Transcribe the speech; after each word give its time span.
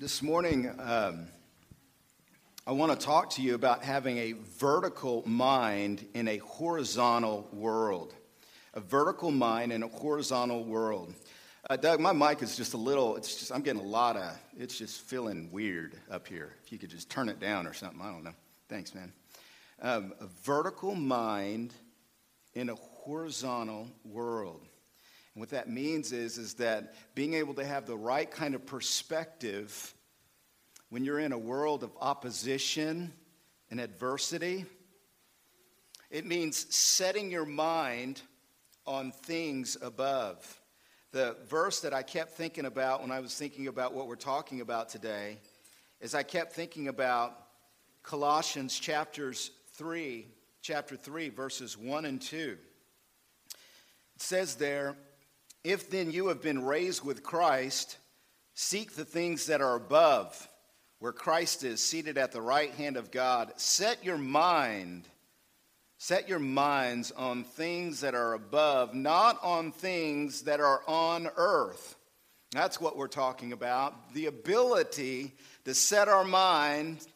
This 0.00 0.22
morning, 0.22 0.70
um, 0.78 1.26
I 2.64 2.70
want 2.70 2.92
to 2.92 3.04
talk 3.04 3.30
to 3.30 3.42
you 3.42 3.56
about 3.56 3.82
having 3.82 4.16
a 4.18 4.34
vertical 4.60 5.24
mind 5.26 6.06
in 6.14 6.28
a 6.28 6.36
horizontal 6.36 7.48
world. 7.52 8.14
A 8.74 8.80
vertical 8.80 9.32
mind 9.32 9.72
in 9.72 9.82
a 9.82 9.88
horizontal 9.88 10.62
world. 10.62 11.14
Uh, 11.68 11.74
Doug, 11.74 11.98
my 11.98 12.12
mic 12.12 12.42
is 12.42 12.56
just 12.56 12.74
a 12.74 12.76
little, 12.76 13.16
it's 13.16 13.38
just, 13.38 13.50
I'm 13.50 13.60
getting 13.60 13.82
a 13.82 13.84
lot 13.84 14.16
of, 14.16 14.38
it's 14.56 14.78
just 14.78 15.00
feeling 15.00 15.50
weird 15.50 15.96
up 16.08 16.28
here. 16.28 16.54
If 16.64 16.70
you 16.70 16.78
could 16.78 16.90
just 16.90 17.10
turn 17.10 17.28
it 17.28 17.40
down 17.40 17.66
or 17.66 17.72
something, 17.72 18.00
I 18.00 18.12
don't 18.12 18.22
know. 18.22 18.34
Thanks, 18.68 18.94
man. 18.94 19.12
Um, 19.82 20.14
a 20.20 20.26
vertical 20.44 20.94
mind 20.94 21.74
in 22.54 22.68
a 22.68 22.76
horizontal 22.76 23.88
world. 24.04 24.64
And 25.38 25.40
what 25.40 25.50
that 25.50 25.70
means 25.70 26.10
is, 26.10 26.36
is 26.36 26.54
that 26.54 26.94
being 27.14 27.34
able 27.34 27.54
to 27.54 27.64
have 27.64 27.86
the 27.86 27.96
right 27.96 28.28
kind 28.28 28.56
of 28.56 28.66
perspective 28.66 29.94
when 30.88 31.04
you're 31.04 31.20
in 31.20 31.30
a 31.30 31.38
world 31.38 31.84
of 31.84 31.92
opposition 32.00 33.12
and 33.70 33.80
adversity, 33.80 34.64
it 36.10 36.26
means 36.26 36.74
setting 36.74 37.30
your 37.30 37.44
mind 37.44 38.20
on 38.84 39.12
things 39.12 39.76
above. 39.80 40.60
The 41.12 41.36
verse 41.48 41.82
that 41.82 41.94
I 41.94 42.02
kept 42.02 42.32
thinking 42.32 42.64
about 42.64 43.00
when 43.02 43.12
I 43.12 43.20
was 43.20 43.36
thinking 43.36 43.68
about 43.68 43.94
what 43.94 44.08
we're 44.08 44.16
talking 44.16 44.60
about 44.60 44.88
today 44.88 45.38
is 46.00 46.16
I 46.16 46.24
kept 46.24 46.52
thinking 46.52 46.88
about 46.88 47.32
Colossians 48.02 48.76
chapters 48.76 49.52
3, 49.74 50.26
chapter 50.62 50.96
3, 50.96 51.28
verses 51.28 51.78
1 51.78 52.06
and 52.06 52.20
2. 52.20 52.58
It 54.16 54.22
says 54.22 54.56
there, 54.56 54.96
if 55.68 55.90
then 55.90 56.10
you 56.10 56.28
have 56.28 56.40
been 56.40 56.64
raised 56.64 57.04
with 57.04 57.22
Christ, 57.22 57.98
seek 58.54 58.94
the 58.94 59.04
things 59.04 59.46
that 59.46 59.60
are 59.60 59.76
above, 59.76 60.48
where 60.98 61.12
Christ 61.12 61.62
is 61.62 61.82
seated 61.82 62.16
at 62.16 62.32
the 62.32 62.40
right 62.40 62.72
hand 62.72 62.96
of 62.96 63.10
God. 63.10 63.52
Set 63.56 64.02
your 64.02 64.16
mind, 64.16 65.06
set 65.98 66.26
your 66.26 66.38
minds 66.38 67.12
on 67.12 67.44
things 67.44 68.00
that 68.00 68.14
are 68.14 68.32
above, 68.32 68.94
not 68.94 69.38
on 69.42 69.70
things 69.70 70.44
that 70.44 70.58
are 70.58 70.80
on 70.88 71.28
earth. 71.36 71.96
That's 72.52 72.80
what 72.80 72.96
we're 72.96 73.06
talking 73.06 73.52
about. 73.52 74.14
The 74.14 74.24
ability 74.24 75.34
to 75.66 75.74
set 75.74 76.08
our 76.08 76.24
mind 76.24 77.06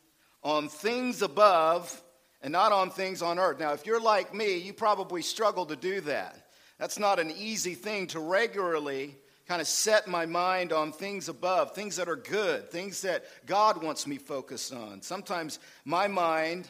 on 0.42 0.68
things 0.68 1.22
above 1.22 2.02
and 2.42 2.52
not 2.52 2.72
on 2.72 2.90
things 2.90 3.22
on 3.22 3.38
earth. 3.38 3.58
Now, 3.58 3.72
if 3.72 3.86
you're 3.86 3.98
like 3.98 4.34
me, 4.34 4.58
you 4.58 4.74
probably 4.74 5.22
struggle 5.22 5.64
to 5.64 5.76
do 5.76 6.02
that. 6.02 6.41
That's 6.82 6.98
not 6.98 7.20
an 7.20 7.30
easy 7.30 7.74
thing 7.74 8.08
to 8.08 8.18
regularly 8.18 9.14
kind 9.46 9.60
of 9.60 9.68
set 9.68 10.08
my 10.08 10.26
mind 10.26 10.72
on 10.72 10.90
things 10.90 11.28
above, 11.28 11.76
things 11.76 11.94
that 11.94 12.08
are 12.08 12.16
good, 12.16 12.72
things 12.72 13.02
that 13.02 13.22
God 13.46 13.80
wants 13.80 14.04
me 14.04 14.18
focused 14.18 14.74
on. 14.74 15.00
Sometimes 15.00 15.60
my 15.84 16.08
mind 16.08 16.68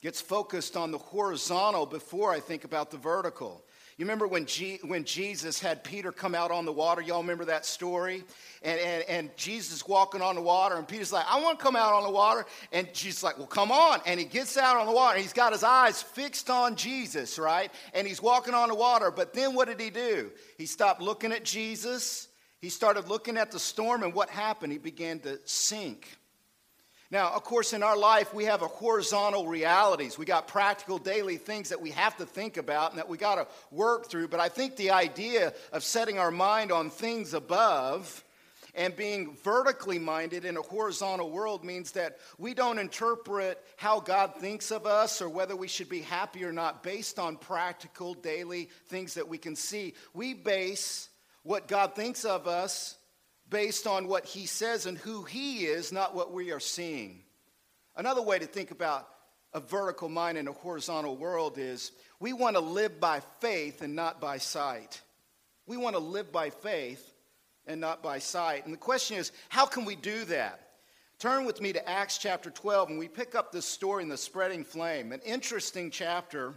gets 0.00 0.22
focused 0.22 0.74
on 0.74 0.90
the 0.90 0.96
horizontal 0.96 1.84
before 1.84 2.32
I 2.32 2.40
think 2.40 2.64
about 2.64 2.90
the 2.90 2.96
vertical. 2.96 3.62
You 3.98 4.06
remember 4.06 4.26
when, 4.26 4.46
G- 4.46 4.80
when 4.82 5.04
Jesus 5.04 5.60
had 5.60 5.84
Peter 5.84 6.12
come 6.12 6.34
out 6.34 6.50
on 6.50 6.64
the 6.64 6.72
water? 6.72 7.02
Y'all 7.02 7.20
remember 7.20 7.44
that 7.46 7.66
story? 7.66 8.24
And, 8.62 8.80
and, 8.80 9.04
and 9.08 9.36
Jesus 9.36 9.86
walking 9.86 10.22
on 10.22 10.34
the 10.34 10.40
water, 10.40 10.76
and 10.76 10.88
Peter's 10.88 11.12
like, 11.12 11.26
I 11.28 11.40
want 11.42 11.58
to 11.58 11.62
come 11.62 11.76
out 11.76 11.92
on 11.92 12.02
the 12.02 12.10
water. 12.10 12.46
And 12.72 12.92
Jesus 12.94 13.22
like, 13.22 13.36
Well, 13.36 13.46
come 13.46 13.70
on. 13.70 14.00
And 14.06 14.18
he 14.18 14.24
gets 14.24 14.56
out 14.56 14.76
on 14.76 14.86
the 14.86 14.92
water. 14.92 15.18
He's 15.18 15.32
got 15.34 15.52
his 15.52 15.62
eyes 15.62 16.02
fixed 16.02 16.48
on 16.48 16.76
Jesus, 16.76 17.38
right? 17.38 17.70
And 17.92 18.06
he's 18.06 18.22
walking 18.22 18.54
on 18.54 18.68
the 18.68 18.74
water. 18.74 19.10
But 19.10 19.34
then 19.34 19.54
what 19.54 19.68
did 19.68 19.80
he 19.80 19.90
do? 19.90 20.30
He 20.56 20.66
stopped 20.66 21.02
looking 21.02 21.32
at 21.32 21.44
Jesus. 21.44 22.28
He 22.60 22.70
started 22.70 23.08
looking 23.08 23.36
at 23.36 23.50
the 23.50 23.58
storm, 23.58 24.04
and 24.04 24.14
what 24.14 24.30
happened? 24.30 24.72
He 24.72 24.78
began 24.78 25.18
to 25.20 25.38
sink. 25.44 26.08
Now, 27.12 27.28
of 27.34 27.44
course, 27.44 27.74
in 27.74 27.82
our 27.82 27.96
life, 27.96 28.32
we 28.32 28.46
have 28.46 28.62
a 28.62 28.66
horizontal 28.66 29.46
realities. 29.46 30.16
We 30.16 30.24
got 30.24 30.48
practical 30.48 30.96
daily 30.96 31.36
things 31.36 31.68
that 31.68 31.82
we 31.82 31.90
have 31.90 32.16
to 32.16 32.24
think 32.24 32.56
about 32.56 32.92
and 32.92 32.98
that 32.98 33.08
we 33.10 33.18
got 33.18 33.34
to 33.34 33.46
work 33.70 34.08
through. 34.08 34.28
But 34.28 34.40
I 34.40 34.48
think 34.48 34.76
the 34.76 34.92
idea 34.92 35.52
of 35.74 35.84
setting 35.84 36.18
our 36.18 36.30
mind 36.30 36.72
on 36.72 36.88
things 36.88 37.34
above 37.34 38.24
and 38.74 38.96
being 38.96 39.36
vertically 39.44 39.98
minded 39.98 40.46
in 40.46 40.56
a 40.56 40.62
horizontal 40.62 41.30
world 41.30 41.64
means 41.64 41.92
that 41.92 42.16
we 42.38 42.54
don't 42.54 42.78
interpret 42.78 43.62
how 43.76 44.00
God 44.00 44.36
thinks 44.36 44.70
of 44.70 44.86
us 44.86 45.20
or 45.20 45.28
whether 45.28 45.54
we 45.54 45.68
should 45.68 45.90
be 45.90 46.00
happy 46.00 46.44
or 46.44 46.52
not 46.52 46.82
based 46.82 47.18
on 47.18 47.36
practical 47.36 48.14
daily 48.14 48.70
things 48.86 49.12
that 49.14 49.28
we 49.28 49.36
can 49.36 49.54
see. 49.54 49.92
We 50.14 50.32
base 50.32 51.10
what 51.42 51.68
God 51.68 51.94
thinks 51.94 52.24
of 52.24 52.48
us 52.48 52.96
based 53.52 53.86
on 53.86 54.08
what 54.08 54.24
he 54.24 54.46
says 54.46 54.86
and 54.86 54.98
who 54.98 55.22
he 55.22 55.66
is, 55.66 55.92
not 55.92 56.14
what 56.14 56.32
we 56.32 56.50
are 56.50 56.58
seeing. 56.58 57.22
Another 57.94 58.22
way 58.22 58.38
to 58.38 58.46
think 58.46 58.70
about 58.70 59.06
a 59.52 59.60
vertical 59.60 60.08
mind 60.08 60.38
in 60.38 60.48
a 60.48 60.52
horizontal 60.52 61.14
world 61.14 61.58
is 61.58 61.92
we 62.18 62.32
want 62.32 62.56
to 62.56 62.62
live 62.62 62.98
by 62.98 63.20
faith 63.40 63.82
and 63.82 63.94
not 63.94 64.20
by 64.20 64.38
sight. 64.38 65.02
We 65.66 65.76
want 65.76 65.94
to 65.94 66.00
live 66.00 66.32
by 66.32 66.48
faith 66.48 67.12
and 67.66 67.80
not 67.80 68.02
by 68.02 68.18
sight. 68.18 68.64
And 68.64 68.72
the 68.72 68.78
question 68.78 69.18
is, 69.18 69.30
how 69.50 69.66
can 69.66 69.84
we 69.84 69.96
do 69.96 70.24
that? 70.24 70.70
Turn 71.18 71.44
with 71.44 71.60
me 71.60 71.72
to 71.74 71.88
Acts 71.88 72.18
chapter 72.18 72.50
12, 72.50 72.90
and 72.90 72.98
we 72.98 73.06
pick 73.06 73.34
up 73.34 73.52
this 73.52 73.66
story 73.66 74.02
in 74.02 74.08
the 74.08 74.16
spreading 74.16 74.64
flame. 74.64 75.12
An 75.12 75.20
interesting 75.20 75.90
chapter. 75.90 76.54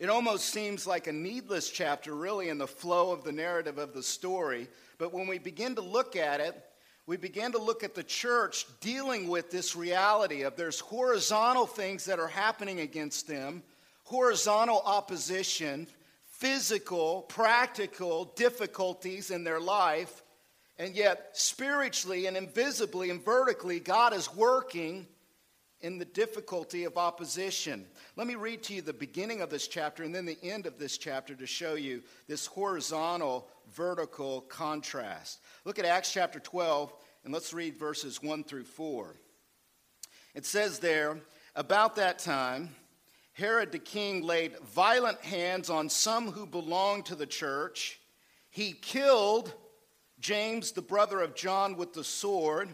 It 0.00 0.08
almost 0.08 0.46
seems 0.46 0.86
like 0.86 1.08
a 1.08 1.12
needless 1.12 1.68
chapter, 1.68 2.14
really, 2.14 2.48
in 2.48 2.56
the 2.56 2.66
flow 2.66 3.12
of 3.12 3.22
the 3.22 3.32
narrative 3.32 3.76
of 3.76 3.92
the 3.92 4.02
story. 4.02 4.66
But 4.96 5.12
when 5.12 5.26
we 5.26 5.38
begin 5.38 5.74
to 5.74 5.82
look 5.82 6.16
at 6.16 6.40
it, 6.40 6.58
we 7.04 7.18
begin 7.18 7.52
to 7.52 7.58
look 7.58 7.84
at 7.84 7.94
the 7.94 8.02
church 8.02 8.64
dealing 8.80 9.28
with 9.28 9.50
this 9.50 9.76
reality 9.76 10.40
of 10.40 10.56
there's 10.56 10.80
horizontal 10.80 11.66
things 11.66 12.06
that 12.06 12.18
are 12.18 12.28
happening 12.28 12.80
against 12.80 13.28
them, 13.28 13.62
horizontal 14.04 14.80
opposition, 14.86 15.86
physical, 16.30 17.20
practical 17.28 18.32
difficulties 18.36 19.30
in 19.30 19.44
their 19.44 19.60
life, 19.60 20.22
and 20.78 20.94
yet 20.94 21.28
spiritually 21.34 22.24
and 22.24 22.38
invisibly 22.38 23.10
and 23.10 23.22
vertically, 23.22 23.80
God 23.80 24.14
is 24.14 24.34
working 24.34 25.06
in 25.82 25.98
the 25.98 26.04
difficulty 26.04 26.84
of 26.84 26.98
opposition. 26.98 27.86
Let 28.16 28.26
me 28.26 28.34
read 28.34 28.62
to 28.64 28.74
you 28.74 28.82
the 28.82 28.92
beginning 28.92 29.40
of 29.40 29.50
this 29.50 29.66
chapter 29.66 30.02
and 30.02 30.14
then 30.14 30.26
the 30.26 30.38
end 30.42 30.66
of 30.66 30.78
this 30.78 30.98
chapter 30.98 31.34
to 31.34 31.46
show 31.46 31.74
you 31.74 32.02
this 32.28 32.46
horizontal 32.46 33.48
vertical 33.72 34.42
contrast. 34.42 35.40
Look 35.64 35.78
at 35.78 35.84
Acts 35.84 36.12
chapter 36.12 36.38
12 36.38 36.92
and 37.24 37.32
let's 37.32 37.52
read 37.52 37.78
verses 37.78 38.22
1 38.22 38.44
through 38.44 38.64
4. 38.64 39.14
It 40.34 40.46
says 40.46 40.78
there, 40.78 41.18
about 41.56 41.96
that 41.96 42.18
time, 42.18 42.74
Herod 43.32 43.72
the 43.72 43.78
king 43.78 44.22
laid 44.22 44.58
violent 44.60 45.20
hands 45.20 45.70
on 45.70 45.88
some 45.88 46.30
who 46.30 46.46
belonged 46.46 47.06
to 47.06 47.14
the 47.14 47.26
church. 47.26 47.98
He 48.50 48.72
killed 48.72 49.54
James, 50.20 50.72
the 50.72 50.82
brother 50.82 51.20
of 51.20 51.34
John, 51.34 51.76
with 51.76 51.94
the 51.94 52.04
sword. 52.04 52.68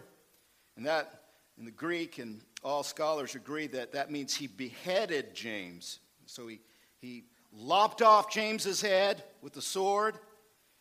And 0.75 0.85
that 0.85 1.21
in 1.57 1.65
the 1.65 1.71
Greek 1.71 2.19
and 2.19 2.41
all 2.63 2.83
scholars 2.83 3.35
agree 3.35 3.67
that 3.67 3.91
that 3.93 4.11
means 4.11 4.35
he 4.35 4.47
beheaded 4.47 5.33
James. 5.33 5.99
So 6.25 6.47
he, 6.47 6.59
he 6.99 7.23
lopped 7.51 8.01
off 8.01 8.31
James's 8.31 8.81
head 8.81 9.23
with 9.41 9.53
the 9.53 9.61
sword. 9.61 10.17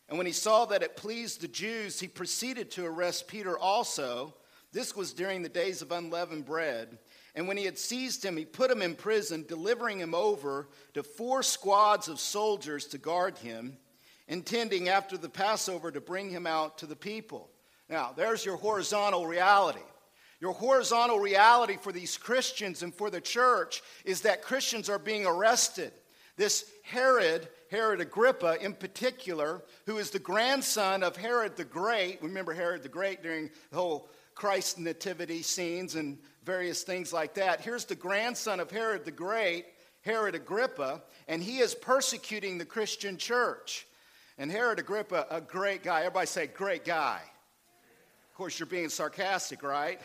And 0.09 0.19
when 0.19 0.27
he 0.27 0.33
saw 0.33 0.67
that 0.67 0.83
it 0.83 0.97
pleased 0.97 1.41
the 1.41 1.49
Jews, 1.49 1.99
he 1.99 2.09
proceeded 2.09 2.71
to 2.73 2.87
arrest 2.87 3.27
Peter 3.27 3.59
also. 3.59 4.35
This 4.73 4.95
was 4.95 5.13
during 5.13 5.43
the 5.43 5.49
days 5.49 5.83
of 5.83 5.93
unleavened 5.93 6.45
bread. 6.45 6.99
And 7.35 7.49
when 7.49 7.57
he 7.57 7.65
had 7.65 7.79
seized 7.79 8.25
him, 8.25 8.37
he 8.37 8.45
put 8.45 8.71
him 8.71 8.83
in 8.83 8.95
prison, 8.95 9.45
delivering 9.47 9.99
him 9.99 10.15
over 10.15 10.69
to 10.95 11.03
four 11.03 11.43
squads 11.43 12.09
of 12.09 12.21
soldiers 12.21 12.87
to 12.87 12.99
guard 12.99 13.37
him, 13.39 13.77
intending 14.29 14.89
after 14.89 15.17
the 15.17 15.29
Passover 15.29 15.91
to 15.91 16.01
bring 16.01 16.31
him 16.31 16.47
out 16.47 16.79
to 16.79 16.87
the 16.87 16.97
people. 16.97 17.51
Now, 17.89 18.13
there's 18.17 18.45
your 18.45 18.57
horizontal 18.57 19.27
reality. 19.27 19.81
Your 20.41 20.53
horizontal 20.53 21.19
reality 21.19 21.77
for 21.81 21.93
these 21.93 22.17
Christians 22.17 22.83
and 22.83 22.95
for 22.95 23.11
the 23.11 23.21
church 23.21 23.83
is 24.05 24.23
that 24.23 24.43
Christians 24.43 24.89
are 24.89 24.99
being 24.99 25.27
arrested. 25.27 25.93
This 26.37 26.71
Herod, 26.83 27.49
Herod 27.71 28.01
Agrippa 28.01 28.63
in 28.63 28.75
particular, 28.75 29.63
who 29.87 29.97
is 29.97 30.11
the 30.11 30.19
grandson 30.19 31.03
of 31.03 31.17
Herod 31.17 31.57
the 31.57 31.65
Great, 31.65 32.23
remember 32.23 32.53
Herod 32.53 32.83
the 32.83 32.91
Great 32.91 33.23
during 33.23 33.51
the 33.71 33.77
whole 33.77 34.11
Christ 34.35 34.79
nativity 34.79 35.41
scenes 35.41 35.95
and 35.95 36.19
various 36.45 36.83
things 36.83 37.13
like 37.13 37.35
that. 37.35 37.63
Here's 37.63 37.87
the 37.87 37.95
grandson 37.95 38.61
of 38.61 38.71
Herod 38.71 39.07
the 39.07 39.11
Great, 39.11 39.65
Herod 40.03 40.35
Agrippa, 40.35 41.03
and 41.27 41.43
he 41.43 41.59
is 41.59 41.75
persecuting 41.75 42.59
the 42.59 42.67
Christian 42.67 43.17
church. 43.17 43.87
And 44.37 44.51
Herod 44.51 44.79
Agrippa, 44.79 45.27
a 45.31 45.41
great 45.41 45.83
guy. 45.83 46.01
Everybody 46.01 46.27
say, 46.27 46.47
great 46.47 46.85
guy. 46.85 47.21
Of 48.31 48.37
course, 48.37 48.59
you're 48.59 48.67
being 48.67 48.91
sarcastic, 48.91 49.63
right? 49.63 49.99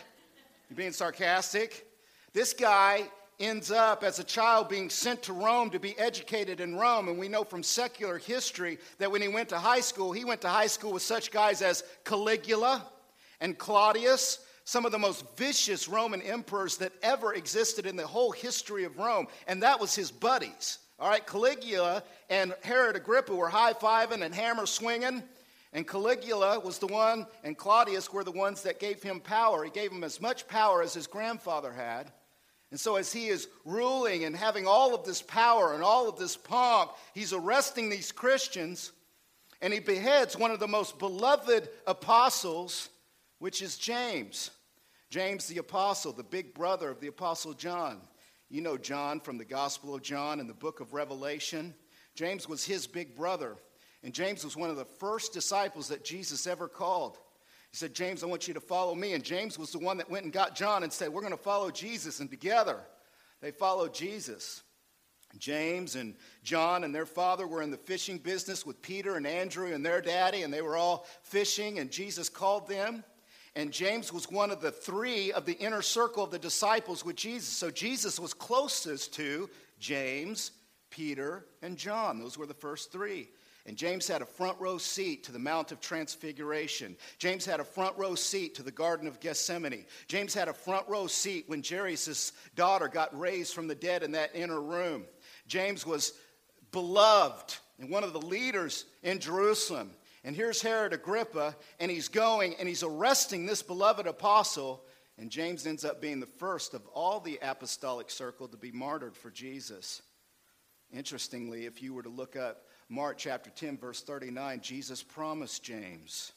You 0.72 0.76
being 0.76 0.92
sarcastic? 0.92 1.86
This 2.32 2.54
guy 2.54 3.02
ends 3.38 3.70
up 3.70 4.02
as 4.02 4.18
a 4.18 4.24
child 4.24 4.70
being 4.70 4.88
sent 4.88 5.22
to 5.24 5.34
Rome 5.34 5.68
to 5.68 5.78
be 5.78 5.94
educated 5.98 6.60
in 6.60 6.76
Rome. 6.76 7.08
And 7.08 7.18
we 7.18 7.28
know 7.28 7.44
from 7.44 7.62
secular 7.62 8.16
history 8.16 8.78
that 8.96 9.12
when 9.12 9.20
he 9.20 9.28
went 9.28 9.50
to 9.50 9.58
high 9.58 9.80
school, 9.80 10.12
he 10.12 10.24
went 10.24 10.40
to 10.40 10.48
high 10.48 10.68
school 10.68 10.94
with 10.94 11.02
such 11.02 11.30
guys 11.30 11.60
as 11.60 11.84
Caligula 12.04 12.86
and 13.42 13.58
Claudius, 13.58 14.46
some 14.64 14.86
of 14.86 14.92
the 14.92 14.98
most 14.98 15.26
vicious 15.36 15.90
Roman 15.90 16.22
emperors 16.22 16.78
that 16.78 16.94
ever 17.02 17.34
existed 17.34 17.84
in 17.84 17.94
the 17.94 18.06
whole 18.06 18.32
history 18.32 18.84
of 18.84 18.96
Rome, 18.96 19.26
and 19.46 19.62
that 19.62 19.78
was 19.78 19.94
his 19.94 20.10
buddies. 20.10 20.78
All 20.98 21.10
right, 21.10 21.26
Caligula 21.26 22.02
and 22.30 22.54
Herod 22.62 22.96
Agrippa 22.96 23.34
were 23.34 23.50
high 23.50 23.74
fiving 23.74 24.24
and 24.24 24.34
hammer 24.34 24.64
swinging. 24.64 25.22
And 25.72 25.88
Caligula 25.88 26.60
was 26.60 26.78
the 26.78 26.86
one, 26.86 27.26
and 27.44 27.56
Claudius 27.56 28.12
were 28.12 28.24
the 28.24 28.30
ones 28.30 28.62
that 28.62 28.78
gave 28.78 29.02
him 29.02 29.20
power. 29.20 29.64
He 29.64 29.70
gave 29.70 29.90
him 29.90 30.04
as 30.04 30.20
much 30.20 30.46
power 30.46 30.82
as 30.82 30.92
his 30.92 31.06
grandfather 31.06 31.72
had. 31.72 32.12
And 32.70 32.80
so, 32.80 32.96
as 32.96 33.12
he 33.12 33.28
is 33.28 33.48
ruling 33.64 34.24
and 34.24 34.36
having 34.36 34.66
all 34.66 34.94
of 34.94 35.04
this 35.04 35.22
power 35.22 35.74
and 35.74 35.82
all 35.82 36.08
of 36.08 36.18
this 36.18 36.36
pomp, 36.36 36.92
he's 37.14 37.32
arresting 37.32 37.88
these 37.88 38.12
Christians 38.12 38.92
and 39.62 39.72
he 39.72 39.78
beheads 39.78 40.36
one 40.36 40.50
of 40.50 40.58
the 40.58 40.66
most 40.66 40.98
beloved 40.98 41.68
apostles, 41.86 42.88
which 43.38 43.62
is 43.62 43.78
James. 43.78 44.50
James 45.08 45.46
the 45.46 45.58
apostle, 45.58 46.12
the 46.12 46.24
big 46.24 46.52
brother 46.52 46.90
of 46.90 47.00
the 47.00 47.06
apostle 47.06 47.54
John. 47.54 48.00
You 48.50 48.60
know 48.60 48.76
John 48.76 49.20
from 49.20 49.38
the 49.38 49.44
Gospel 49.44 49.94
of 49.94 50.02
John 50.02 50.40
and 50.40 50.50
the 50.50 50.54
book 50.54 50.80
of 50.80 50.92
Revelation. 50.92 51.74
James 52.16 52.48
was 52.48 52.64
his 52.64 52.88
big 52.88 53.14
brother. 53.14 53.56
And 54.02 54.12
James 54.12 54.44
was 54.44 54.56
one 54.56 54.70
of 54.70 54.76
the 54.76 54.84
first 54.84 55.32
disciples 55.32 55.88
that 55.88 56.04
Jesus 56.04 56.46
ever 56.46 56.68
called. 56.68 57.18
He 57.70 57.76
said, 57.76 57.94
James, 57.94 58.22
I 58.22 58.26
want 58.26 58.48
you 58.48 58.54
to 58.54 58.60
follow 58.60 58.94
me. 58.94 59.14
And 59.14 59.24
James 59.24 59.58
was 59.58 59.70
the 59.70 59.78
one 59.78 59.96
that 59.98 60.10
went 60.10 60.24
and 60.24 60.32
got 60.32 60.54
John 60.54 60.82
and 60.82 60.92
said, 60.92 61.08
We're 61.08 61.20
going 61.20 61.32
to 61.32 61.38
follow 61.38 61.70
Jesus. 61.70 62.20
And 62.20 62.30
together 62.30 62.80
they 63.40 63.50
followed 63.50 63.94
Jesus. 63.94 64.62
James 65.38 65.96
and 65.96 66.14
John 66.42 66.84
and 66.84 66.94
their 66.94 67.06
father 67.06 67.46
were 67.46 67.62
in 67.62 67.70
the 67.70 67.78
fishing 67.78 68.18
business 68.18 68.66
with 68.66 68.82
Peter 68.82 69.16
and 69.16 69.26
Andrew 69.26 69.72
and 69.72 69.84
their 69.84 70.02
daddy, 70.02 70.42
and 70.42 70.52
they 70.52 70.60
were 70.60 70.76
all 70.76 71.06
fishing, 71.22 71.78
and 71.78 71.90
Jesus 71.90 72.28
called 72.28 72.68
them. 72.68 73.02
And 73.54 73.70
James 73.70 74.12
was 74.12 74.30
one 74.30 74.50
of 74.50 74.60
the 74.60 74.70
three 74.70 75.32
of 75.32 75.44
the 75.44 75.58
inner 75.58 75.82
circle 75.82 76.24
of 76.24 76.30
the 76.30 76.38
disciples 76.38 77.04
with 77.04 77.16
Jesus. 77.16 77.48
So 77.48 77.70
Jesus 77.70 78.18
was 78.18 78.32
closest 78.32 79.14
to 79.14 79.48
James, 79.78 80.52
Peter, 80.90 81.46
and 81.60 81.76
John. 81.76 82.18
Those 82.18 82.38
were 82.38 82.46
the 82.46 82.54
first 82.54 82.92
three. 82.92 83.28
And 83.64 83.76
James 83.76 84.08
had 84.08 84.22
a 84.22 84.26
front 84.26 84.58
row 84.60 84.76
seat 84.76 85.22
to 85.24 85.32
the 85.32 85.38
Mount 85.38 85.70
of 85.70 85.80
Transfiguration. 85.80 86.96
James 87.18 87.46
had 87.46 87.60
a 87.60 87.64
front 87.64 87.96
row 87.96 88.16
seat 88.16 88.56
to 88.56 88.62
the 88.62 88.72
Garden 88.72 89.06
of 89.06 89.20
Gethsemane. 89.20 89.84
James 90.08 90.34
had 90.34 90.48
a 90.48 90.52
front 90.52 90.88
row 90.88 91.06
seat 91.06 91.44
when 91.46 91.62
Jairus' 91.62 92.32
daughter 92.56 92.88
got 92.88 93.16
raised 93.18 93.54
from 93.54 93.68
the 93.68 93.74
dead 93.74 94.02
in 94.02 94.12
that 94.12 94.34
inner 94.34 94.60
room. 94.60 95.04
James 95.46 95.86
was 95.86 96.12
beloved 96.72 97.56
and 97.78 97.88
one 97.88 98.02
of 98.02 98.12
the 98.12 98.20
leaders 98.20 98.84
in 99.02 99.20
Jerusalem. 99.20 99.92
And 100.24 100.34
here's 100.34 100.62
Herod 100.62 100.92
Agrippa, 100.92 101.56
and 101.80 101.90
he's 101.90 102.08
going 102.08 102.54
and 102.58 102.68
he's 102.68 102.82
arresting 102.82 103.46
this 103.46 103.62
beloved 103.62 104.06
apostle. 104.06 104.84
And 105.18 105.30
James 105.30 105.66
ends 105.66 105.84
up 105.84 106.00
being 106.00 106.18
the 106.18 106.26
first 106.26 106.74
of 106.74 106.84
all 106.88 107.20
the 107.20 107.38
apostolic 107.42 108.10
circle 108.10 108.48
to 108.48 108.56
be 108.56 108.72
martyred 108.72 109.16
for 109.16 109.30
Jesus. 109.30 110.02
Interestingly, 110.92 111.66
if 111.66 111.82
you 111.82 111.94
were 111.94 112.02
to 112.02 112.08
look 112.08 112.34
up 112.34 112.66
Mark 112.92 113.16
chapter 113.16 113.48
10, 113.48 113.78
verse 113.78 114.02
39, 114.02 114.60
Jesus 114.60 115.02
promised 115.02 115.62
James, 115.62 116.32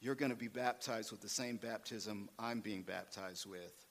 You're 0.00 0.16
going 0.16 0.32
to 0.32 0.36
be 0.36 0.48
baptized 0.48 1.12
with 1.12 1.20
the 1.20 1.28
same 1.28 1.58
baptism 1.58 2.28
I'm 2.40 2.58
being 2.58 2.82
baptized 2.82 3.46
with. 3.46 3.86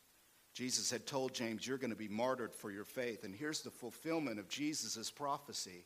Jesus 0.54 0.92
had 0.92 1.08
told 1.08 1.34
James, 1.34 1.66
You're 1.66 1.78
going 1.78 1.92
to 1.92 1.96
be 1.96 2.10
martyred 2.10 2.54
for 2.54 2.70
your 2.70 2.84
faith. 2.84 3.24
And 3.24 3.34
here's 3.34 3.62
the 3.62 3.72
fulfillment 3.72 4.40
of 4.40 4.50
Jesus' 4.50 5.10
prophecy. 5.10 5.86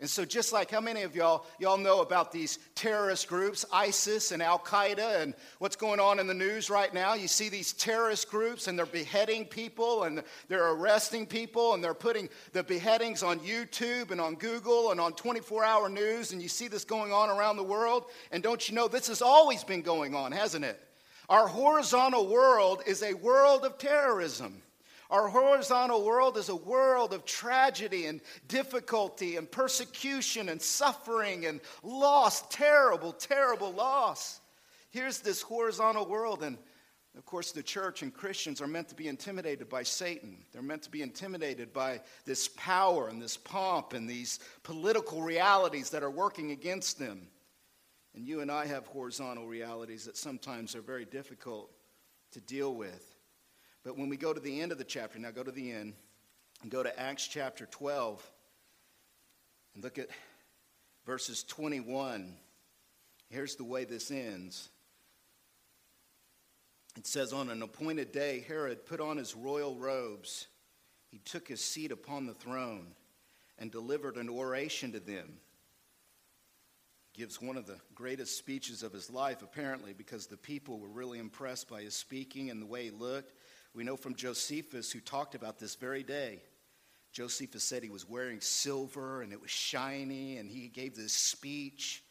And 0.00 0.08
so, 0.08 0.24
just 0.24 0.50
like 0.50 0.70
how 0.70 0.80
many 0.80 1.02
of 1.02 1.14
y'all 1.14 1.44
y'all 1.58 1.76
know 1.76 2.00
about 2.00 2.32
these 2.32 2.58
terrorist 2.74 3.28
groups, 3.28 3.66
ISIS 3.70 4.32
and 4.32 4.42
Al 4.42 4.58
Qaeda, 4.58 5.20
and 5.20 5.34
what's 5.58 5.76
going 5.76 6.00
on 6.00 6.18
in 6.18 6.26
the 6.26 6.32
news 6.32 6.70
right 6.70 6.92
now? 6.94 7.12
You 7.12 7.28
see 7.28 7.50
these 7.50 7.74
terrorist 7.74 8.30
groups, 8.30 8.66
and 8.66 8.78
they're 8.78 8.86
beheading 8.86 9.44
people, 9.44 10.04
and 10.04 10.22
they're 10.48 10.70
arresting 10.70 11.26
people, 11.26 11.74
and 11.74 11.84
they're 11.84 11.92
putting 11.92 12.30
the 12.52 12.62
beheadings 12.62 13.22
on 13.22 13.40
YouTube 13.40 14.10
and 14.10 14.22
on 14.22 14.36
Google 14.36 14.90
and 14.90 14.98
on 14.98 15.12
24-hour 15.12 15.90
news, 15.90 16.32
and 16.32 16.40
you 16.40 16.48
see 16.48 16.68
this 16.68 16.84
going 16.84 17.12
on 17.12 17.28
around 17.28 17.58
the 17.58 17.62
world. 17.62 18.06
And 18.32 18.42
don't 18.42 18.66
you 18.68 18.74
know 18.74 18.88
this 18.88 19.08
has 19.08 19.20
always 19.20 19.64
been 19.64 19.82
going 19.82 20.14
on, 20.14 20.32
hasn't 20.32 20.64
it? 20.64 20.80
Our 21.28 21.46
horizontal 21.46 22.26
world 22.26 22.82
is 22.86 23.02
a 23.02 23.12
world 23.12 23.64
of 23.66 23.76
terrorism. 23.76 24.62
Our 25.10 25.28
horizontal 25.28 26.04
world 26.04 26.36
is 26.36 26.48
a 26.48 26.56
world 26.56 27.12
of 27.12 27.24
tragedy 27.24 28.06
and 28.06 28.20
difficulty 28.46 29.36
and 29.36 29.50
persecution 29.50 30.48
and 30.48 30.62
suffering 30.62 31.46
and 31.46 31.60
loss, 31.82 32.42
terrible, 32.48 33.12
terrible 33.12 33.72
loss. 33.72 34.40
Here's 34.90 35.18
this 35.18 35.42
horizontal 35.42 36.06
world, 36.06 36.42
and 36.44 36.56
of 37.16 37.24
course, 37.26 37.50
the 37.50 37.62
church 37.62 38.02
and 38.02 38.14
Christians 38.14 38.60
are 38.60 38.68
meant 38.68 38.88
to 38.90 38.94
be 38.94 39.08
intimidated 39.08 39.68
by 39.68 39.82
Satan. 39.82 40.44
They're 40.52 40.62
meant 40.62 40.82
to 40.82 40.90
be 40.90 41.02
intimidated 41.02 41.72
by 41.72 42.00
this 42.24 42.46
power 42.48 43.08
and 43.08 43.20
this 43.20 43.36
pomp 43.36 43.94
and 43.94 44.08
these 44.08 44.38
political 44.62 45.22
realities 45.22 45.90
that 45.90 46.04
are 46.04 46.10
working 46.10 46.52
against 46.52 47.00
them. 47.00 47.26
And 48.14 48.24
you 48.24 48.40
and 48.40 48.50
I 48.50 48.66
have 48.66 48.86
horizontal 48.86 49.46
realities 49.46 50.04
that 50.04 50.16
sometimes 50.16 50.76
are 50.76 50.82
very 50.82 51.04
difficult 51.04 51.72
to 52.30 52.40
deal 52.40 52.74
with. 52.76 53.09
But 53.84 53.96
when 53.96 54.08
we 54.08 54.16
go 54.16 54.32
to 54.32 54.40
the 54.40 54.60
end 54.60 54.72
of 54.72 54.78
the 54.78 54.84
chapter, 54.84 55.18
now 55.18 55.30
go 55.30 55.42
to 55.42 55.50
the 55.50 55.72
end 55.72 55.94
and 56.62 56.70
go 56.70 56.82
to 56.82 57.00
Acts 57.00 57.26
chapter 57.26 57.66
12 57.66 58.30
and 59.74 59.82
look 59.84 59.98
at 59.98 60.08
verses 61.06 61.42
21. 61.44 62.34
Here's 63.30 63.56
the 63.56 63.64
way 63.64 63.84
this 63.84 64.10
ends. 64.10 64.68
It 66.96 67.06
says, 67.06 67.32
On 67.32 67.48
an 67.48 67.62
appointed 67.62 68.12
day, 68.12 68.44
Herod 68.46 68.84
put 68.84 69.00
on 69.00 69.16
his 69.16 69.34
royal 69.34 69.76
robes. 69.76 70.48
He 71.08 71.18
took 71.18 71.48
his 71.48 71.60
seat 71.60 71.92
upon 71.92 72.26
the 72.26 72.34
throne 72.34 72.88
and 73.58 73.70
delivered 73.70 74.16
an 74.16 74.28
oration 74.28 74.92
to 74.92 75.00
them. 75.00 75.38
Gives 77.12 77.40
one 77.40 77.56
of 77.56 77.66
the 77.66 77.80
greatest 77.94 78.38
speeches 78.38 78.82
of 78.82 78.92
his 78.92 79.10
life, 79.10 79.42
apparently, 79.42 79.92
because 79.92 80.26
the 80.26 80.36
people 80.36 80.78
were 80.78 80.88
really 80.88 81.18
impressed 81.18 81.68
by 81.68 81.82
his 81.82 81.94
speaking 81.94 82.50
and 82.50 82.60
the 82.60 82.66
way 82.66 82.84
he 82.84 82.90
looked. 82.90 83.32
We 83.74 83.84
know 83.84 83.96
from 83.96 84.14
Josephus, 84.14 84.90
who 84.90 85.00
talked 85.00 85.34
about 85.34 85.58
this 85.58 85.76
very 85.76 86.02
day. 86.02 86.42
Josephus 87.12 87.64
said 87.64 87.82
he 87.82 87.90
was 87.90 88.08
wearing 88.08 88.40
silver 88.40 89.22
and 89.22 89.32
it 89.32 89.40
was 89.40 89.50
shiny, 89.50 90.38
and 90.38 90.50
he 90.50 90.68
gave 90.68 90.96
this 90.96 91.12
speech. 91.12 92.02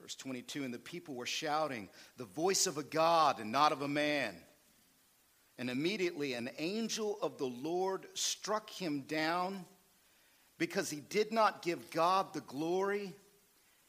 Verse 0.00 0.14
22 0.14 0.64
And 0.64 0.72
the 0.72 0.78
people 0.78 1.14
were 1.14 1.26
shouting, 1.26 1.88
The 2.16 2.24
voice 2.24 2.66
of 2.66 2.78
a 2.78 2.82
God 2.82 3.38
and 3.40 3.52
not 3.52 3.72
of 3.72 3.82
a 3.82 3.88
man. 3.88 4.34
And 5.58 5.68
immediately 5.68 6.34
an 6.34 6.48
angel 6.58 7.18
of 7.20 7.36
the 7.36 7.46
Lord 7.46 8.06
struck 8.14 8.70
him 8.70 9.02
down 9.02 9.66
because 10.58 10.90
he 10.90 11.00
did 11.00 11.32
not 11.32 11.62
give 11.62 11.90
God 11.90 12.32
the 12.32 12.40
glory, 12.42 13.14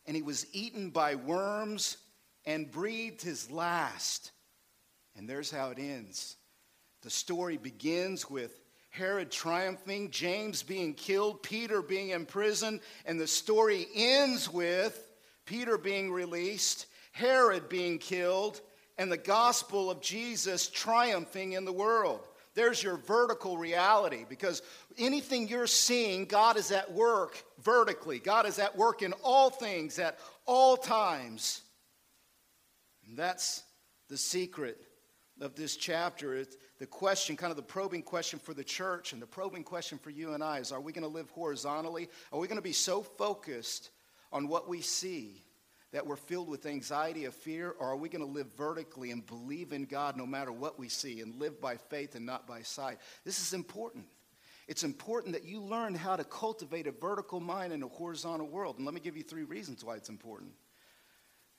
and 0.05 0.15
he 0.15 0.21
was 0.21 0.47
eaten 0.53 0.89
by 0.89 1.15
worms 1.15 1.97
and 2.45 2.71
breathed 2.71 3.21
his 3.21 3.49
last. 3.49 4.31
And 5.15 5.29
there's 5.29 5.51
how 5.51 5.69
it 5.69 5.79
ends. 5.79 6.35
The 7.01 7.09
story 7.09 7.57
begins 7.57 8.29
with 8.29 8.59
Herod 8.89 9.31
triumphing, 9.31 10.11
James 10.11 10.63
being 10.63 10.93
killed, 10.93 11.41
Peter 11.41 11.81
being 11.81 12.09
imprisoned, 12.09 12.81
and 13.05 13.19
the 13.19 13.27
story 13.27 13.87
ends 13.95 14.51
with 14.51 15.11
Peter 15.45 15.77
being 15.77 16.11
released, 16.11 16.87
Herod 17.13 17.69
being 17.69 17.97
killed, 17.99 18.61
and 18.97 19.11
the 19.11 19.17
gospel 19.17 19.89
of 19.89 20.01
Jesus 20.01 20.69
triumphing 20.69 21.53
in 21.53 21.65
the 21.65 21.71
world. 21.71 22.27
There's 22.53 22.83
your 22.83 22.97
vertical 22.97 23.57
reality 23.57 24.25
because 24.27 24.61
anything 24.97 25.47
you're 25.47 25.67
seeing, 25.67 26.25
God 26.25 26.57
is 26.57 26.71
at 26.71 26.91
work 26.91 27.41
vertically. 27.63 28.19
God 28.19 28.45
is 28.45 28.59
at 28.59 28.77
work 28.77 29.01
in 29.01 29.13
all 29.23 29.49
things 29.49 29.99
at 29.99 30.19
all 30.45 30.75
times. 30.75 31.61
And 33.07 33.17
that's 33.17 33.63
the 34.09 34.17
secret 34.17 34.81
of 35.39 35.55
this 35.55 35.77
chapter. 35.77 36.35
It's 36.35 36.57
the 36.81 36.87
question, 36.87 37.37
kind 37.37 37.51
of 37.51 37.57
the 37.57 37.61
probing 37.61 38.01
question 38.01 38.39
for 38.39 38.55
the 38.55 38.63
church 38.63 39.13
and 39.13 39.21
the 39.21 39.27
probing 39.27 39.63
question 39.63 39.99
for 39.99 40.09
you 40.09 40.33
and 40.33 40.43
I 40.43 40.57
is 40.57 40.71
are 40.71 40.81
we 40.81 40.91
going 40.91 41.03
to 41.03 41.07
live 41.07 41.29
horizontally? 41.29 42.09
Are 42.33 42.39
we 42.39 42.47
going 42.47 42.57
to 42.57 42.63
be 42.63 42.73
so 42.73 43.03
focused 43.03 43.91
on 44.33 44.47
what 44.47 44.67
we 44.67 44.81
see 44.81 45.45
that 45.91 46.07
we're 46.07 46.15
filled 46.15 46.49
with 46.49 46.65
anxiety 46.65 47.25
of 47.25 47.35
fear? 47.35 47.75
Or 47.77 47.89
are 47.89 47.95
we 47.95 48.09
going 48.09 48.25
to 48.25 48.31
live 48.31 48.47
vertically 48.57 49.11
and 49.11 49.23
believe 49.23 49.73
in 49.73 49.85
God 49.85 50.17
no 50.17 50.25
matter 50.25 50.51
what 50.51 50.79
we 50.79 50.89
see 50.89 51.21
and 51.21 51.35
live 51.35 51.61
by 51.61 51.77
faith 51.77 52.15
and 52.15 52.25
not 52.25 52.47
by 52.47 52.63
sight? 52.63 52.97
This 53.23 53.39
is 53.39 53.53
important. 53.53 54.05
It's 54.67 54.83
important 54.83 55.33
that 55.33 55.45
you 55.45 55.61
learn 55.61 55.93
how 55.93 56.15
to 56.15 56.23
cultivate 56.23 56.87
a 56.87 56.91
vertical 56.91 57.39
mind 57.39 57.73
in 57.73 57.83
a 57.83 57.87
horizontal 57.89 58.47
world. 58.47 58.77
And 58.77 58.85
let 58.87 58.95
me 58.95 59.01
give 59.01 59.15
you 59.15 59.21
three 59.21 59.43
reasons 59.43 59.85
why 59.85 59.97
it's 59.97 60.09
important. 60.09 60.49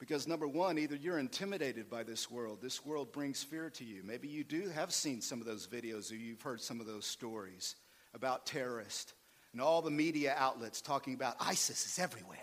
Because 0.03 0.27
number 0.27 0.49
one, 0.49 0.79
either 0.79 0.97
you're 0.97 1.21
intimidated 1.21 1.89
by 1.89 2.03
this 2.03 2.29
world, 2.29 2.59
this 2.61 2.85
world 2.85 3.13
brings 3.13 3.45
fear 3.45 3.71
to 3.71 3.85
you. 3.85 4.03
Maybe 4.05 4.27
you 4.27 4.43
do 4.43 4.69
have 4.71 4.93
seen 4.93 5.21
some 5.21 5.39
of 5.39 5.47
those 5.47 5.69
videos 5.69 6.11
or 6.11 6.17
you've 6.17 6.43
heard 6.43 6.61
some 6.61 6.81
of 6.81 6.89
those 6.89 7.07
stories 7.07 7.77
about 8.13 8.45
terrorists 8.45 9.15
and 9.53 9.61
all 9.61 9.81
the 9.81 9.93
media 9.93 10.35
outlets 10.37 10.81
talking 10.81 11.15
about 11.15 11.37
ISIS 11.39 11.87
is 11.87 12.01
everywhere 12.01 12.37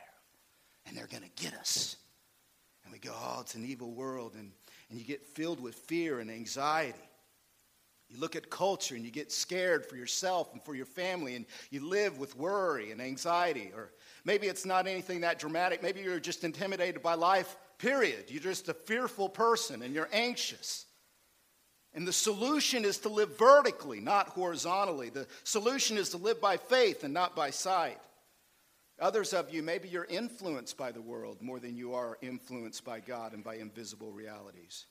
and 0.86 0.96
they're 0.96 1.08
going 1.08 1.24
to 1.24 1.44
get 1.44 1.54
us. 1.54 1.98
And 2.86 2.94
we 2.94 3.00
go, 3.00 3.12
oh, 3.14 3.40
it's 3.42 3.56
an 3.56 3.66
evil 3.66 3.92
world. 3.92 4.36
And, 4.36 4.54
and 4.90 4.98
you 4.98 5.04
get 5.04 5.26
filled 5.26 5.60
with 5.60 5.76
fear 5.76 6.22
and 6.22 6.32
anxiety. 6.32 7.09
You 8.10 8.20
look 8.20 8.36
at 8.36 8.50
culture 8.50 8.96
and 8.96 9.06
you 9.06 9.12
get 9.12 9.32
scared 9.32 9.86
for 9.86 9.96
yourself 9.96 10.52
and 10.54 10.64
for 10.64 10.74
your 10.74 10.88
family, 10.88 11.36
and 11.36 11.46
you 11.70 11.88
live 11.88 12.18
with 12.18 12.36
worry 12.36 12.92
and 12.92 13.02
anxiety. 13.02 13.72
Or 13.76 13.92
maybe 14.26 14.48
it's 14.48 14.66
not 14.66 14.88
anything 14.88 15.22
that 15.22 15.40
dramatic. 15.40 15.84
Maybe 15.84 16.02
you're 16.02 16.20
just 16.20 16.44
intimidated 16.44 17.04
by 17.04 17.14
life, 17.14 17.56
period. 17.78 18.26
You're 18.28 18.42
just 18.42 18.68
a 18.68 18.74
fearful 18.74 19.30
person 19.30 19.84
and 19.84 19.94
you're 19.94 20.10
anxious. 20.12 20.86
And 21.94 22.08
the 22.08 22.14
solution 22.14 22.86
is 22.86 23.00
to 23.00 23.10
live 23.10 23.38
vertically, 23.38 24.00
not 24.00 24.30
horizontally. 24.30 25.10
The 25.10 25.28
solution 25.44 25.98
is 25.98 26.10
to 26.10 26.18
live 26.18 26.40
by 26.42 26.58
faith 26.58 27.04
and 27.04 27.14
not 27.14 27.36
by 27.36 27.50
sight. 27.50 28.00
Others 29.00 29.34
of 29.34 29.54
you, 29.54 29.64
maybe 29.64 29.88
you're 29.88 30.06
influenced 30.06 30.78
by 30.78 30.92
the 30.92 31.02
world 31.02 31.42
more 31.42 31.60
than 31.60 31.76
you 31.76 31.94
are 31.94 32.18
influenced 32.22 32.84
by 32.84 33.00
God 33.00 33.34
and 33.34 33.44
by 33.44 33.56
invisible 33.56 34.12
realities. 34.12 34.86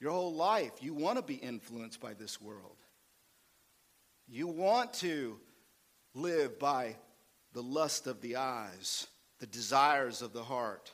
Your 0.00 0.12
whole 0.12 0.34
life, 0.34 0.72
you 0.80 0.94
want 0.94 1.18
to 1.18 1.22
be 1.22 1.34
influenced 1.34 2.00
by 2.00 2.14
this 2.14 2.40
world. 2.40 2.76
You 4.28 4.46
want 4.46 4.92
to 4.94 5.38
live 6.14 6.58
by 6.58 6.96
the 7.52 7.62
lust 7.62 8.06
of 8.06 8.20
the 8.20 8.36
eyes, 8.36 9.06
the 9.40 9.46
desires 9.46 10.22
of 10.22 10.32
the 10.32 10.44
heart. 10.44 10.92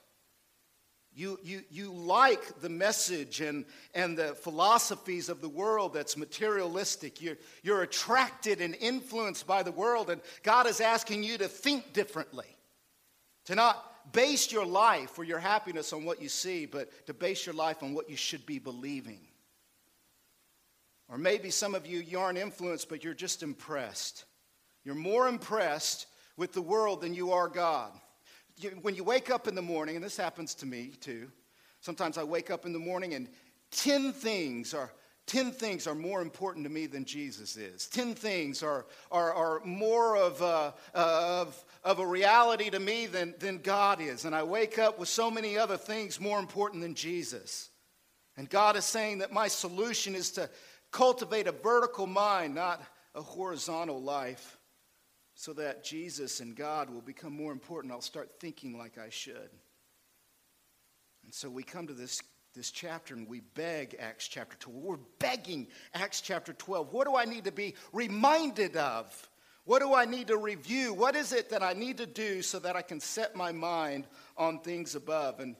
You, 1.17 1.39
you, 1.43 1.63
you 1.71 1.93
like 1.93 2.61
the 2.61 2.69
message 2.69 3.41
and, 3.41 3.65
and 3.95 4.17
the 4.17 4.35
philosophies 4.35 5.29
of 5.29 5.41
the 5.41 5.49
world 5.49 5.95
that's 5.95 6.17
materialistic. 6.17 7.23
You're, 7.23 7.37
you're 7.63 7.83
attracted 7.83 8.61
and 8.61 8.75
influenced 8.75 9.47
by 9.47 9.63
the 9.63 9.71
world, 9.71 10.11
and 10.11 10.21
God 10.43 10.67
is 10.67 10.81
asking 10.81 11.23
you 11.23 11.39
to 11.39 11.47
think 11.47 11.93
differently. 11.93 12.47
To 13.47 13.55
not 13.55 13.94
base 14.13 14.53
your 14.53 14.67
life 14.67 15.19
or 15.19 15.25
your 15.25 15.39
happiness 15.39 15.93
on 15.93 16.05
what 16.05 16.21
you 16.21 16.29
see, 16.29 16.67
but 16.67 17.07
to 17.07 17.15
base 17.15 17.47
your 17.47 17.55
life 17.55 17.83
on 17.83 17.95
what 17.95 18.11
you 18.11 18.17
should 18.17 18.45
be 18.47 18.59
believing. 18.59 19.21
Or 21.09 21.19
maybe 21.19 21.51
some 21.51 21.75
of 21.75 21.87
you, 21.87 22.01
you 22.01 22.19
aren't 22.19 22.39
influenced, 22.39 22.89
but 22.89 23.05
you're 23.05 23.15
just 23.15 23.43
impressed. 23.43 24.25
You're 24.85 24.95
more 24.95 25.29
impressed 25.29 26.07
with 26.37 26.53
the 26.53 26.63
world 26.63 27.01
than 27.01 27.15
you 27.15 27.33
are 27.33 27.49
God 27.49 27.93
you, 28.57 28.71
when 28.83 28.95
you 28.95 29.05
wake 29.05 29.31
up 29.31 29.49
in 29.49 29.55
the 29.55 29.63
morning, 29.63 29.97
and 29.97 30.05
this 30.05 30.17
happens 30.17 30.55
to 30.57 30.67
me 30.67 30.93
too, 31.01 31.31
sometimes 31.81 32.19
I 32.19 32.25
wake 32.25 32.51
up 32.51 32.67
in 32.67 32.73
the 32.73 32.79
morning 32.79 33.15
and 33.15 33.29
10 33.73 34.13
things 34.13 34.75
are 34.75 34.93
10 35.27 35.53
things 35.53 35.87
are 35.87 35.95
more 35.95 36.21
important 36.21 36.65
to 36.65 36.71
me 36.71 36.87
than 36.87 37.05
Jesus 37.05 37.57
is. 37.57 37.87
10 37.89 38.15
things 38.15 38.63
are, 38.63 38.87
are, 39.11 39.33
are 39.33 39.65
more 39.65 40.17
of 40.17 40.41
a, 40.43 40.75
of, 40.93 41.65
of 41.83 41.99
a 41.99 42.07
reality 42.07 42.69
to 42.71 42.79
me 42.79 43.07
than, 43.07 43.35
than 43.39 43.59
God 43.59 44.01
is. 44.01 44.27
And 44.27 44.35
I 44.35 44.43
wake 44.43 44.79
up 44.79 44.99
with 44.99 45.09
so 45.09 45.31
many 45.31 45.57
other 45.57 45.79
things 45.79 46.21
more 46.21 46.39
important 46.39 46.83
than 46.83 46.95
Jesus. 46.95 47.71
And 48.37 48.51
God 48.51 48.77
is 48.77 48.85
saying 48.85 49.19
that 49.19 49.33
my 49.33 49.49
solution 49.49 50.15
is 50.15 50.31
to 50.33 50.51
cultivate 50.91 51.47
a 51.47 51.53
vertical 51.53 52.07
mind, 52.07 52.55
not 52.55 52.83
a 53.15 53.23
horizontal 53.23 54.03
life 54.03 54.59
so 55.35 55.53
that 55.55 55.85
Jesus 55.85 56.41
and 56.41 56.55
God 56.55 56.91
will 56.91 57.01
become 57.01 57.33
more 57.33 57.53
important. 57.53 57.93
I'll 57.93 58.01
start 58.01 58.39
thinking 58.41 58.79
like 58.79 58.99
I 58.99 59.09
should. 59.09 59.51
And 61.25 61.33
so 61.33 61.51
we 61.51 61.63
come 61.63 61.87
to 61.87 61.93
this, 61.93 62.23
this 62.55 62.71
chapter 62.71 63.15
and 63.15 63.29
we 63.29 63.41
beg 63.41 63.97
Acts 63.99 64.29
chapter 64.29 64.57
12. 64.59 64.83
We're 64.83 64.97
begging 65.19 65.67
Acts 65.93 66.21
chapter 66.21 66.53
12. 66.53 66.93
What 66.93 67.07
do 67.07 67.17
I 67.17 67.25
need 67.25 67.45
to 67.45 67.53
be 67.53 67.75
reminded 67.93 68.77
of? 68.77 69.29
What 69.65 69.81
do 69.81 69.95
I 69.95 70.05
need 70.05 70.29
to 70.29 70.37
review? 70.37 70.93
What 70.95 71.17
is 71.17 71.33
it 71.33 71.51
that 71.51 71.63
I 71.63 71.73
need 71.73 71.99
to 71.99 72.07
do 72.07 72.43
so 72.43 72.59
that 72.61 72.77
I 72.77 72.83
can 72.83 73.01
set 73.01 73.35
my 73.35 73.51
mind 73.51 74.07
on 74.37 74.61
things 74.61 74.95
above? 74.95 75.41
And, 75.41 75.57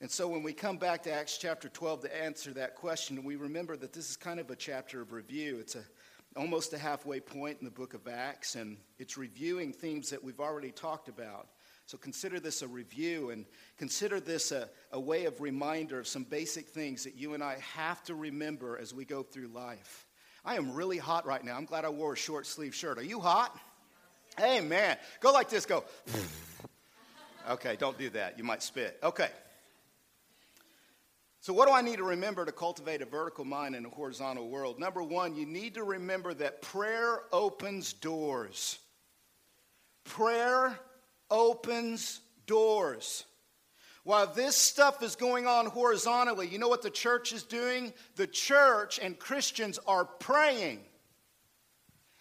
and 0.00 0.10
so 0.10 0.28
when 0.28 0.42
we 0.42 0.52
come 0.52 0.76
back 0.76 1.04
to 1.04 1.12
Acts 1.12 1.38
chapter 1.38 1.68
12 1.68 2.02
to 2.02 2.22
answer 2.22 2.52
that 2.54 2.74
question, 2.74 3.24
we 3.24 3.36
remember 3.36 3.76
that 3.76 3.92
this 3.92 4.10
is 4.10 4.16
kind 4.16 4.40
of 4.40 4.50
a 4.50 4.56
chapter 4.56 5.00
of 5.00 5.12
review. 5.12 5.58
It's 5.60 5.76
a 5.76 5.84
almost 6.36 6.72
a 6.72 6.78
halfway 6.78 7.20
point 7.20 7.58
in 7.58 7.64
the 7.64 7.70
book 7.70 7.94
of 7.94 8.06
Acts, 8.06 8.54
and 8.54 8.76
it's 8.98 9.16
reviewing 9.16 9.72
themes 9.72 10.10
that 10.10 10.22
we've 10.22 10.40
already 10.40 10.70
talked 10.70 11.08
about. 11.08 11.48
So 11.88 11.96
consider 11.96 12.38
this 12.38 12.60
a 12.60 12.68
review 12.68 13.30
and 13.30 13.46
consider 13.78 14.20
this 14.20 14.52
a, 14.52 14.68
a 14.92 15.00
way 15.00 15.24
of 15.24 15.40
reminder 15.40 15.98
of 15.98 16.06
some 16.06 16.22
basic 16.22 16.68
things 16.68 17.04
that 17.04 17.16
you 17.16 17.32
and 17.32 17.42
I 17.42 17.56
have 17.76 18.04
to 18.04 18.14
remember 18.14 18.76
as 18.76 18.92
we 18.92 19.06
go 19.06 19.22
through 19.22 19.48
life. 19.48 20.06
I 20.44 20.56
am 20.56 20.74
really 20.74 20.98
hot 20.98 21.24
right 21.24 21.42
now. 21.42 21.56
I'm 21.56 21.64
glad 21.64 21.86
I 21.86 21.88
wore 21.88 22.12
a 22.12 22.16
short 22.16 22.46
sleeve 22.46 22.74
shirt. 22.74 22.98
Are 22.98 23.02
you 23.02 23.20
hot? 23.20 23.58
Hey, 24.36 24.60
man. 24.60 24.98
Go 25.20 25.32
like 25.32 25.48
this. 25.48 25.64
Go. 25.64 25.82
okay, 27.50 27.74
don't 27.76 27.96
do 27.96 28.10
that. 28.10 28.36
You 28.36 28.44
might 28.44 28.62
spit. 28.62 28.98
Okay. 29.02 29.30
So, 31.40 31.54
what 31.54 31.68
do 31.68 31.74
I 31.74 31.80
need 31.80 31.96
to 31.96 32.04
remember 32.04 32.44
to 32.44 32.52
cultivate 32.52 33.00
a 33.00 33.06
vertical 33.06 33.46
mind 33.46 33.74
in 33.74 33.86
a 33.86 33.88
horizontal 33.88 34.50
world? 34.50 34.78
Number 34.78 35.02
one, 35.02 35.34
you 35.34 35.46
need 35.46 35.72
to 35.76 35.84
remember 35.84 36.34
that 36.34 36.60
prayer 36.60 37.20
opens 37.32 37.94
doors. 37.94 38.78
Prayer 40.04 40.78
opens 41.30 42.20
doors. 42.46 43.24
While 44.04 44.28
this 44.28 44.56
stuff 44.56 45.02
is 45.02 45.16
going 45.16 45.46
on 45.46 45.66
horizontally, 45.66 46.48
you 46.48 46.58
know 46.58 46.68
what 46.68 46.82
the 46.82 46.90
church 46.90 47.32
is 47.32 47.42
doing? 47.42 47.92
The 48.16 48.26
church 48.26 48.98
and 48.98 49.18
Christians 49.18 49.78
are 49.86 50.06
praying. 50.06 50.80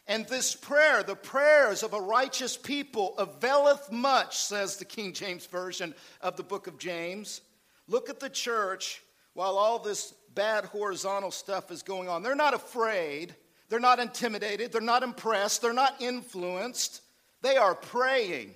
And 0.05 0.25
this 0.27 0.55
prayer, 0.55 1.03
the 1.03 1.15
prayers 1.15 1.83
of 1.83 1.93
a 1.93 2.01
righteous 2.01 2.57
people, 2.57 3.17
availeth 3.17 3.91
much, 3.91 4.37
says 4.37 4.77
the 4.77 4.85
King 4.85 5.13
James 5.13 5.45
Version 5.45 5.93
of 6.21 6.37
the 6.37 6.43
book 6.43 6.67
of 6.67 6.77
James. 6.77 7.41
Look 7.87 8.09
at 8.09 8.19
the 8.19 8.29
church 8.29 9.01
while 9.33 9.57
all 9.57 9.79
this 9.79 10.13
bad 10.33 10.65
horizontal 10.65 11.31
stuff 11.31 11.71
is 11.71 11.83
going 11.83 12.09
on. 12.09 12.23
They're 12.23 12.35
not 12.35 12.53
afraid, 12.53 13.35
they're 13.69 13.79
not 13.79 13.99
intimidated, 13.99 14.71
they're 14.71 14.81
not 14.81 15.03
impressed, 15.03 15.61
they're 15.61 15.73
not 15.73 16.01
influenced. 16.01 17.01
They 17.41 17.57
are 17.57 17.75
praying. 17.75 18.53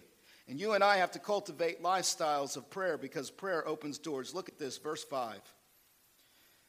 And 0.48 0.60
you 0.60 0.74
and 0.74 0.84
I 0.84 0.98
have 0.98 1.12
to 1.12 1.20
cultivate 1.20 1.82
lifestyles 1.82 2.58
of 2.58 2.70
prayer 2.70 2.98
because 2.98 3.30
prayer 3.30 3.68
opens 3.68 3.98
doors. 3.98 4.34
Look 4.34 4.50
at 4.50 4.60
this, 4.60 4.78
verse 4.78 5.04
5. 5.04 5.40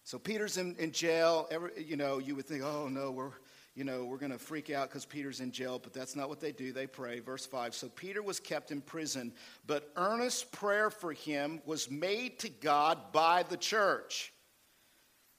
So 0.04 0.18
Peter's 0.18 0.56
in, 0.56 0.76
in 0.76 0.92
jail. 0.92 1.46
Every, 1.50 1.70
you 1.84 1.96
know, 1.96 2.18
you 2.18 2.34
would 2.34 2.46
think, 2.46 2.62
oh 2.62 2.88
no, 2.88 3.10
we're, 3.10 3.30
you 3.74 3.84
know, 3.84 4.04
we're 4.04 4.18
going 4.18 4.32
to 4.32 4.38
freak 4.38 4.70
out 4.70 4.88
because 4.88 5.06
Peter's 5.06 5.40
in 5.40 5.52
jail, 5.52 5.78
but 5.82 5.92
that's 5.92 6.16
not 6.16 6.28
what 6.28 6.40
they 6.40 6.52
do. 6.52 6.72
They 6.72 6.86
pray. 6.86 7.20
Verse 7.20 7.46
5 7.46 7.74
So 7.74 7.88
Peter 7.88 8.22
was 8.22 8.40
kept 8.40 8.70
in 8.70 8.80
prison, 8.80 9.32
but 9.66 9.90
earnest 9.96 10.52
prayer 10.52 10.90
for 10.90 11.12
him 11.12 11.60
was 11.64 11.90
made 11.90 12.38
to 12.40 12.48
God 12.48 13.12
by 13.12 13.44
the 13.44 13.56
church. 13.56 14.32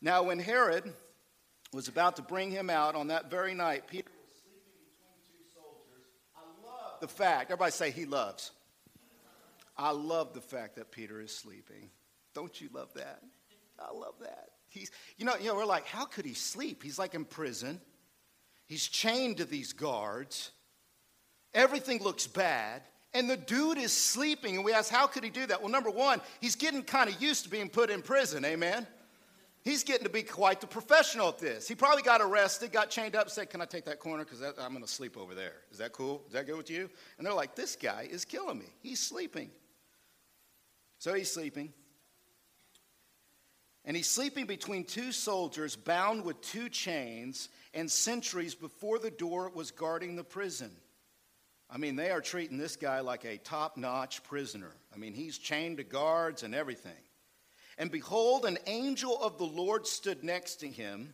Now, 0.02 0.24
when 0.24 0.40
Herod 0.40 0.92
was 1.72 1.88
about 1.88 2.18
to 2.18 2.22
bring 2.22 2.52
him 2.52 2.70
out 2.70 2.96
on 2.96 3.08
that 3.08 3.30
very 3.30 3.54
night, 3.54 3.88
Peter 3.88 4.12
was 4.22 4.34
sleeping 4.42 4.84
between 4.84 5.16
two 5.26 5.44
soldiers. 5.54 6.12
I 6.36 6.42
love 6.66 6.93
the 7.04 7.08
fact, 7.10 7.52
everybody 7.52 7.74
say 7.74 7.92
he 7.92 8.06
loves. 8.06 8.52
I 9.78 9.92
love 9.92 10.34
the 10.34 10.40
fact 10.40 10.78
that 10.78 10.90
Peter 10.90 11.20
is 11.20 11.36
sleeping. 11.36 11.90
Don't 12.34 12.62
you 12.62 12.70
love 12.72 12.94
that? 12.94 13.20
I 13.78 13.92
love 13.92 14.14
that. 14.22 14.52
He's, 14.70 14.90
you 15.18 15.26
know, 15.26 15.36
you 15.36 15.50
know, 15.50 15.56
we're 15.56 15.66
like, 15.66 15.86
how 15.86 16.06
could 16.06 16.24
he 16.24 16.34
sleep? 16.34 16.82
He's 16.82 16.98
like 16.98 17.14
in 17.14 17.26
prison. 17.26 17.82
He's 18.68 18.88
chained 18.88 19.38
to 19.38 19.46
these 19.46 19.74
guards. 19.74 20.52
Everything 21.54 22.02
looks 22.02 22.26
bad. 22.26 22.84
And 23.14 23.30
the 23.30 23.36
dude 23.36 23.80
is 23.80 23.92
sleeping. 23.92 24.56
And 24.56 24.64
we 24.64 24.72
ask, 24.72 24.90
how 24.90 25.06
could 25.08 25.26
he 25.26 25.30
do 25.30 25.46
that? 25.46 25.62
Well, 25.62 25.72
number 25.72 25.92
one, 25.92 26.22
he's 26.40 26.56
getting 26.56 26.84
kind 26.84 27.10
of 27.10 27.22
used 27.22 27.44
to 27.44 27.50
being 27.50 27.68
put 27.68 27.90
in 27.90 28.02
prison. 28.02 28.46
Amen. 28.46 28.88
He's 29.64 29.86
getting 29.86 30.04
to 30.04 30.10
be 30.10 30.24
quite 30.24 30.60
the 30.60 30.68
professional 30.68 31.30
at 31.30 31.40
this. 31.40 31.70
He 31.70 31.76
probably 31.76 32.04
got 32.04 32.20
arrested, 32.20 32.74
got 32.74 32.90
chained 32.90 33.16
up, 33.16 33.30
said, 33.30 33.50
Can 33.50 33.62
I 33.62 33.66
take 33.66 33.86
that 33.86 34.00
corner? 34.00 34.26
Because 34.26 34.42
I'm 34.42 34.74
going 34.74 34.84
to 34.84 34.92
sleep 34.92 35.18
over 35.18 35.34
there. 35.34 35.54
Is 35.72 35.78
that 35.78 35.94
cool? 35.94 36.22
Is 36.28 36.34
that 36.34 36.46
good 36.46 36.58
with 36.58 36.70
you? 36.70 36.90
And 37.18 37.26
they're 37.26 37.34
like, 37.34 37.56
This 37.56 37.78
guy 37.78 38.08
is 38.12 38.26
killing 38.26 38.60
me. 38.60 38.66
He's 38.82 39.00
sleeping. 39.00 39.52
So 41.00 41.14
he's 41.14 41.32
sleeping. 41.32 41.72
And 43.86 43.96
he's 43.96 44.10
sleeping 44.10 44.46
between 44.46 44.84
two 44.84 45.12
soldiers 45.12 45.76
bound 45.76 46.26
with 46.26 46.42
two 46.42 46.68
chains 46.68 47.50
and 47.74 47.90
sentries 47.90 48.56
before 48.56 49.00
the 49.00 49.12
door 49.12 49.50
was 49.54 49.72
guarding 49.72 50.16
the 50.16 50.24
prison. 50.24 50.72
I 51.70 51.78
mean, 51.78 51.96
they 51.96 52.12
are 52.12 52.22
treating 52.22 52.58
this 52.58 52.76
guy 52.76 53.00
like 53.00 53.26
a 53.26 53.38
top 53.38 53.78
notch 53.78 54.24
prisoner. 54.24 54.72
I 54.94 54.98
mean, 54.98 55.14
he's 55.14 55.38
chained 55.38 55.78
to 55.78 55.84
guards 55.84 56.44
and 56.44 56.54
everything. 56.54 56.92
And 57.78 57.92
behold, 57.92 58.46
an 58.46 58.58
angel 58.68 59.22
of 59.22 59.38
the 59.38 59.46
Lord 59.46 59.88
stood 59.88 60.24
next 60.24 60.58
to 60.58 60.68
him, 60.68 61.14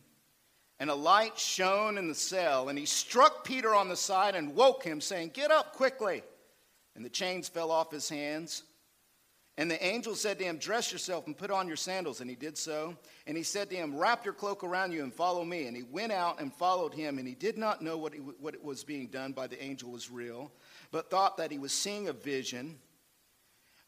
and 0.78 0.90
a 0.90 0.94
light 0.94 1.38
shone 1.38 1.98
in 1.98 2.08
the 2.08 2.14
cell. 2.14 2.68
And 2.68 2.78
he 2.78 2.86
struck 2.86 3.44
Peter 3.44 3.74
on 3.74 3.88
the 3.88 3.96
side 3.96 4.34
and 4.34 4.54
woke 4.54 4.82
him, 4.82 5.00
saying, 5.00 5.30
Get 5.34 5.50
up 5.50 5.74
quickly. 5.74 6.22
And 6.96 7.04
the 7.04 7.10
chains 7.10 7.48
fell 7.48 7.70
off 7.70 7.90
his 7.90 8.08
hands. 8.08 8.64
And 9.60 9.70
the 9.70 9.84
angel 9.84 10.14
said 10.14 10.38
to 10.38 10.44
him, 10.44 10.56
Dress 10.56 10.90
yourself 10.90 11.26
and 11.26 11.36
put 11.36 11.50
on 11.50 11.68
your 11.68 11.76
sandals. 11.76 12.22
And 12.22 12.30
he 12.30 12.36
did 12.36 12.56
so. 12.56 12.96
And 13.26 13.36
he 13.36 13.42
said 13.42 13.68
to 13.68 13.76
him, 13.76 13.94
Wrap 13.94 14.24
your 14.24 14.32
cloak 14.32 14.64
around 14.64 14.92
you 14.92 15.02
and 15.02 15.12
follow 15.12 15.44
me. 15.44 15.66
And 15.66 15.76
he 15.76 15.82
went 15.82 16.12
out 16.12 16.40
and 16.40 16.52
followed 16.54 16.94
him. 16.94 17.18
And 17.18 17.28
he 17.28 17.34
did 17.34 17.58
not 17.58 17.82
know 17.82 17.98
what, 17.98 18.14
he, 18.14 18.20
what 18.20 18.62
was 18.64 18.84
being 18.84 19.08
done 19.08 19.32
by 19.32 19.46
the 19.46 19.62
angel 19.62 19.90
was 19.90 20.10
real, 20.10 20.50
but 20.90 21.10
thought 21.10 21.36
that 21.36 21.50
he 21.50 21.58
was 21.58 21.72
seeing 21.72 22.08
a 22.08 22.12
vision. 22.14 22.78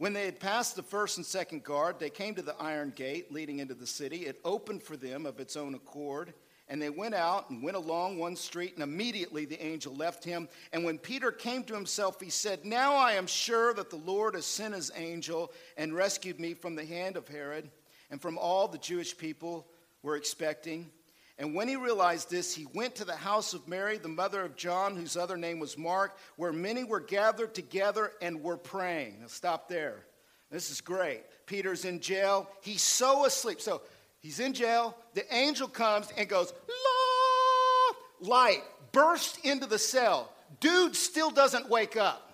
When 0.03 0.15
they 0.15 0.25
had 0.25 0.41
passed 0.41 0.75
the 0.75 0.83
first 0.83 1.17
and 1.19 1.25
second 1.25 1.63
guard, 1.63 2.01
they 2.01 2.11
came 2.11 2.35
to 2.35 2.43
the 2.43 2.57
iron 2.59 2.93
gate 2.97 3.33
leading 3.33 3.61
into 3.61 3.75
the 3.75 3.87
city. 3.87 4.27
It 4.27 4.41
opened 4.45 4.83
for 4.83 4.97
them 4.97 5.27
of 5.27 5.39
its 5.39 5.57
own 5.57 5.77
accord. 5.77 6.35
And 6.67 6.83
they 6.83 6.91
went 6.91 7.15
out 7.15 7.51
and 7.51 7.63
went 7.63 7.77
along 7.77 8.19
one 8.19 8.35
street, 8.35 8.75
and 8.75 8.83
immediately 8.83 9.45
the 9.45 9.65
angel 9.65 9.95
left 9.95 10.25
him. 10.25 10.49
And 10.73 10.85
when 10.85 10.99
Peter 10.99 11.31
came 11.31 11.63
to 11.63 11.75
himself, 11.75 12.21
he 12.21 12.31
said, 12.31 12.65
Now 12.65 12.97
I 12.97 13.13
am 13.13 13.29
sure 13.29 13.75
that 13.75 13.91
the 13.91 13.97
Lord 13.97 14.35
has 14.35 14.45
sent 14.45 14.75
his 14.75 14.91
angel 14.97 15.53
and 15.77 15.95
rescued 15.95 16.41
me 16.41 16.55
from 16.55 16.75
the 16.75 16.85
hand 16.85 17.17
of 17.17 17.29
Herod 17.29 17.71
and 18.11 18.21
from 18.21 18.39
all 18.39 18.67
the 18.67 18.79
Jewish 18.79 19.17
people 19.17 19.69
were 20.03 20.17
expecting. 20.17 20.91
And 21.39 21.55
when 21.55 21.67
he 21.67 21.77
realized 21.77 22.31
this, 22.31 22.55
he 22.55 22.67
went 22.75 22.95
to 22.97 23.05
the 23.05 23.17
house 23.17 23.55
of 23.55 23.67
Mary, 23.67 23.99
the 23.99 24.09
mother 24.09 24.43
of 24.43 24.55
John, 24.55 24.97
whose 24.97 25.17
other 25.17 25.37
name 25.37 25.59
was 25.59 25.79
Mark, 25.79 26.19
where 26.37 26.53
many 26.53 26.85
were 26.85 27.01
gathered 27.01 27.55
together 27.55 28.13
and 28.21 28.43
were 28.43 28.59
praying. 28.59 29.21
Now, 29.21 29.27
stop 29.29 29.69
there. 29.69 30.05
This 30.51 30.71
is 30.71 30.81
great. 30.81 31.23
Peter's 31.47 31.85
in 31.85 32.01
jail. 32.01 32.49
He's 32.61 32.83
so 32.83 33.25
asleep. 33.25 33.61
So 33.61 33.81
he's 34.21 34.39
in 34.39 34.53
jail. 34.53 34.97
The 35.15 35.35
angel 35.35 35.67
comes 35.67 36.13
and 36.17 36.29
goes, 36.29 36.53
La! 36.69 38.29
Light 38.29 38.63
burst 38.93 39.45
into 39.45 39.67
the 39.67 39.79
cell. 39.79 40.31
Dude 40.61 40.95
still 40.95 41.31
doesn't 41.31 41.69
wake 41.69 41.97
up. 41.97 42.29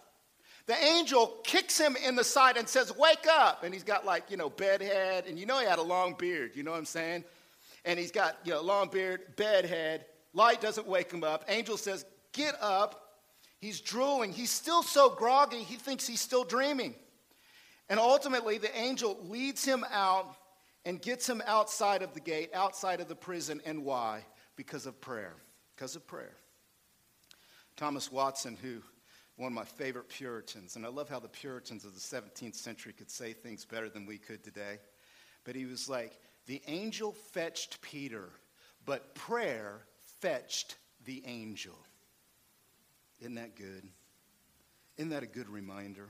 The 0.66 0.76
angel 0.84 1.38
kicks 1.44 1.78
him 1.78 1.96
in 1.96 2.14
the 2.14 2.24
side 2.24 2.58
and 2.58 2.68
says, 2.68 2.94
Wake 2.94 3.26
up. 3.26 3.64
And 3.64 3.72
he's 3.72 3.84
got 3.84 4.04
like, 4.04 4.30
you 4.30 4.36
know, 4.36 4.50
bedhead. 4.50 5.24
And 5.26 5.38
you 5.38 5.46
know 5.46 5.58
he 5.60 5.66
had 5.66 5.78
a 5.78 5.82
long 5.82 6.14
beard. 6.18 6.50
You 6.54 6.62
know 6.62 6.72
what 6.72 6.78
I'm 6.78 6.84
saying? 6.84 7.24
And 7.84 7.98
he's 7.98 8.10
got 8.10 8.38
you 8.44 8.52
know 8.52 8.62
long 8.62 8.88
beard, 8.88 9.36
bedhead. 9.36 10.06
Light 10.32 10.60
doesn't 10.60 10.86
wake 10.86 11.10
him 11.10 11.24
up. 11.24 11.44
Angel 11.48 11.76
says, 11.76 12.04
"Get 12.32 12.54
up." 12.60 13.04
He's 13.60 13.80
drooling. 13.80 14.32
He's 14.32 14.52
still 14.52 14.84
so 14.84 15.10
groggy. 15.10 15.64
He 15.64 15.74
thinks 15.74 16.06
he's 16.06 16.20
still 16.20 16.44
dreaming. 16.44 16.94
And 17.88 17.98
ultimately, 17.98 18.58
the 18.58 18.76
angel 18.78 19.18
leads 19.28 19.64
him 19.64 19.84
out 19.90 20.36
and 20.84 21.02
gets 21.02 21.28
him 21.28 21.42
outside 21.46 22.02
of 22.02 22.14
the 22.14 22.20
gate, 22.20 22.50
outside 22.54 23.00
of 23.00 23.08
the 23.08 23.16
prison. 23.16 23.60
And 23.64 23.84
why? 23.84 24.24
Because 24.56 24.86
of 24.86 25.00
prayer. 25.00 25.34
Because 25.74 25.96
of 25.96 26.06
prayer. 26.06 26.36
Thomas 27.76 28.12
Watson, 28.12 28.56
who 28.60 28.82
one 29.36 29.52
of 29.52 29.54
my 29.54 29.64
favorite 29.64 30.08
Puritans, 30.08 30.74
and 30.74 30.84
I 30.84 30.88
love 30.88 31.08
how 31.08 31.20
the 31.20 31.28
Puritans 31.28 31.84
of 31.84 31.94
the 31.94 32.00
17th 32.00 32.56
century 32.56 32.92
could 32.92 33.10
say 33.10 33.32
things 33.32 33.64
better 33.64 33.88
than 33.88 34.04
we 34.04 34.18
could 34.18 34.42
today. 34.42 34.80
But 35.44 35.54
he 35.54 35.64
was 35.64 35.88
like, 35.88 36.18
the 36.48 36.62
angel 36.66 37.12
fetched 37.12 37.82
Peter, 37.82 38.30
but 38.86 39.14
prayer 39.14 39.82
fetched 40.20 40.76
the 41.04 41.22
angel. 41.26 41.78
Isn't 43.20 43.34
that 43.34 43.54
good? 43.54 43.82
Isn't 44.96 45.10
that 45.10 45.22
a 45.22 45.26
good 45.26 45.50
reminder? 45.50 46.08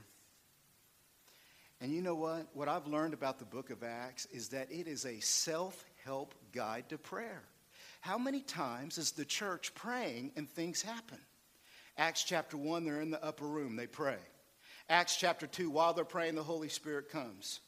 And 1.81 1.91
you 1.91 2.01
know 2.01 2.15
what? 2.15 2.47
What 2.53 2.69
I've 2.69 2.87
learned 2.87 3.13
about 3.13 3.37
the 3.37 3.45
book 3.45 3.69
of 3.69 3.83
Acts 3.83 4.27
is 4.27 4.47
that 4.49 4.71
it 4.71 4.87
is 4.87 5.05
a 5.05 5.19
self 5.19 5.83
help 6.05 6.33
guide 6.53 6.87
to 6.89 6.97
prayer. 6.97 7.43
How 7.99 8.17
many 8.17 8.39
times 8.39 8.97
is 8.97 9.11
the 9.11 9.25
church 9.25 9.75
praying 9.75 10.31
and 10.37 10.49
things 10.49 10.81
happen? 10.81 11.19
Acts 11.97 12.23
chapter 12.23 12.55
1, 12.55 12.85
they're 12.85 13.01
in 13.01 13.11
the 13.11 13.23
upper 13.23 13.45
room, 13.45 13.75
they 13.75 13.87
pray. 13.87 14.19
Acts 14.87 15.17
chapter 15.17 15.47
2, 15.47 15.69
while 15.69 15.93
they're 15.93 16.05
praying, 16.05 16.35
the 16.35 16.43
Holy 16.43 16.69
Spirit 16.69 17.09
comes. 17.09 17.59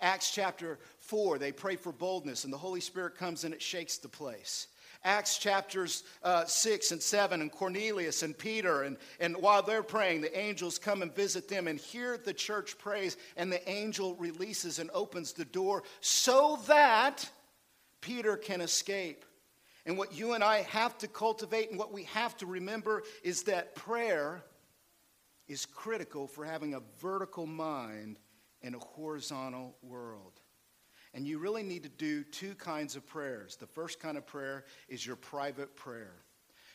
Acts 0.00 0.30
chapter 0.30 0.78
4, 1.00 1.38
they 1.38 1.52
pray 1.52 1.76
for 1.76 1.92
boldness, 1.92 2.44
and 2.44 2.52
the 2.52 2.58
Holy 2.58 2.80
Spirit 2.80 3.16
comes 3.16 3.44
and 3.44 3.52
it 3.52 3.62
shakes 3.62 3.98
the 3.98 4.08
place. 4.08 4.68
Acts 5.04 5.38
chapters 5.38 6.04
uh, 6.22 6.44
6 6.44 6.92
and 6.92 7.02
7, 7.02 7.40
and 7.40 7.52
Cornelius 7.52 8.22
and 8.22 8.36
Peter, 8.36 8.82
and, 8.82 8.96
and 9.20 9.36
while 9.36 9.62
they're 9.62 9.82
praying, 9.82 10.20
the 10.20 10.38
angels 10.38 10.78
come 10.78 11.02
and 11.02 11.14
visit 11.14 11.48
them, 11.48 11.68
and 11.68 11.78
here 11.78 12.18
the 12.18 12.32
church 12.32 12.78
prays, 12.78 13.16
and 13.36 13.50
the 13.50 13.68
angel 13.68 14.14
releases 14.16 14.78
and 14.78 14.90
opens 14.92 15.32
the 15.32 15.44
door 15.44 15.82
so 16.00 16.58
that 16.66 17.28
Peter 18.00 18.36
can 18.36 18.60
escape. 18.60 19.24
And 19.86 19.96
what 19.96 20.14
you 20.14 20.34
and 20.34 20.44
I 20.44 20.62
have 20.62 20.98
to 20.98 21.08
cultivate 21.08 21.70
and 21.70 21.78
what 21.78 21.92
we 21.92 22.04
have 22.04 22.36
to 22.38 22.46
remember 22.46 23.02
is 23.22 23.44
that 23.44 23.74
prayer 23.74 24.42
is 25.46 25.64
critical 25.64 26.26
for 26.26 26.44
having 26.44 26.74
a 26.74 26.82
vertical 27.00 27.46
mind 27.46 28.18
in 28.62 28.74
a 28.74 28.78
horizontal 28.78 29.76
world. 29.82 30.40
And 31.14 31.26
you 31.26 31.38
really 31.38 31.62
need 31.62 31.84
to 31.84 31.88
do 31.88 32.22
two 32.22 32.54
kinds 32.54 32.96
of 32.96 33.06
prayers. 33.06 33.56
The 33.56 33.66
first 33.66 34.00
kind 34.00 34.18
of 34.18 34.26
prayer 34.26 34.64
is 34.88 35.06
your 35.06 35.16
private 35.16 35.74
prayer. 35.74 36.14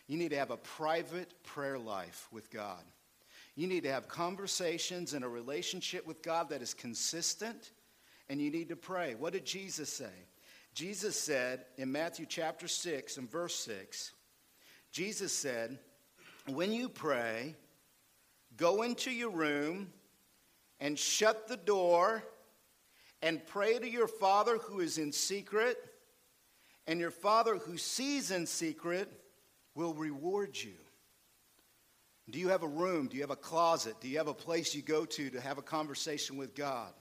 You 0.08 0.18
need 0.18 0.32
to 0.32 0.38
have 0.38 0.52
a 0.52 0.58
private 0.58 1.34
prayer 1.44 1.78
life 1.78 2.28
with 2.32 2.50
God. 2.50 2.84
You 3.56 3.68
need 3.68 3.84
to 3.84 3.92
have 3.92 4.08
conversations 4.08 5.14
and 5.14 5.24
a 5.24 5.30
relationship 5.30 6.08
with 6.08 6.24
God 6.24 6.50
that 6.50 6.62
is 6.62 6.74
consistent, 6.74 7.72
and 8.28 8.42
you 8.42 8.50
need 8.50 8.70
to 8.70 8.76
pray. 8.76 9.16
What 9.16 9.34
did 9.34 9.46
Jesus 9.46 9.94
say? 9.94 10.12
Jesus 10.74 11.16
said 11.16 11.66
in 11.78 11.92
Matthew 11.92 12.26
chapter 12.26 12.68
6 12.68 13.18
and 13.18 13.30
verse 13.30 13.56
6, 13.56 14.12
Jesus 14.92 15.32
said, 15.32 15.78
When 16.48 16.72
you 16.72 16.90
pray, 16.90 17.56
go 18.58 18.82
into 18.82 19.12
your 19.12 19.30
room 19.30 19.94
and 20.84 21.00
shut 21.00 21.48
the 21.48 21.56
door 21.56 22.22
and 23.22 23.44
pray 23.48 23.80
to 23.80 23.90
your 23.90 24.06
Father 24.06 24.58
who 24.58 24.82
is 24.82 24.98
in 24.98 25.14
secret, 25.14 25.78
and 26.88 27.00
your 27.00 27.10
Father 27.10 27.56
who 27.56 27.78
sees 27.78 28.32
in 28.32 28.46
secret 28.46 29.10
will 29.76 29.94
reward 29.94 30.62
you. 30.62 30.76
Do 32.30 32.38
you 32.38 32.50
have 32.50 32.64
a 32.64 32.68
room? 32.68 33.08
Do 33.08 33.16
you 33.16 33.24
have 33.24 33.32
a 33.32 33.38
closet? 33.38 33.96
Do 34.02 34.10
you 34.10 34.18
have 34.18 34.28
a 34.28 34.34
place 34.34 34.76
you 34.76 34.82
go 34.82 35.06
to 35.06 35.30
to 35.30 35.40
have 35.40 35.58
a 35.58 35.62
conversation 35.62 36.36
with 36.36 36.54
God? 36.54 36.92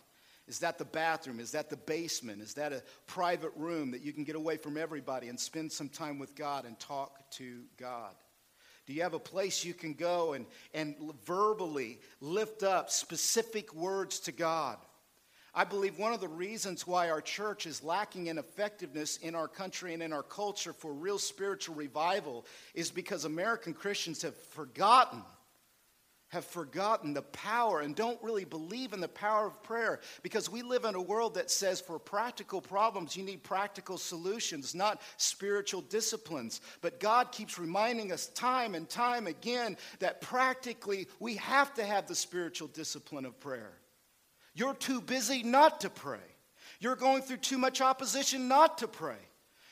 Is 0.47 0.61
that 0.61 0.79
the 0.79 0.85
bathroom? 0.85 1.41
Is 1.41 1.51
that 1.51 1.69
the 1.69 1.77
basement? 1.77 2.41
Is 2.41 2.55
that 2.55 2.73
a 2.73 2.85
private 3.09 3.53
room 3.57 3.91
that 3.91 4.03
you 4.03 4.13
can 4.13 4.23
get 4.23 4.37
away 4.37 4.59
from 4.59 4.79
everybody 4.79 5.27
and 5.27 5.39
spend 5.39 5.73
some 5.73 5.89
time 5.89 6.21
with 6.21 6.37
God 6.37 6.67
and 6.67 6.79
talk 6.79 7.29
to 7.33 7.63
God? 7.77 8.15
Do 8.93 8.97
you 8.97 9.05
have 9.05 9.15
a 9.15 9.19
place 9.19 9.65
you 9.65 9.73
can 9.73 9.95
go 9.95 10.35
and, 10.35 10.45
and 10.75 10.95
verbally 11.25 11.99
lift 12.21 12.63
up 12.63 12.91
specific 12.91 13.75
words 13.75 14.21
to 14.21 14.33
God? 14.33 14.77
I 15.55 15.65
believe 15.65 15.99
one 15.99 16.13
of 16.13 16.21
the 16.21 16.29
reasons 16.29 16.87
why 16.87 17.09
our 17.09 17.23
church 17.23 17.65
is 17.65 17.83
lacking 17.83 18.27
in 18.27 18.37
effectiveness 18.37 19.17
in 19.17 19.35
our 19.35 19.49
country 19.49 19.95
and 19.95 20.03
in 20.03 20.13
our 20.13 20.23
culture 20.23 20.75
for 20.75 20.93
real 20.93 21.19
spiritual 21.19 21.75
revival 21.75 22.45
is 22.75 22.91
because 22.91 23.25
American 23.25 23.73
Christians 23.73 24.21
have 24.21 24.37
forgotten 24.37 25.23
have 26.33 26.47
forgotten 26.47 27.13
the 27.13 27.23
power 27.23 27.81
and 27.81 27.95
don't 27.95 28.23
really 28.23 28.47
believe 28.47 28.95
in 28.95 29.01
the 29.01 29.09
power 29.09 29.47
of 29.47 29.63
prayer 29.63 30.01
because 30.23 30.49
we 30.49 30.63
live 30.63 30.87
in 30.87 30.95
a 30.95 31.01
world 31.01 31.35
that 31.35 31.51
says 31.51 31.79
for 31.79 31.99
practical 31.99 32.63
problems 32.63 33.15
you 33.15 33.23
need 33.23 33.43
practical 33.43 33.99
solutions, 33.99 34.75
not 34.75 35.03
spiritual 35.19 35.83
disciplines. 35.83 36.63
But 36.81 37.01
God 37.01 37.33
keeps 37.33 37.59
reminding 37.59 38.13
us 38.13 38.29
time 38.29 38.75
and 38.75 38.89
time 38.89 39.27
again 39.27 39.77
that 39.99 40.23
practically 40.23 41.07
we 41.21 41.37
have 41.37 41.75
to 41.75 41.85
have 41.85 42.07
the 42.07 42.15
spiritual 42.15 42.69
discipline 42.69 43.27
of 43.27 43.39
prayer. 43.39 43.75
You're 44.55 44.75
too 44.75 45.03
busy 45.03 45.43
not 45.43 45.83
to 45.83 45.91
pray. 45.91 46.19
You're 46.81 46.97
going 46.97 47.23
through 47.23 47.39
too 47.39 47.59
much 47.59 47.83
opposition 47.83 48.49
not 48.49 48.79
to 48.79 48.89
pray. 48.89 49.19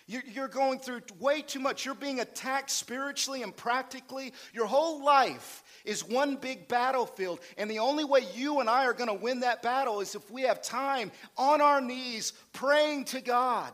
You're 0.07 0.49
going 0.49 0.81
through 0.81 1.03
way 1.21 1.41
too 1.41 1.61
much. 1.61 1.85
You're 1.85 1.95
being 1.95 2.19
attacked 2.19 2.71
spiritually 2.71 3.45
and 3.45 3.57
practically. 3.57 4.33
Your 4.53 4.67
whole 4.67 5.05
life 5.05 5.63
is 5.85 6.05
one 6.05 6.37
big 6.37 6.69
battlefield. 6.69 7.41
And 7.57 7.71
the 7.71 7.79
only 7.79 8.05
way 8.05 8.21
you 8.35 8.61
and 8.61 8.69
I 8.69 8.87
are 8.87 8.93
going 8.93 9.09
to 9.09 9.15
win 9.15 9.41
that 9.41 9.63
battle 9.63 10.01
is 10.01 10.15
if 10.15 10.31
we 10.31 10.43
have 10.43 10.63
time 10.63 11.11
on 11.37 11.61
our 11.61 11.81
knees 11.81 12.33
praying 12.53 13.05
to 13.07 13.21
God. 13.21 13.73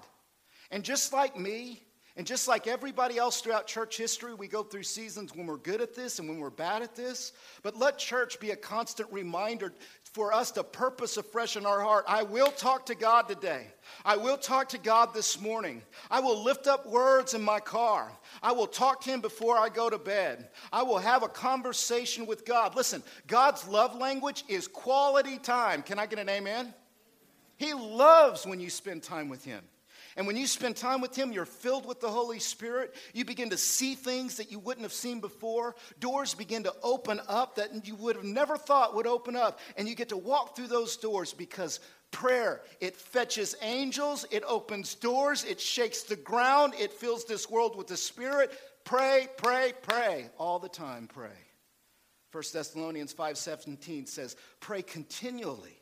And 0.71 0.85
just 0.85 1.13
like 1.13 1.39
me, 1.39 1.86
and 2.17 2.27
just 2.27 2.49
like 2.49 2.67
everybody 2.67 3.19
else 3.19 3.43
throughout 3.43 3.67
church 3.67 3.99
history, 3.99 4.33
we 4.33 4.49
go 4.49 4.63
through 4.63 4.85
seasons 4.85 5.35
when 5.35 5.47
we're 5.47 5.59
good 5.59 5.83
at 5.83 5.95
this 5.95 6.19
and 6.19 6.27
when 6.27 6.39
we're 6.39 6.49
bad 6.49 6.81
at 6.81 6.97
this. 6.97 7.33
But 7.63 7.77
let 7.77 7.99
church 7.99 8.41
be 8.41 8.53
a 8.53 8.57
constant 8.57 9.13
reminder 9.13 9.75
for 10.15 10.33
us 10.33 10.51
to 10.53 10.65
purpose 10.65 11.19
afresh 11.19 11.59
in 11.59 11.67
our 11.67 11.83
heart. 11.83 12.07
I 12.09 12.23
will 12.23 12.51
talk 12.51 12.87
to 12.87 12.95
God 12.95 13.29
today. 13.29 13.67
I 14.03 14.17
will 14.17 14.39
talk 14.39 14.71
to 14.71 14.79
God 14.79 15.13
this 15.13 15.39
morning. 15.39 15.83
I 16.11 16.21
will 16.21 16.43
lift 16.43 16.67
up 16.67 16.87
words 16.87 17.35
in 17.35 17.43
my 17.43 17.61
car. 17.61 18.11
I 18.43 18.53
will 18.53 18.67
talk 18.67 19.03
to 19.03 19.11
Him 19.11 19.21
before 19.21 19.59
I 19.59 19.69
go 19.69 19.91
to 19.91 19.99
bed. 19.99 20.49
I 20.73 20.85
will 20.85 20.99
have 20.99 21.23
a 21.23 21.29
conversation 21.29 22.25
with 22.25 22.47
God. 22.47 22.75
Listen, 22.75 23.03
God's 23.27 23.69
love 23.69 23.95
language 23.95 24.43
is 24.49 24.69
quality 24.69 25.37
time. 25.37 25.83
Can 25.83 25.99
I 25.99 26.07
get 26.07 26.19
an 26.19 26.31
amen? 26.31 26.73
He 27.59 27.75
loves 27.75 28.47
when 28.47 28.59
you 28.59 28.71
spend 28.71 29.03
time 29.03 29.29
with 29.29 29.45
Him. 29.45 29.61
And 30.17 30.27
when 30.27 30.37
you 30.37 30.47
spend 30.47 30.77
time 30.77 31.01
with 31.01 31.15
Him, 31.17 31.33
you're 31.33 31.45
filled 31.45 31.87
with 31.87 32.01
the 32.01 32.09
Holy 32.09 32.39
Spirit. 32.39 32.95
You 33.13 33.25
begin 33.25 33.51
to 33.51 33.59
see 33.59 33.95
things 33.95 34.37
that 34.37 34.51
you 34.51 34.59
wouldn't 34.59 34.85
have 34.85 34.93
seen 34.93 35.21
before. 35.21 35.75
Doors 36.01 36.35
begin 36.35 36.63
to 36.65 36.75
open 36.83 37.21
up 37.29 37.57
that 37.57 37.87
you 37.87 37.95
would 37.97 38.17
have 38.17 38.25
never 38.25 38.57
thought 38.57 38.95
would 38.95 39.07
open 39.07 39.37
up. 39.37 39.61
And 39.77 39.89
you 39.89 39.95
get 39.95 40.09
to 40.11 40.17
walk 40.17 40.57
through 40.57 40.69
those 40.69 40.97
doors 40.97 41.33
because 41.33 41.81
prayer, 42.11 42.63
it 42.81 42.97
fetches 42.97 43.55
angels, 43.63 44.25
it 44.31 44.43
opens 44.47 44.95
doors, 44.95 45.45
it 45.45 45.61
shakes 45.61 46.03
the 46.03 46.17
ground, 46.17 46.75
it 46.79 46.93
fills 46.93 47.25
this 47.25 47.51
world 47.51 47.77
with 47.77 47.87
the 47.87 47.97
Spirit. 47.97 48.53
Pray, 48.85 49.29
pray, 49.37 49.73
pray. 49.83 50.31
All 50.39 50.59
the 50.59 50.69
time, 50.69 51.09
pray. 51.09 51.29
1 52.33 52.43
Thessalonians 52.53 53.13
5:17 53.13 54.07
says, 54.07 54.37
"Pray 54.61 54.83
continually 54.83 55.77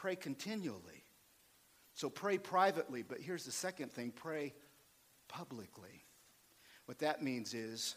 Pray 0.00 0.16
continually. 0.16 0.99
So 2.00 2.08
pray 2.08 2.38
privately, 2.38 3.02
but 3.02 3.20
here's 3.20 3.44
the 3.44 3.52
second 3.52 3.92
thing 3.92 4.10
pray 4.10 4.54
publicly. 5.28 6.02
What 6.86 7.00
that 7.00 7.22
means 7.22 7.52
is 7.52 7.94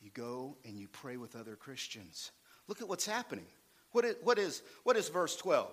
you 0.00 0.10
go 0.12 0.56
and 0.64 0.76
you 0.76 0.88
pray 0.88 1.16
with 1.16 1.36
other 1.36 1.54
Christians. 1.54 2.32
Look 2.66 2.82
at 2.82 2.88
what's 2.88 3.06
happening. 3.06 3.46
What 3.92 4.04
is, 4.04 4.16
what 4.24 4.40
is, 4.40 4.62
what 4.82 4.96
is 4.96 5.10
verse 5.10 5.36
12? 5.36 5.70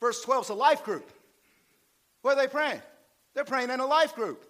Verse 0.00 0.20
12 0.22 0.46
is 0.46 0.48
a 0.48 0.54
life 0.54 0.82
group. 0.82 1.08
What 2.22 2.36
are 2.36 2.42
they 2.42 2.48
praying? 2.48 2.82
They're 3.34 3.44
praying 3.44 3.70
in 3.70 3.78
a 3.78 3.86
life 3.86 4.16
group. 4.16 4.44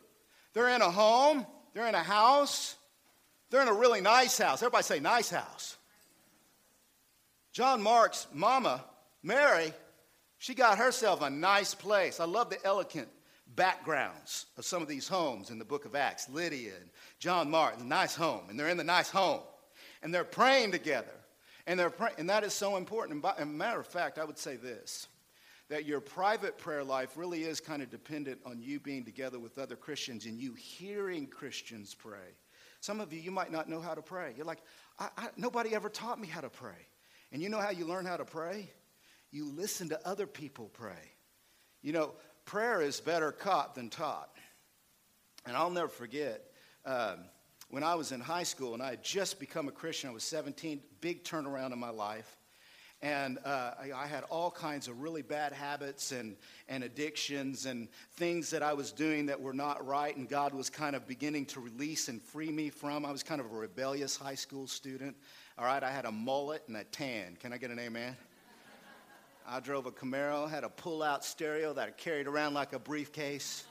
They're 0.55 0.71
in 0.71 0.81
a 0.81 0.91
home, 0.91 1.47
they're 1.75 1.89
in 1.89 1.95
a 1.95 2.03
house, 2.03 2.75
they're 3.51 3.61
in 3.61 3.69
a 3.69 3.75
really 3.75 4.01
nice 4.01 4.39
house. 4.39 4.63
Everybody 4.63 4.85
say, 4.85 4.99
nice 4.99 5.29
house. 5.29 5.77
John 7.53 7.83
Mark's 7.83 8.27
mama, 8.33 8.83
Mary, 9.23 9.75
she 10.41 10.55
got 10.55 10.79
herself 10.79 11.21
a 11.21 11.29
nice 11.29 11.75
place. 11.75 12.19
I 12.19 12.25
love 12.25 12.49
the 12.49 12.65
elegant 12.65 13.09
backgrounds 13.57 14.47
of 14.57 14.65
some 14.65 14.81
of 14.81 14.89
these 14.89 15.07
homes 15.07 15.51
in 15.51 15.59
the 15.59 15.67
book 15.67 15.85
of 15.85 15.95
Acts. 15.95 16.31
Lydia 16.31 16.73
and 16.81 16.89
John 17.19 17.51
Martin, 17.51 17.91
nice 17.91 18.15
home, 18.15 18.45
and 18.49 18.59
they're 18.59 18.71
in 18.71 18.79
the 18.79 18.83
nice 18.83 19.11
home. 19.11 19.43
And 20.03 20.15
they're 20.15 20.25
praying 20.25 20.73
together. 20.73 21.13
And, 21.67 21.79
they're 21.79 21.91
pray- 21.91 22.15
and 22.17 22.31
that 22.31 22.43
is 22.43 22.55
so 22.55 22.79
important. 22.79 23.13
And 23.13 23.23
by, 23.23 23.35
a 23.37 23.45
matter 23.45 23.81
of 23.81 23.87
fact, 23.87 24.19
I 24.19 24.25
would 24.25 24.39
say 24.39 24.57
this 24.57 25.09
that 25.69 25.85
your 25.85 26.01
private 26.01 26.57
prayer 26.57 26.83
life 26.83 27.19
really 27.19 27.45
is 27.45 27.61
kind 27.61 27.83
of 27.83 27.91
dependent 27.91 28.41
on 28.47 28.63
you 28.63 28.81
being 28.81 29.05
together 29.05 29.39
with 29.39 29.59
other 29.59 29.77
Christians 29.77 30.25
and 30.25 30.41
you 30.41 30.55
hearing 30.55 31.27
Christians 31.27 31.95
pray. 31.95 32.35
Some 32.81 32.99
of 32.99 33.13
you, 33.13 33.21
you 33.21 33.31
might 33.31 33.53
not 33.53 33.69
know 33.69 33.81
how 33.81 33.95
to 33.95 34.03
pray. 34.03 34.33
You're 34.37 34.47
like, 34.47 34.63
I, 34.99 35.11
I, 35.19 35.29
nobody 35.37 35.75
ever 35.75 35.91
taught 35.91 36.19
me 36.19 36.27
how 36.27 36.41
to 36.41 36.49
pray. 36.49 36.89
And 37.31 37.43
you 37.43 37.51
know 37.51 37.61
how 37.61 37.71
you 37.71 37.85
learn 37.85 38.07
how 38.07 38.17
to 38.17 38.25
pray? 38.25 38.71
You 39.31 39.47
listen 39.47 39.89
to 39.91 40.09
other 40.09 40.27
people 40.27 40.71
pray. 40.73 41.13
You 41.83 41.93
know, 41.93 42.13
prayer 42.45 42.81
is 42.83 43.01
better 43.01 43.33
caught 43.33 43.75
than 43.75 43.91
taught. 43.91 44.31
And 45.47 45.57
I'll 45.57 45.71
never 45.71 45.89
forget 45.89 46.43
um, 46.85 47.21
when 47.71 47.83
I 47.83 47.95
was 47.95 48.13
in 48.13 48.21
high 48.21 48.43
school 48.43 48.75
and 48.75 48.83
I 48.83 48.91
had 48.91 49.03
just 49.03 49.39
become 49.39 49.69
a 49.69 49.73
Christian, 49.73 50.11
I 50.11 50.13
was 50.13 50.25
17, 50.25 50.81
big 51.01 51.25
turnaround 51.25 51.73
in 51.73 51.79
my 51.79 51.91
life. 51.91 52.37
And 53.03 53.39
uh, 53.47 53.73
I, 53.81 53.93
I, 53.95 54.07
had 54.07 54.25
all 54.25 54.51
kinds 54.51 54.87
of 54.87 55.01
really 55.01 55.23
bad 55.23 55.55
habits 55.55 56.13
and, 56.13 56.37
and 56.69 56.85
addictions 56.85 57.65
and 57.65 57.89
things 58.17 58.51
that 58.51 58.63
I 58.63 58.75
was 58.75 58.93
doing 58.93 59.25
that 59.27 59.41
were 59.41 59.55
not 59.55 59.87
right, 59.87 60.15
and 60.15 60.29
God 60.29 60.53
was 60.53 60.69
kind 60.69 60.95
of 60.95 61.07
beginning 61.09 61.47
to 61.47 61.61
release 61.61 62.09
and 62.09 62.21
free 62.21 62.51
me 62.51 62.69
from. 62.69 63.07
I 63.07 63.11
was 63.11 63.23
kind 63.23 63.41
of 63.41 63.51
a 63.51 63.57
rebellious 63.57 64.19
high 64.19 64.35
school 64.35 64.67
student. 64.67 65.17
All 65.57 65.65
right, 65.65 65.83
I 65.83 65.91
had 65.91 66.05
a 66.05 66.13
mullet 66.13 66.65
and 66.67 66.77
a 66.77 66.85
tan. 66.85 67.39
Can 67.41 67.55
I 67.55 67.57
get 67.57 67.71
an 67.71 67.79
amen? 67.79 68.19
I 69.53 69.59
drove 69.59 69.87
a 69.87 69.91
Camaro, 69.91 70.49
had 70.49 70.63
a 70.63 70.69
pull 70.69 71.03
out 71.03 71.25
stereo 71.25 71.73
that 71.73 71.89
I 71.89 71.91
carried 71.91 72.29
around 72.29 72.55
like 72.55 72.73
a 72.73 72.79
briefcase, 72.79 73.65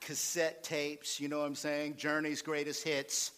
cassette 0.00 0.64
tapes, 0.64 1.20
you 1.20 1.28
know 1.28 1.40
what 1.40 1.44
I'm 1.44 1.54
saying? 1.54 1.96
Journey's 1.96 2.40
greatest 2.40 2.82
hits. 2.82 3.32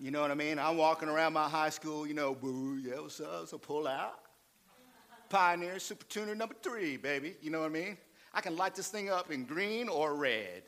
You 0.00 0.10
know 0.10 0.20
what 0.20 0.32
I 0.32 0.34
mean? 0.34 0.58
I'm 0.58 0.76
walking 0.76 1.08
around 1.08 1.32
my 1.32 1.48
high 1.48 1.68
school, 1.68 2.08
you 2.08 2.14
know, 2.14 2.34
boo, 2.34 2.76
yeah, 2.82 2.98
what's 2.98 3.20
up? 3.20 3.46
So 3.46 3.56
pull 3.56 3.86
out. 3.86 4.18
Pioneer 5.28 5.78
Super 5.78 6.04
Tuner 6.06 6.34
number 6.34 6.56
three, 6.60 6.96
baby. 6.96 7.36
You 7.40 7.52
know 7.52 7.60
what 7.60 7.66
I 7.66 7.74
mean? 7.74 7.96
I 8.34 8.40
can 8.40 8.56
light 8.56 8.74
this 8.74 8.88
thing 8.88 9.10
up 9.10 9.30
in 9.30 9.44
green 9.44 9.88
or 9.88 10.12
red. 10.12 10.64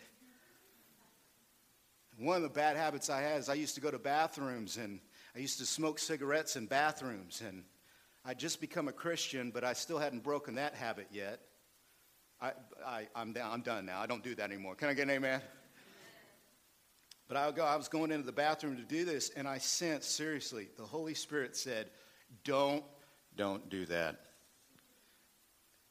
One 2.16 2.36
of 2.36 2.42
the 2.44 2.48
bad 2.48 2.76
habits 2.76 3.10
I 3.10 3.22
had 3.22 3.40
is 3.40 3.48
I 3.48 3.54
used 3.54 3.74
to 3.74 3.80
go 3.80 3.90
to 3.90 3.98
bathrooms 3.98 4.76
and 4.76 5.00
I 5.34 5.40
used 5.40 5.58
to 5.58 5.66
smoke 5.66 5.98
cigarettes 5.98 6.54
in 6.54 6.66
bathrooms. 6.66 7.42
And 7.44 7.64
I'd 8.24 8.38
just 8.38 8.60
become 8.60 8.88
a 8.88 8.92
Christian, 8.92 9.50
but 9.50 9.64
I 9.64 9.74
still 9.74 9.98
hadn't 9.98 10.22
broken 10.22 10.54
that 10.54 10.74
habit 10.74 11.08
yet. 11.12 11.40
I, 12.40 12.52
I, 12.84 13.08
I'm, 13.14 13.34
I'm 13.42 13.60
done 13.60 13.86
now. 13.86 14.00
I 14.00 14.06
don't 14.06 14.22
do 14.22 14.34
that 14.34 14.50
anymore. 14.50 14.74
Can 14.74 14.88
I 14.88 14.94
get 14.94 15.02
an 15.02 15.10
amen? 15.10 15.42
But 17.28 17.36
I, 17.36 17.50
go, 17.52 17.64
I 17.64 17.76
was 17.76 17.88
going 17.88 18.10
into 18.10 18.26
the 18.26 18.32
bathroom 18.32 18.76
to 18.76 18.82
do 18.82 19.04
this, 19.04 19.30
and 19.30 19.48
I 19.48 19.58
sensed, 19.58 20.14
seriously, 20.14 20.68
the 20.76 20.84
Holy 20.84 21.14
Spirit 21.14 21.56
said, 21.56 21.90
Don't, 22.44 22.84
don't 23.36 23.68
do 23.70 23.86
that. 23.86 24.20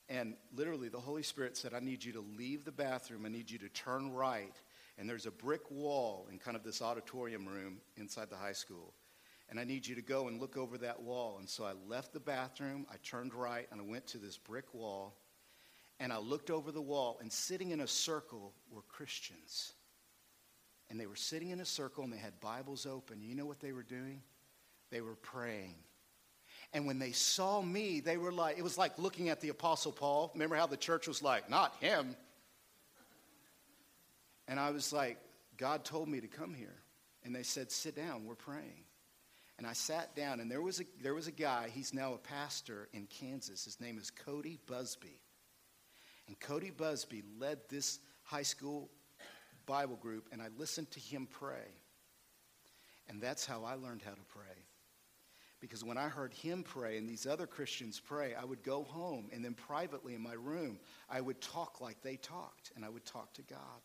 And 0.10 0.36
literally, 0.56 0.90
the 0.90 1.00
Holy 1.00 1.24
Spirit 1.24 1.58
said, 1.58 1.74
I 1.74 1.80
need 1.80 2.04
you 2.04 2.14
to 2.14 2.26
leave 2.38 2.66
the 2.66 2.72
bathroom. 2.72 3.26
I 3.26 3.30
need 3.30 3.50
you 3.50 3.58
to 3.60 3.70
turn 3.70 4.12
right. 4.12 4.54
And 4.98 5.10
there's 5.10 5.26
a 5.26 5.32
brick 5.32 5.72
wall 5.72 6.28
in 6.32 6.38
kind 6.38 6.56
of 6.56 6.64
this 6.64 6.82
auditorium 6.82 7.48
room 7.48 7.78
inside 7.98 8.30
the 8.30 8.36
high 8.36 8.54
school. 8.54 8.94
And 9.50 9.60
I 9.60 9.64
need 9.64 9.86
you 9.86 9.96
to 9.96 10.02
go 10.02 10.28
and 10.28 10.40
look 10.40 10.58
over 10.58 10.78
that 10.80 11.02
wall. 11.02 11.38
And 11.38 11.48
so 11.48 11.64
I 11.64 11.74
left 11.88 12.14
the 12.14 12.20
bathroom, 12.20 12.88
I 12.92 12.96
turned 13.04 13.34
right, 13.34 13.68
and 13.72 13.80
I 13.80 13.84
went 13.84 14.08
to 14.08 14.18
this 14.18 14.38
brick 14.38 14.74
wall. 14.74 15.16
And 16.00 16.12
I 16.12 16.18
looked 16.18 16.50
over 16.50 16.72
the 16.72 16.82
wall, 16.82 17.20
and 17.22 17.32
sitting 17.32 17.72
in 17.72 17.82
a 17.82 17.88
circle 17.88 18.54
were 18.72 18.82
Christians 18.82 19.74
and 20.94 21.00
they 21.00 21.08
were 21.08 21.16
sitting 21.16 21.50
in 21.50 21.60
a 21.60 21.66
circle 21.66 22.04
and 22.04 22.14
they 22.14 22.18
had 22.18 22.40
Bibles 22.40 22.86
open. 22.86 23.24
You 23.24 23.34
know 23.34 23.48
what 23.48 23.60
they 23.60 23.72
were 23.72 23.82
doing? 23.82 24.22
They 24.92 25.02
were 25.02 25.16
praying. 25.16 25.74
And 26.72 26.86
when 26.86 27.00
they 27.00 27.12
saw 27.12 27.64
me, 27.64 28.00
they 28.00 28.18
were 28.18 28.32
like, 28.32 28.60
it 28.60 28.64
was 28.64 28.78
like 28.78 29.00
looking 29.00 29.30
at 29.30 29.42
the 29.42 29.50
Apostle 29.50 29.92
Paul. 29.92 30.30
Remember 30.36 30.56
how 30.56 30.68
the 30.68 30.78
church 30.78 31.08
was 31.08 31.24
like, 31.24 31.50
not 31.50 31.76
him. 31.80 32.16
And 34.48 34.60
I 34.60 34.70
was 34.70 34.94
like, 34.94 35.18
God 35.58 35.84
told 35.84 36.08
me 36.08 36.22
to 36.22 36.28
come 36.28 36.54
here. 36.54 36.76
And 37.24 37.34
they 37.34 37.42
said, 37.42 37.72
sit 37.72 37.96
down, 37.96 38.26
we're 38.26 38.36
praying. 38.36 38.84
And 39.64 39.70
I 39.70 39.74
sat 39.76 40.14
down, 40.14 40.42
and 40.42 40.52
there 40.52 40.62
was 40.62 40.82
a, 40.82 40.84
there 41.02 41.14
was 41.14 41.28
a 41.28 41.32
guy, 41.32 41.70
he's 41.74 41.94
now 41.94 42.14
a 42.16 42.18
pastor 42.18 42.90
in 42.92 43.08
Kansas. 43.08 43.64
His 43.64 43.80
name 43.80 43.98
is 43.98 44.12
Cody 44.12 44.60
Busby. 44.68 45.22
And 46.28 46.38
Cody 46.38 46.70
Busby 46.70 47.24
led 47.40 47.60
this 47.70 48.00
high 48.24 48.44
school 48.44 48.90
Bible 49.66 49.96
group 49.96 50.28
and 50.34 50.42
I 50.42 50.48
listened 50.58 50.92
to 50.92 51.00
him 51.00 51.30
pray. 51.32 51.72
And 53.08 53.22
that's 53.22 53.46
how 53.46 53.64
I 53.64 53.76
learned 53.76 54.02
how 54.02 54.12
to 54.12 54.26
pray. 54.28 54.66
Because 55.62 55.82
when 55.82 55.98
I 55.98 56.10
heard 56.10 56.34
him 56.34 56.64
pray 56.64 56.98
and 56.98 57.08
these 57.08 57.26
other 57.26 57.48
Christians 57.48 58.02
pray, 58.02 58.36
I 58.36 58.44
would 58.44 58.64
go 58.64 58.84
home 58.84 59.30
and 59.32 59.46
then 59.46 59.54
privately 59.54 60.14
in 60.14 60.22
my 60.22 60.34
room, 60.34 60.78
I 61.10 61.22
would 61.22 61.40
talk 61.40 61.80
like 61.80 62.02
they 62.02 62.18
talked 62.18 62.74
and 62.76 62.84
I 62.84 62.90
would 62.90 63.06
talk 63.06 63.34
to 63.36 63.44
God. 63.44 63.82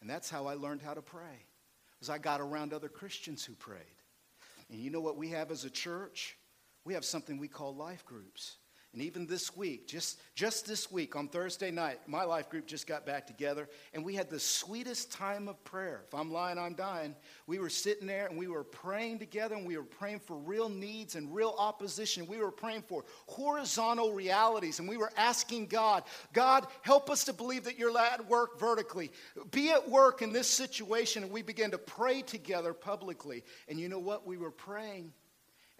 And 0.00 0.08
that's 0.08 0.30
how 0.30 0.46
I 0.46 0.54
learned 0.54 0.80
how 0.80 0.94
to 0.94 1.02
pray. 1.02 1.44
As 2.00 2.08
I 2.08 2.16
got 2.16 2.40
around 2.40 2.72
other 2.72 2.88
Christians 2.88 3.44
who 3.44 3.52
prayed. 3.52 4.00
And 4.70 4.80
you 4.80 4.90
know 4.90 5.00
what 5.00 5.16
we 5.16 5.30
have 5.30 5.50
as 5.50 5.64
a 5.64 5.70
church? 5.70 6.36
We 6.84 6.94
have 6.94 7.04
something 7.04 7.38
we 7.38 7.48
call 7.48 7.74
life 7.74 8.04
groups. 8.04 8.56
And 8.94 9.02
even 9.02 9.26
this 9.26 9.56
week, 9.56 9.88
just, 9.88 10.20
just 10.36 10.68
this 10.68 10.88
week 10.88 11.16
on 11.16 11.26
Thursday 11.26 11.72
night, 11.72 11.98
my 12.06 12.22
life 12.22 12.48
group 12.48 12.64
just 12.64 12.86
got 12.86 13.04
back 13.04 13.26
together 13.26 13.68
and 13.92 14.04
we 14.04 14.14
had 14.14 14.30
the 14.30 14.38
sweetest 14.38 15.10
time 15.10 15.48
of 15.48 15.62
prayer. 15.64 16.04
If 16.06 16.14
I'm 16.14 16.30
lying, 16.30 16.58
I'm 16.58 16.74
dying. 16.74 17.16
We 17.48 17.58
were 17.58 17.68
sitting 17.68 18.06
there 18.06 18.26
and 18.26 18.38
we 18.38 18.46
were 18.46 18.62
praying 18.62 19.18
together 19.18 19.56
and 19.56 19.66
we 19.66 19.76
were 19.76 19.82
praying 19.82 20.20
for 20.20 20.36
real 20.36 20.68
needs 20.68 21.16
and 21.16 21.34
real 21.34 21.56
opposition. 21.58 22.28
We 22.28 22.38
were 22.38 22.52
praying 22.52 22.82
for 22.82 23.04
horizontal 23.26 24.12
realities 24.12 24.78
and 24.78 24.88
we 24.88 24.96
were 24.96 25.10
asking 25.16 25.66
God, 25.66 26.04
God, 26.32 26.64
help 26.82 27.10
us 27.10 27.24
to 27.24 27.32
believe 27.32 27.64
that 27.64 27.76
you're 27.76 27.98
at 27.98 28.24
work 28.28 28.60
vertically. 28.60 29.10
Be 29.50 29.72
at 29.72 29.90
work 29.90 30.22
in 30.22 30.32
this 30.32 30.46
situation. 30.46 31.24
And 31.24 31.32
we 31.32 31.42
began 31.42 31.72
to 31.72 31.78
pray 31.78 32.22
together 32.22 32.72
publicly. 32.72 33.42
And 33.68 33.80
you 33.80 33.88
know 33.88 33.98
what? 33.98 34.24
We 34.24 34.36
were 34.36 34.52
praying 34.52 35.12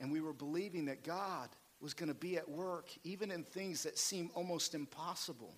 and 0.00 0.10
we 0.10 0.20
were 0.20 0.32
believing 0.32 0.86
that 0.86 1.04
God 1.04 1.48
was 1.84 1.94
going 1.94 2.08
to 2.08 2.14
be 2.14 2.38
at 2.38 2.48
work, 2.48 2.88
even 3.04 3.30
in 3.30 3.44
things 3.44 3.82
that 3.82 3.98
seem 3.98 4.30
almost 4.34 4.74
impossible. 4.74 5.54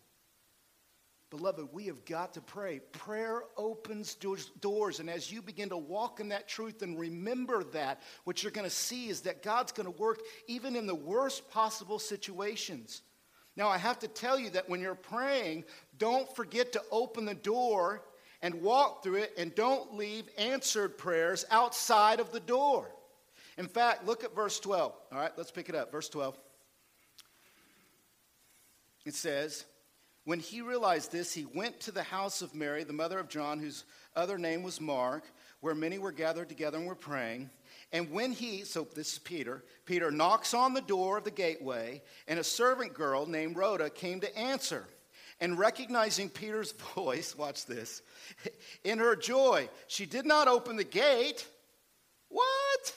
Beloved, 1.30 1.68
we 1.72 1.86
have 1.86 2.04
got 2.04 2.34
to 2.34 2.40
pray. 2.40 2.80
Prayer 2.92 3.42
opens 3.56 4.16
doors. 4.60 4.98
And 4.98 5.08
as 5.08 5.30
you 5.30 5.40
begin 5.40 5.68
to 5.68 5.76
walk 5.76 6.18
in 6.18 6.28
that 6.30 6.48
truth 6.48 6.82
and 6.82 6.98
remember 6.98 7.62
that, 7.72 8.02
what 8.24 8.42
you're 8.42 8.50
going 8.50 8.68
to 8.68 8.74
see 8.74 9.08
is 9.08 9.20
that 9.20 9.44
God's 9.44 9.70
going 9.70 9.86
to 9.86 9.98
work 10.00 10.18
even 10.48 10.74
in 10.74 10.86
the 10.86 10.94
worst 10.96 11.48
possible 11.48 12.00
situations. 12.00 13.02
Now, 13.54 13.68
I 13.68 13.78
have 13.78 14.00
to 14.00 14.08
tell 14.08 14.36
you 14.36 14.50
that 14.50 14.68
when 14.68 14.80
you're 14.80 14.96
praying, 14.96 15.64
don't 15.96 16.34
forget 16.34 16.72
to 16.72 16.82
open 16.90 17.24
the 17.24 17.34
door 17.34 18.02
and 18.42 18.62
walk 18.62 19.02
through 19.02 19.16
it, 19.16 19.32
and 19.38 19.54
don't 19.54 19.94
leave 19.94 20.28
answered 20.36 20.98
prayers 20.98 21.44
outside 21.50 22.20
of 22.20 22.32
the 22.32 22.40
door. 22.40 22.90
In 23.58 23.66
fact, 23.66 24.06
look 24.06 24.22
at 24.24 24.34
verse 24.34 24.60
12. 24.60 24.92
All 25.12 25.18
right, 25.18 25.32
let's 25.36 25.50
pick 25.50 25.68
it 25.68 25.74
up. 25.74 25.90
Verse 25.90 26.08
12. 26.08 26.36
It 29.06 29.14
says, 29.14 29.64
When 30.24 30.40
he 30.40 30.60
realized 30.60 31.12
this, 31.12 31.32
he 31.32 31.46
went 31.46 31.80
to 31.80 31.92
the 31.92 32.02
house 32.02 32.42
of 32.42 32.54
Mary, 32.54 32.84
the 32.84 32.92
mother 32.92 33.18
of 33.18 33.28
John, 33.28 33.58
whose 33.58 33.84
other 34.14 34.36
name 34.36 34.62
was 34.62 34.80
Mark, 34.80 35.24
where 35.60 35.74
many 35.74 35.98
were 35.98 36.12
gathered 36.12 36.48
together 36.48 36.76
and 36.76 36.86
were 36.86 36.94
praying. 36.94 37.50
And 37.92 38.10
when 38.10 38.32
he, 38.32 38.64
so 38.64 38.86
this 38.94 39.12
is 39.14 39.18
Peter, 39.20 39.64
Peter 39.84 40.10
knocks 40.10 40.52
on 40.52 40.74
the 40.74 40.80
door 40.80 41.18
of 41.18 41.24
the 41.24 41.30
gateway, 41.30 42.02
and 42.26 42.38
a 42.38 42.44
servant 42.44 42.94
girl 42.94 43.26
named 43.26 43.56
Rhoda 43.56 43.88
came 43.88 44.20
to 44.20 44.38
answer. 44.38 44.86
And 45.40 45.58
recognizing 45.58 46.28
Peter's 46.28 46.72
voice, 46.94 47.36
watch 47.36 47.64
this, 47.64 48.02
in 48.84 48.98
her 48.98 49.16
joy, 49.16 49.68
she 49.86 50.04
did 50.04 50.26
not 50.26 50.48
open 50.48 50.76
the 50.76 50.84
gate. 50.84 51.46
What? 52.28 52.94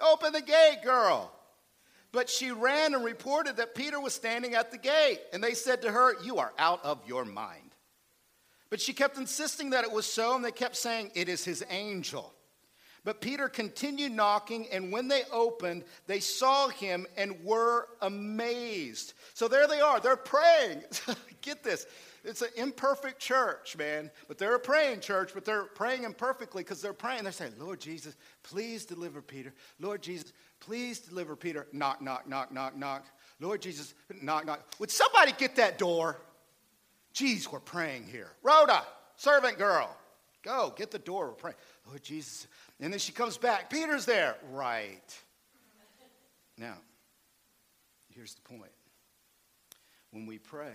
Open 0.00 0.32
the 0.32 0.40
gate, 0.40 0.78
girl. 0.84 1.32
But 2.12 2.30
she 2.30 2.50
ran 2.50 2.94
and 2.94 3.04
reported 3.04 3.56
that 3.56 3.74
Peter 3.74 4.00
was 4.00 4.14
standing 4.14 4.54
at 4.54 4.70
the 4.70 4.78
gate. 4.78 5.20
And 5.32 5.42
they 5.42 5.54
said 5.54 5.82
to 5.82 5.90
her, 5.90 6.14
You 6.22 6.38
are 6.38 6.52
out 6.58 6.84
of 6.84 7.06
your 7.06 7.24
mind. 7.24 7.74
But 8.70 8.80
she 8.80 8.92
kept 8.92 9.18
insisting 9.18 9.70
that 9.70 9.84
it 9.84 9.92
was 9.92 10.06
so, 10.06 10.34
and 10.36 10.44
they 10.44 10.52
kept 10.52 10.76
saying, 10.76 11.10
It 11.14 11.28
is 11.28 11.44
his 11.44 11.64
angel. 11.68 12.34
But 13.04 13.20
Peter 13.20 13.48
continued 13.48 14.12
knocking, 14.12 14.66
and 14.70 14.92
when 14.92 15.08
they 15.08 15.22
opened, 15.32 15.84
they 16.06 16.20
saw 16.20 16.68
him 16.68 17.06
and 17.16 17.42
were 17.44 17.88
amazed. 18.02 19.14
So 19.34 19.48
there 19.48 19.66
they 19.66 19.80
are, 19.80 20.00
they're 20.00 20.16
praying. 20.16 20.82
Get 21.40 21.62
this. 21.62 21.86
It's 22.24 22.42
an 22.42 22.48
imperfect 22.56 23.20
church, 23.20 23.76
man. 23.76 24.10
But 24.26 24.38
they're 24.38 24.54
a 24.54 24.60
praying 24.60 25.00
church, 25.00 25.30
but 25.34 25.44
they're 25.44 25.64
praying 25.64 26.04
imperfectly 26.04 26.62
because 26.62 26.82
they're 26.82 26.92
praying. 26.92 27.22
They're 27.22 27.32
saying, 27.32 27.54
Lord 27.58 27.80
Jesus, 27.80 28.16
please 28.42 28.84
deliver 28.84 29.22
Peter. 29.22 29.52
Lord 29.80 30.02
Jesus, 30.02 30.32
please 30.60 30.98
deliver 30.98 31.36
Peter. 31.36 31.66
Knock, 31.72 32.02
knock, 32.02 32.28
knock, 32.28 32.52
knock, 32.52 32.76
knock. 32.76 33.06
Lord 33.40 33.62
Jesus, 33.62 33.94
knock, 34.20 34.46
knock. 34.46 34.66
Would 34.78 34.90
somebody 34.90 35.32
get 35.38 35.56
that 35.56 35.78
door? 35.78 36.20
Geez, 37.12 37.50
we're 37.50 37.60
praying 37.60 38.04
here. 38.10 38.30
Rhoda, 38.42 38.82
servant 39.16 39.58
girl, 39.58 39.96
go 40.42 40.72
get 40.76 40.90
the 40.90 40.98
door. 40.98 41.28
We're 41.28 41.34
praying. 41.34 41.56
Lord 41.86 42.02
Jesus, 42.02 42.46
and 42.80 42.92
then 42.92 43.00
she 43.00 43.12
comes 43.12 43.38
back. 43.38 43.70
Peter's 43.70 44.04
there. 44.04 44.36
Right. 44.50 45.22
Now, 46.56 46.74
here's 48.14 48.34
the 48.34 48.42
point. 48.42 48.72
When 50.10 50.26
we 50.26 50.38
pray, 50.38 50.74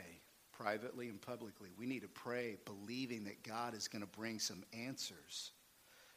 privately 0.63 1.09
and 1.09 1.21
publicly, 1.21 1.69
we 1.77 1.85
need 1.85 2.01
to 2.01 2.07
pray 2.07 2.55
believing 2.65 3.25
that 3.25 3.43
God 3.43 3.75
is 3.75 3.89
going 3.89 4.01
to 4.01 4.07
bring 4.07 4.39
some 4.39 4.63
answers 4.73 5.51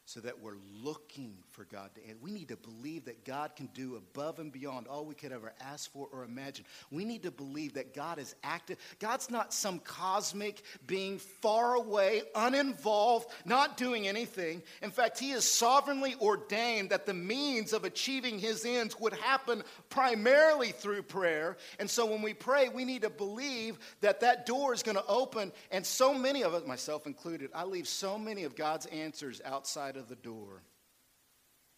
so 0.08 0.20
that 0.20 0.40
we're 0.40 0.54
looking 0.84 1.34
for 1.50 1.64
God 1.64 1.90
to 1.96 2.02
answer. 2.04 2.16
We 2.22 2.30
need 2.30 2.48
to 2.48 2.56
believe 2.56 3.06
that 3.06 3.24
God 3.24 3.56
can 3.56 3.68
do 3.74 3.96
above 3.96 4.38
and 4.38 4.52
beyond 4.52 4.86
all 4.86 5.04
we 5.04 5.16
could 5.16 5.32
ever 5.32 5.52
ask 5.60 5.92
for 5.92 6.08
or 6.12 6.22
imagine. 6.22 6.64
We 6.92 7.04
need 7.04 7.24
to 7.24 7.32
believe 7.32 7.74
that 7.74 7.92
God 7.92 8.20
is 8.20 8.36
active. 8.44 8.78
God's 9.00 9.30
not 9.30 9.52
some 9.52 9.80
cosmic 9.80 10.62
being 10.86 11.18
far 11.18 11.74
away, 11.74 12.22
uninvolved, 12.36 13.28
not 13.44 13.76
doing 13.76 14.06
anything. 14.06 14.62
In 14.80 14.92
fact, 14.92 15.18
He 15.18 15.32
is 15.32 15.44
sovereignly 15.44 16.14
ordained 16.20 16.90
that 16.90 17.04
the 17.04 17.12
means 17.12 17.72
of 17.72 17.82
achieving 17.82 18.38
His 18.38 18.64
ends 18.64 18.98
would 19.00 19.14
happen 19.14 19.64
primarily 19.90 20.70
through 20.70 21.02
prayer. 21.02 21.56
And 21.80 21.90
so 21.90 22.06
when 22.06 22.22
we 22.22 22.32
pray, 22.32 22.68
we 22.68 22.84
need 22.84 23.02
to 23.02 23.10
believe 23.10 23.76
that 24.02 24.20
that 24.20 24.46
door 24.46 24.72
is 24.72 24.84
going 24.84 24.98
to 24.98 25.06
open. 25.08 25.50
And 25.72 25.84
so 25.84 26.14
many 26.14 26.42
of 26.44 26.54
us, 26.54 26.64
myself 26.64 27.08
included, 27.08 27.50
I 27.52 27.64
leave 27.64 27.88
so 27.88 28.16
many 28.16 28.44
of 28.44 28.54
God's 28.54 28.86
answers 28.86 29.42
outside 29.44 29.95
of 29.96 30.08
the 30.08 30.16
door, 30.16 30.62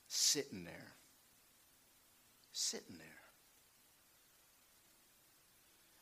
sitting 0.08 0.64
there. 0.64 0.92
Sitting 2.52 2.98
there. 2.98 3.06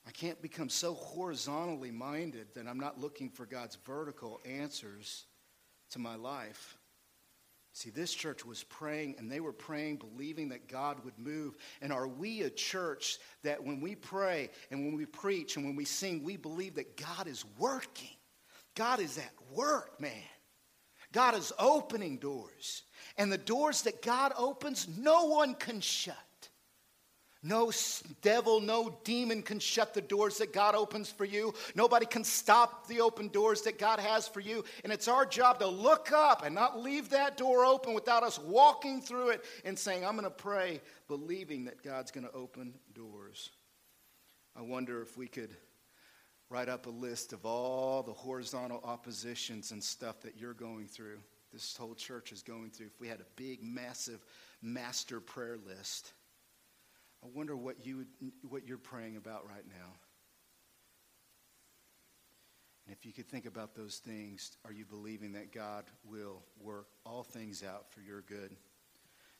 I 0.07 0.13
can't 0.13 0.41
become 0.41 0.69
so 0.69 0.95
horizontally 0.95 1.91
minded 1.91 2.47
that 2.55 2.69
I'm 2.69 2.79
not 2.79 3.01
looking 3.01 3.29
for 3.29 3.45
God's 3.45 3.77
vertical 3.85 4.41
answers 4.45 5.27
to 5.91 5.99
my 5.99 6.15
life. 6.15 6.79
See, 7.73 7.91
this 7.91 8.15
church 8.15 8.47
was 8.47 8.63
praying, 8.63 9.17
and 9.19 9.31
they 9.31 9.41
were 9.41 9.53
praying, 9.53 9.97
believing 9.97 10.49
that 10.49 10.67
God 10.67 11.05
would 11.05 11.19
move. 11.19 11.57
And 11.83 11.93
are 11.93 12.09
we 12.09 12.41
a 12.43 12.49
church 12.49 13.19
that 13.43 13.63
when 13.63 13.83
we 13.83 13.95
pray 13.95 14.49
and 14.71 14.87
when 14.87 14.97
we 14.97 15.05
preach 15.05 15.57
and 15.57 15.67
when 15.67 15.77
we 15.77 15.85
sing, 15.85 16.23
we 16.23 16.39
believe 16.39 16.77
that 16.77 16.97
God 16.97 17.27
is 17.27 17.45
working? 17.59 18.17
God 18.77 19.01
is 19.01 19.19
at 19.19 19.33
work, 19.53 20.01
man. 20.01 20.13
God 21.17 21.35
is 21.35 21.51
opening 21.59 22.19
doors. 22.19 22.83
And 23.17 23.33
the 23.33 23.39
doors 23.39 23.81
that 23.83 24.03
God 24.03 24.35
opens, 24.37 24.87
no 24.99 25.25
one 25.25 25.55
can 25.55 25.81
shut. 25.81 26.15
No 27.43 27.73
devil, 28.21 28.61
no 28.61 28.99
demon 29.03 29.43
can 29.43 29.59
shut 29.59 29.95
the 29.95 30.03
doors 30.03 30.37
that 30.37 30.53
God 30.53 30.75
opens 30.75 31.11
for 31.11 31.25
you. 31.25 31.55
Nobody 31.75 32.05
can 32.05 32.23
stop 32.23 32.87
the 32.87 33.01
open 33.01 33.29
doors 33.29 33.63
that 33.63 33.79
God 33.79 33.99
has 33.99 34.29
for 34.29 34.41
you. 34.41 34.63
And 34.85 34.93
it's 34.93 35.09
our 35.09 35.25
job 35.25 35.59
to 35.61 35.67
look 35.67 36.13
up 36.13 36.45
and 36.45 36.55
not 36.55 36.83
leave 36.83 37.09
that 37.09 37.39
door 37.39 37.65
open 37.65 37.95
without 37.95 38.23
us 38.23 38.39
walking 38.39 39.01
through 39.01 39.31
it 39.31 39.45
and 39.65 39.79
saying, 39.79 40.05
I'm 40.05 40.17
going 40.17 40.25
to 40.25 40.31
pray, 40.31 40.83
believing 41.09 41.65
that 41.65 41.83
God's 41.83 42.11
going 42.11 42.27
to 42.27 42.33
open 42.35 42.75
doors. 42.95 43.49
I 44.55 44.61
wonder 44.61 45.01
if 45.01 45.17
we 45.17 45.29
could 45.29 45.57
write 46.49 46.69
up 46.69 46.87
a 46.87 46.91
list 46.91 47.33
of 47.33 47.45
all 47.45 48.03
the 48.03 48.13
horizontal 48.13 48.81
oppositions 48.85 49.73
and 49.73 49.83
stuff 49.83 50.21
that 50.23 50.37
you're 50.37 50.55
going 50.55 50.87
through, 50.87 51.19
this 51.53 51.77
whole 51.77 51.95
church 51.95 52.33
is 52.33 52.43
going 52.43 52.71
through. 52.71 52.87
If 52.87 53.01
we 53.01 53.09
had 53.09 53.21
a 53.21 53.27
big, 53.37 53.63
massive 53.63 54.25
master 54.63 55.21
prayer 55.21 55.57
list, 55.67 56.13
I 57.25 57.29
wonder 57.35 57.57
what, 57.57 57.85
you 57.85 57.97
would, 57.97 58.33
what 58.49 58.67
you're 58.67 58.79
praying 58.79 59.17
about 59.17 59.47
right 59.49 59.67
now. 59.67 59.93
And 62.87 62.95
if 62.95 63.05
you 63.05 63.13
could 63.13 63.27
think 63.27 63.47
about 63.47 63.75
those 63.75 63.97
things, 63.97 64.57
are 64.65 64.73
you 64.73 64.85
believing 64.85 65.33
that 65.33 65.53
God 65.53 65.85
will 66.05 66.43
work 66.61 66.87
all 67.05 67.25
things 67.25 67.65
out 67.65 67.91
for 67.91 68.01
your 68.01 68.21
good? 68.23 68.55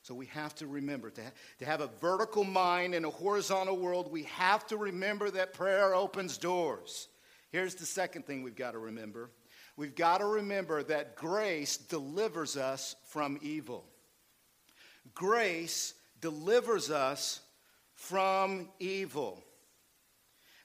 So 0.07 0.15
we 0.15 0.27
have 0.27 0.55
to 0.55 0.67
remember 0.67 1.09
to, 1.09 1.21
ha- 1.21 1.31
to 1.59 1.65
have 1.65 1.81
a 1.81 1.89
vertical 1.99 2.45
mind 2.45 2.95
in 2.95 3.03
a 3.03 3.09
horizontal 3.09 3.75
world, 3.75 4.09
we 4.09 4.23
have 4.23 4.65
to 4.67 4.77
remember 4.77 5.29
that 5.31 5.53
prayer 5.53 5.93
opens 5.93 6.37
doors. 6.37 7.09
Here's 7.49 7.75
the 7.75 7.85
second 7.85 8.25
thing 8.25 8.41
we've 8.41 8.55
got 8.55 8.71
to 8.71 8.79
remember 8.79 9.31
we've 9.75 9.95
got 9.95 10.19
to 10.19 10.25
remember 10.25 10.81
that 10.83 11.17
grace 11.17 11.75
delivers 11.75 12.55
us 12.55 12.95
from 13.09 13.37
evil. 13.41 13.83
Grace 15.13 15.93
delivers 16.21 16.89
us 16.89 17.41
from 17.93 18.69
evil. 18.79 19.43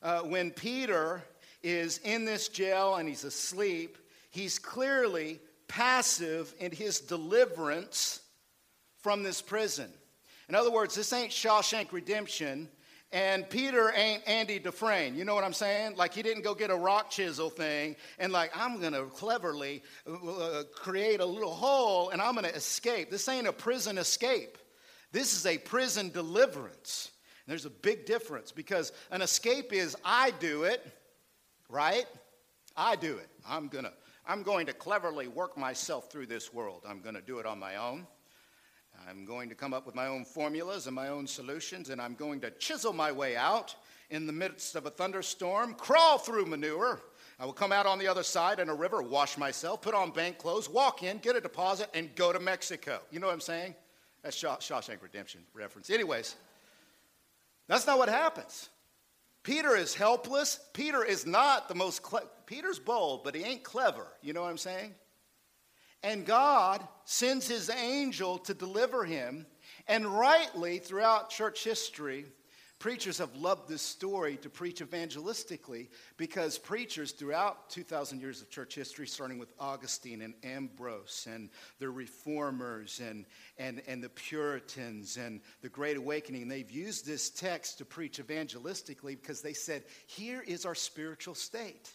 Uh, 0.05 0.21
when 0.21 0.53
Peter 0.53 1.21
is 1.65 1.99
in 2.05 2.25
this 2.25 2.47
jail 2.47 2.95
and 2.95 3.09
he's 3.09 3.25
asleep, 3.25 3.99
he's 4.31 4.61
clearly 4.61 5.41
passive 5.67 6.55
in 6.61 6.71
his 6.71 7.01
deliverance 7.01 8.22
from 9.03 9.23
this 9.23 9.43
prison. 9.43 9.91
In 10.49 10.55
other 10.55 10.71
words, 10.71 10.95
this 10.95 11.13
ain't 11.13 11.31
Shawshank 11.31 11.93
Redemption, 11.93 12.69
and 13.13 13.49
Peter 13.49 13.93
ain't 13.95 14.27
Andy 14.27 14.59
Dufresne. 14.59 15.15
You 15.15 15.25
know 15.25 15.35
what 15.35 15.45
I'm 15.45 15.53
saying? 15.53 15.97
Like 15.97 16.15
he 16.15 16.23
didn't 16.23 16.43
go 16.43 16.55
get 16.55 16.71
a 16.71 16.77
rock 16.77 17.11
chisel 17.11 17.51
thing 17.51 17.95
and 18.19 18.33
like 18.33 18.51
I'm 18.55 18.81
gonna 18.81 19.05
cleverly 19.05 19.83
uh, 20.07 20.15
uh 20.15 20.63
create 20.75 21.21
a 21.21 21.27
little 21.27 21.53
hole 21.53 22.09
and 22.09 22.23
I'm 22.23 22.35
gonna 22.35 22.49
escape. 22.49 23.11
This 23.11 23.29
ain't 23.29 23.47
a 23.47 23.53
prison 23.53 23.99
escape. 23.99 24.57
This 25.13 25.35
is 25.35 25.45
a 25.45 25.59
prison 25.59 26.11
deliverance. 26.11 27.11
And 27.47 27.51
there's 27.51 27.67
a 27.67 27.71
big 27.71 28.07
difference 28.07 28.51
because 28.51 28.93
an 29.11 29.21
escape 29.21 29.75
is 29.75 29.95
I 30.05 30.31
do 30.41 30.63
it, 30.63 30.83
right? 31.69 32.07
I 32.77 32.97
do 32.97 33.19
it. 33.19 33.29
I'm 33.47 33.69
gonna 33.69 33.93
I'm 34.27 34.43
going 34.43 34.65
to 34.67 34.73
cleverly 34.73 35.29
work 35.29 35.59
myself 35.59 36.11
through 36.11 36.27
this 36.27 36.55
world. 36.55 36.83
I'm 36.89 37.03
gonna 37.03 37.21
do 37.21 37.41
it 37.41 37.47
on 37.47 37.59
my 37.59 37.77
own. 37.77 38.07
I'm 39.09 39.25
going 39.25 39.49
to 39.49 39.55
come 39.55 39.75
up 39.75 39.87
with 39.87 39.95
my 39.95 40.07
own 40.07 40.25
formulas 40.25 40.87
and 40.87 40.95
my 40.95 41.09
own 41.09 41.27
solutions, 41.27 41.91
and 41.91 42.01
I'm 42.01 42.15
going 42.15 42.41
to 42.41 42.51
chisel 42.51 42.93
my 42.93 43.13
way 43.13 43.37
out 43.37 43.75
in 44.11 44.27
the 44.27 44.33
midst 44.33 44.77
of 44.77 44.87
a 44.87 44.91
thunderstorm, 44.91 45.75
crawl 45.75 46.19
through 46.19 46.47
manure. 46.47 47.01
I 47.41 47.47
will 47.47 47.53
come 47.53 47.73
out 47.73 47.87
on 47.87 47.99
the 47.99 48.07
other 48.07 48.23
side 48.23 48.61
in 48.61 48.69
a 48.69 48.75
river, 48.75 49.03
wash 49.03 49.37
myself, 49.37 49.83
put 49.83 49.95
on 49.95 50.11
bank 50.11 50.39
clothes, 50.39 50.69
walk 50.69 51.03
in, 51.03 51.19
get 51.19 51.35
a 51.35 51.41
deposit, 51.41 51.89
and 51.95 52.15
go 52.15 52.33
to 52.33 52.39
Mexico. 52.39 53.01
You 53.11 53.21
know 53.21 53.27
what 53.27 53.33
I'm 53.33 53.41
saying? 53.41 53.75
That's 54.23 54.37
Shaw- 54.37 54.59
Shawshank 54.59 55.03
Redemption 55.03 55.41
reference. 55.55 55.91
Anyways, 55.91 56.37
that's 57.67 57.87
not 57.87 57.99
what 57.99 58.09
happens. 58.09 58.69
Peter 59.43 59.75
is 59.75 59.95
helpless. 59.95 60.61
Peter 60.73 61.05
is 61.05 61.27
not 61.27 61.69
the 61.69 61.75
most, 61.75 62.03
cle- 62.03 62.31
Peter's 62.47 62.79
bold, 62.79 63.25
but 63.25 63.35
he 63.35 63.43
ain't 63.43 63.65
clever. 63.65 64.07
You 64.23 64.33
know 64.33 64.43
what 64.43 64.51
I'm 64.51 64.59
saying? 64.59 64.95
And 66.03 66.27
God 66.27 66.87
sends 67.05 67.47
his 67.47 67.71
angel 67.71 68.39
to 68.39 68.55
deliver 68.55 69.05
him. 69.05 69.47
And 69.87 70.07
rightly, 70.07 70.79
throughout 70.79 71.31
church 71.31 71.65
history, 71.65 72.27
preachers 72.83 73.19
have 73.19 73.37
loved 73.37 73.69
this 73.69 73.81
story 73.81 74.37
to 74.37 74.51
preach 74.51 74.81
evangelistically 74.81 75.87
because 76.17 76.59
preachers 76.59 77.13
throughout 77.13 77.71
2,000 77.71 78.21
years 78.21 78.43
of 78.43 78.51
church 78.51 78.75
history, 78.75 79.07
starting 79.07 79.39
with 79.39 79.53
Augustine 79.61 80.23
and 80.23 80.35
Ambrose 80.43 81.29
and 81.31 81.49
the 81.79 81.89
reformers 81.89 83.01
and, 83.01 83.25
and, 83.57 83.81
and 83.87 84.03
the 84.03 84.09
Puritans 84.09 85.17
and 85.17 85.41
the 85.61 85.69
Great 85.69 85.97
Awakening, 85.97 86.49
they've 86.49 86.71
used 86.71 87.07
this 87.07 87.31
text 87.31 87.79
to 87.79 87.85
preach 87.85 88.19
evangelistically 88.19 89.21
because 89.21 89.43
they 89.43 89.53
said, 89.53 89.85
here 90.09 90.43
is 90.45 90.67
our 90.67 90.75
spiritual 90.75 91.37
state 91.37 91.93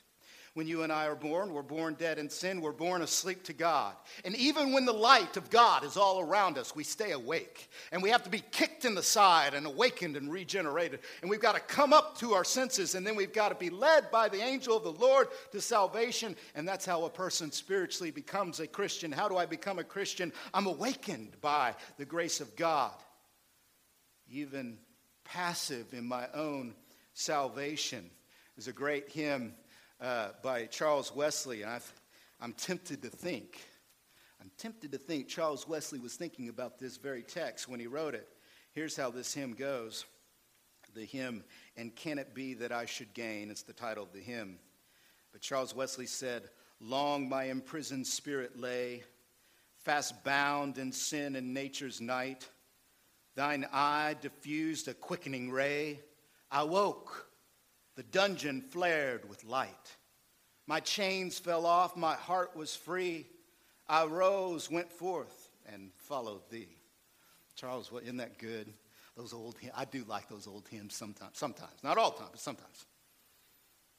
when 0.57 0.67
you 0.67 0.81
and 0.81 0.91
I 0.91 1.05
are 1.05 1.15
born. 1.15 1.53
We're 1.53 1.61
born 1.61 1.93
dead 1.93 2.17
in 2.17 2.31
sin. 2.31 2.61
We're 2.61 2.71
born 2.71 3.03
asleep 3.03 3.43
to 3.43 3.53
God. 3.53 3.93
And 4.25 4.35
even 4.35 4.73
when 4.73 4.85
the 4.85 4.91
light 4.91 5.37
of 5.37 5.51
God 5.51 5.83
is 5.83 5.97
all 5.97 6.19
around 6.19 6.57
us, 6.57 6.75
we 6.75 6.83
stay 6.83 7.11
awake. 7.11 7.69
And 7.91 8.01
we 8.01 8.09
have 8.09 8.23
to 8.23 8.29
be 8.31 8.41
kicked 8.49 8.83
in 8.83 8.95
the 8.95 9.03
side 9.03 9.53
and 9.53 9.67
awakened 9.67 10.17
and 10.17 10.31
regenerated. 10.31 11.01
And 11.21 11.29
we've 11.29 11.39
got 11.39 11.53
to 11.53 11.61
come 11.61 11.93
up 11.93 12.17
to 12.17 12.33
our 12.33 12.43
senses. 12.43 12.95
And 12.95 13.05
then 13.05 13.15
we've 13.15 13.33
got 13.33 13.49
to 13.49 13.55
be 13.55 13.69
led 13.69 14.09
by 14.09 14.29
the 14.29 14.41
angel 14.41 14.75
of 14.75 14.83
the 14.83 14.93
Lord 14.93 15.27
to 15.51 15.61
salvation. 15.61 16.35
And 16.55 16.67
that's 16.67 16.87
how 16.87 17.05
a 17.05 17.09
person 17.11 17.51
spiritually 17.51 18.09
becomes 18.09 18.59
a 18.59 18.65
Christian. 18.65 19.11
How 19.11 19.29
do 19.29 19.37
I 19.37 19.45
become 19.45 19.77
a 19.77 19.83
Christian? 19.83 20.33
I'm 20.55 20.65
awakened 20.65 21.39
by 21.39 21.75
the 21.97 22.05
grace 22.05 22.41
of 22.41 22.55
God. 22.55 22.95
Even 24.27 24.79
passive 25.23 25.93
in 25.93 26.07
my 26.07 26.27
own 26.33 26.73
salvation. 27.13 28.09
There's 28.55 28.67
a 28.67 28.73
great 28.73 29.07
hymn 29.09 29.53
uh, 29.99 30.29
by 30.43 30.65
Charles 30.65 31.13
Wesley, 31.15 31.61
and 31.61 31.71
I've, 31.71 31.93
I'm 32.39 32.53
tempted 32.53 33.01
to 33.01 33.09
think, 33.09 33.65
I'm 34.41 34.51
tempted 34.57 34.91
to 34.91 34.97
think 34.97 35.27
Charles 35.27 35.67
Wesley 35.67 35.99
was 35.99 36.15
thinking 36.15 36.49
about 36.49 36.79
this 36.79 36.97
very 36.97 37.23
text 37.23 37.67
when 37.67 37.79
he 37.79 37.87
wrote 37.87 38.15
it. 38.15 38.27
Here's 38.71 38.95
how 38.95 39.09
this 39.09 39.33
hymn 39.33 39.53
goes 39.53 40.05
the 40.95 41.05
hymn, 41.05 41.43
And 41.75 41.95
Can 41.95 42.17
It 42.17 42.33
Be 42.33 42.55
That 42.55 42.71
I 42.71 42.85
Should 42.85 43.13
Gain? 43.13 43.51
It's 43.51 43.61
the 43.61 43.73
title 43.73 44.03
of 44.03 44.13
the 44.13 44.19
hymn. 44.19 44.57
But 45.31 45.41
Charles 45.41 45.75
Wesley 45.75 46.07
said, 46.07 46.49
Long 46.79 47.29
my 47.29 47.45
imprisoned 47.45 48.07
spirit 48.07 48.59
lay, 48.59 49.03
fast 49.83 50.23
bound 50.23 50.77
in 50.77 50.91
sin 50.91 51.35
and 51.35 51.53
nature's 51.53 52.01
night. 52.01 52.49
Thine 53.35 53.67
eye 53.71 54.15
diffused 54.19 54.87
a 54.87 54.93
quickening 54.93 55.51
ray. 55.51 55.99
I 56.49 56.63
woke, 56.63 57.26
the 57.97 58.03
dungeon 58.03 58.61
flared 58.61 59.27
with 59.27 59.43
light. 59.43 59.97
My 60.67 60.79
chains 60.79 61.39
fell 61.39 61.65
off, 61.65 61.97
my 61.97 62.13
heart 62.13 62.55
was 62.55 62.75
free. 62.75 63.25
I 63.89 64.05
rose, 64.05 64.69
went 64.69 64.91
forth, 64.91 65.49
and 65.73 65.91
followed 65.97 66.49
thee. 66.51 66.69
Charles, 67.55 67.91
what, 67.91 68.03
isn't 68.03 68.17
that 68.17 68.37
good? 68.37 68.71
Those 69.15 69.33
old 69.33 69.57
hymns. 69.57 69.73
I 69.75 69.85
do 69.85 70.05
like 70.07 70.29
those 70.29 70.45
old 70.45 70.67
hymns 70.69 70.93
sometimes. 70.93 71.37
Sometimes. 71.37 71.83
Not 71.83 71.97
all 71.97 72.11
the 72.11 72.17
time, 72.19 72.27
but 72.31 72.39
sometimes. 72.39 72.85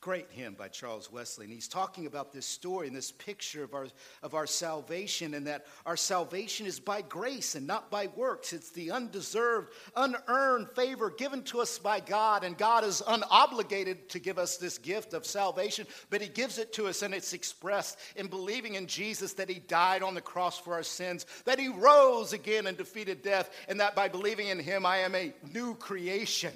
Great 0.00 0.30
hymn 0.30 0.54
by 0.54 0.68
Charles 0.68 1.10
Wesley. 1.10 1.44
And 1.44 1.52
he's 1.52 1.66
talking 1.66 2.06
about 2.06 2.32
this 2.32 2.46
story 2.46 2.86
and 2.86 2.94
this 2.94 3.10
picture 3.10 3.64
of 3.64 3.74
our, 3.74 3.88
of 4.22 4.32
our 4.32 4.46
salvation, 4.46 5.34
and 5.34 5.48
that 5.48 5.66
our 5.84 5.96
salvation 5.96 6.66
is 6.66 6.78
by 6.78 7.02
grace 7.02 7.56
and 7.56 7.66
not 7.66 7.90
by 7.90 8.08
works. 8.14 8.52
It's 8.52 8.70
the 8.70 8.92
undeserved, 8.92 9.72
unearned 9.96 10.70
favor 10.70 11.10
given 11.10 11.42
to 11.44 11.60
us 11.60 11.80
by 11.80 11.98
God, 11.98 12.44
and 12.44 12.56
God 12.56 12.84
is 12.84 13.02
unobligated 13.08 14.08
to 14.10 14.20
give 14.20 14.38
us 14.38 14.56
this 14.56 14.78
gift 14.78 15.14
of 15.14 15.26
salvation, 15.26 15.84
but 16.10 16.20
He 16.20 16.28
gives 16.28 16.58
it 16.58 16.72
to 16.74 16.86
us, 16.86 17.02
and 17.02 17.12
it's 17.12 17.32
expressed 17.32 17.98
in 18.14 18.28
believing 18.28 18.76
in 18.76 18.86
Jesus 18.86 19.32
that 19.32 19.48
He 19.48 19.58
died 19.58 20.04
on 20.04 20.14
the 20.14 20.20
cross 20.20 20.60
for 20.60 20.74
our 20.74 20.84
sins, 20.84 21.26
that 21.44 21.58
He 21.58 21.66
rose 21.66 22.32
again 22.32 22.68
and 22.68 22.76
defeated 22.76 23.22
death, 23.22 23.50
and 23.68 23.80
that 23.80 23.96
by 23.96 24.06
believing 24.06 24.46
in 24.46 24.60
Him, 24.60 24.86
I 24.86 24.98
am 24.98 25.16
a 25.16 25.34
new 25.52 25.74
creation. 25.74 26.52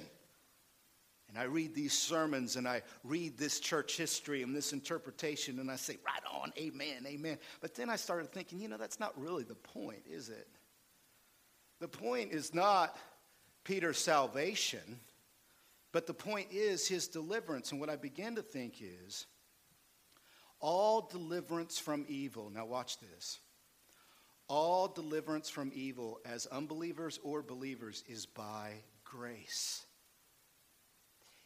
And 1.33 1.41
I 1.41 1.45
read 1.45 1.73
these 1.73 1.93
sermons 1.93 2.57
and 2.57 2.67
I 2.67 2.83
read 3.03 3.39
this 3.39 3.59
church 3.59 3.97
history 3.97 4.43
and 4.43 4.55
this 4.55 4.71
interpretation 4.71 5.57
and 5.57 5.71
I 5.71 5.77
say, 5.77 5.97
right 6.05 6.21
on, 6.31 6.53
amen, 6.59 7.05
amen. 7.07 7.39
But 7.59 7.73
then 7.73 7.89
I 7.89 7.95
started 7.95 8.31
thinking, 8.31 8.59
you 8.59 8.67
know, 8.67 8.77
that's 8.77 8.99
not 8.99 9.19
really 9.19 9.43
the 9.43 9.55
point, 9.55 10.03
is 10.07 10.29
it? 10.29 10.47
The 11.79 11.87
point 11.87 12.31
is 12.31 12.53
not 12.53 12.95
Peter's 13.63 13.97
salvation, 13.97 14.99
but 15.91 16.05
the 16.05 16.13
point 16.13 16.49
is 16.51 16.87
his 16.87 17.07
deliverance. 17.07 17.71
And 17.71 17.81
what 17.81 17.89
I 17.89 17.95
began 17.95 18.35
to 18.35 18.43
think 18.43 18.75
is 18.79 19.25
all 20.59 21.09
deliverance 21.11 21.79
from 21.79 22.05
evil, 22.07 22.51
now 22.53 22.67
watch 22.67 22.99
this. 22.99 23.39
All 24.47 24.87
deliverance 24.87 25.49
from 25.49 25.71
evil 25.73 26.19
as 26.25 26.45
unbelievers 26.45 27.19
or 27.23 27.41
believers 27.41 28.03
is 28.07 28.27
by 28.27 28.73
grace. 29.03 29.87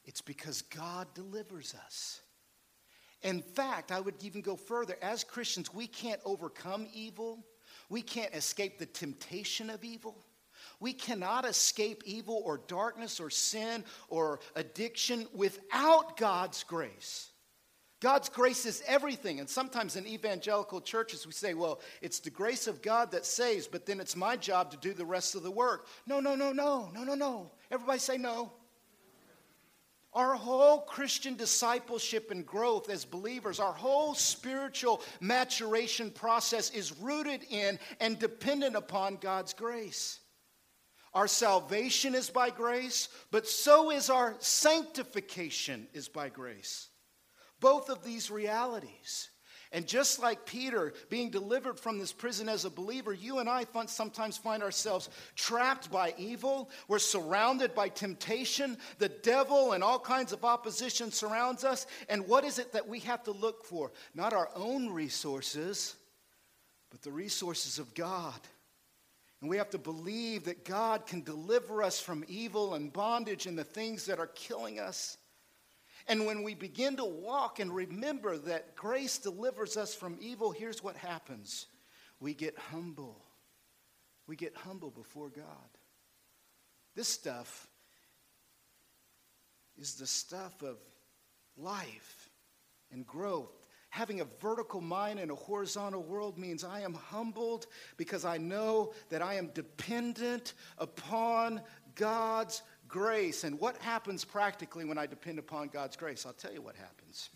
It's 0.08 0.22
because 0.22 0.64
God 0.64 1.08
delivers 1.14 1.76
us. 1.86 2.22
In 3.22 3.42
fact, 3.42 3.92
I 3.92 4.00
would 4.00 4.16
even 4.24 4.42
go 4.42 4.56
further. 4.56 4.98
As 5.02 5.24
Christians, 5.24 5.74
we 5.74 5.86
can't 5.86 6.22
overcome 6.24 6.88
evil, 6.94 7.46
we 7.90 8.02
can't 8.02 8.34
escape 8.34 8.80
the 8.80 8.86
temptation 8.86 9.70
of 9.70 9.84
evil. 9.84 10.16
We 10.80 10.94
cannot 10.94 11.46
escape 11.46 12.04
evil 12.06 12.42
or 12.46 12.62
darkness 12.68 13.20
or 13.20 13.30
sin 13.30 13.84
or 14.10 14.40
addiction 14.56 15.28
without 15.34 16.18
God's 16.18 16.64
grace. 16.64 17.32
God's 18.00 18.30
grace 18.30 18.66
is 18.66 18.84
everything. 18.86 19.40
And 19.40 19.50
sometimes 19.50 19.96
in 19.96 20.06
evangelical 20.06 20.82
churches, 20.82 21.26
we 21.26 21.32
say, 21.32 21.54
well, 21.56 21.80
it's 22.02 22.20
the 22.20 22.30
grace 22.30 22.68
of 22.68 22.82
God 22.82 23.12
that 23.12 23.26
saves, 23.26 23.68
but 23.68 23.86
then 23.88 24.00
it's 24.00 24.16
my 24.16 24.36
job 24.38 24.70
to 24.72 24.78
do 24.78 24.94
the 24.94 25.06
rest 25.06 25.36
of 25.36 25.42
the 25.42 25.52
work. 25.52 25.88
No, 26.06 26.20
no, 26.20 26.36
no, 26.36 26.52
no, 26.52 26.92
no, 26.94 27.04
no, 27.04 27.16
no. 27.16 27.52
Everybody 27.72 28.00
say 28.00 28.18
no. 28.18 28.52
Our 30.18 30.34
whole 30.34 30.80
Christian 30.80 31.36
discipleship 31.36 32.32
and 32.32 32.44
growth 32.44 32.90
as 32.90 33.06
believers, 33.06 33.60
our 33.60 33.72
whole 33.72 34.16
spiritual 34.16 35.04
maturation 35.22 36.10
process 36.10 36.72
is 36.72 36.92
rooted 36.98 37.44
in 37.52 37.78
and 38.00 38.18
dependent 38.18 38.76
upon 38.76 39.18
God's 39.18 39.54
grace. 39.54 40.20
Our 41.14 41.28
salvation 41.28 42.16
is 42.16 42.32
by 42.32 42.50
grace, 42.50 43.10
but 43.30 43.48
so 43.48 43.92
is 43.92 44.10
our 44.10 44.36
sanctification 44.40 45.88
is 45.94 46.08
by 46.08 46.30
grace. 46.30 46.90
Both 47.60 47.90
of 47.90 48.04
these 48.04 48.32
realities 48.32 49.30
and 49.72 49.86
just 49.86 50.20
like 50.20 50.46
Peter 50.46 50.94
being 51.10 51.30
delivered 51.30 51.80
from 51.80 52.00
this 52.00 52.14
prison 52.14 52.48
as 52.48 52.66
a 52.66 52.70
believer, 52.70 53.14
you 53.14 53.40
and 53.40 53.50
I 53.50 53.66
sometimes 53.88 54.38
find 54.38 54.64
ourselves 54.64 55.10
trapped 55.36 55.92
by 55.92 56.14
evil. 56.18 56.70
We're 56.88 57.00
surrounded 57.00 57.76
by 57.76 57.90
temptation. 57.90 58.78
The 58.98 59.10
devil 59.10 59.74
and 59.74 59.84
all 59.84 60.00
kinds 60.00 60.32
of 60.32 60.46
opposition 60.46 61.12
surrounds 61.12 61.64
us. 61.64 61.86
And 62.08 62.28
what 62.28 62.44
is 62.44 62.60
it 62.60 62.72
that 62.74 62.88
we 62.88 63.00
have 63.02 63.24
to 63.24 63.32
look 63.32 63.66
for? 63.66 63.92
Not 64.16 64.34
our 64.34 64.50
own 64.56 64.90
resources, 64.90 65.96
but 66.90 67.02
the 67.02 67.12
resources 67.12 67.80
of 67.80 67.94
God. 67.94 68.40
And 69.42 69.50
we 69.50 69.58
have 69.58 69.70
to 69.72 69.78
believe 69.78 70.46
that 70.46 70.66
God 70.66 71.06
can 71.06 71.22
deliver 71.22 71.84
us 71.84 72.00
from 72.00 72.26
evil 72.28 72.74
and 72.74 72.92
bondage 72.92 73.46
and 73.46 73.58
the 73.58 73.64
things 73.64 74.06
that 74.06 74.20
are 74.20 74.28
killing 74.28 74.80
us. 74.80 75.18
And 76.08 76.26
when 76.26 76.44
we 76.44 76.56
begin 76.56 76.96
to 76.98 77.06
walk 77.06 77.60
and 77.60 77.74
remember 77.74 78.38
that 78.38 78.76
grace 78.76 79.18
delivers 79.18 79.76
us 79.76 79.94
from 79.94 80.18
evil, 80.22 80.52
here's 80.52 80.84
what 80.84 80.96
happens 80.96 81.68
we 82.20 82.34
get 82.34 82.58
humble. 82.58 83.22
We 84.26 84.36
get 84.36 84.56
humble 84.56 84.90
before 84.90 85.30
God. 85.30 85.46
This 86.96 87.08
stuff 87.08 87.68
is 89.78 89.96
the 89.96 90.08
stuff 90.08 90.64
of 90.64 90.78
life 91.58 92.30
and 92.92 93.06
growth. 93.06 93.68
Having 93.90 94.22
a 94.22 94.28
vertical 94.42 94.82
mind 94.82 95.20
in 95.20 95.30
a 95.30 95.36
horizontal 95.36 96.04
world 96.04 96.38
means 96.38 96.64
I 96.64 96.82
am 96.82 96.94
humbled 96.94 97.68
because 97.96 98.26
I 98.26 98.38
know 98.38 98.94
that 99.10 99.22
I 99.22 99.36
am 99.36 99.48
dependent 99.54 100.54
upon 100.78 101.62
God's 101.96 102.62
grace. 102.88 103.44
And 103.44 103.60
what 103.60 103.78
happens 103.78 104.24
practically 104.24 104.86
when 104.86 104.98
I 104.98 105.06
depend 105.06 105.40
upon 105.40 105.68
God's 105.70 105.96
grace? 105.96 106.26
I'll 106.26 106.34
tell 106.34 106.54
you 106.54 106.62
what 106.62 106.76
happens. 106.76 107.30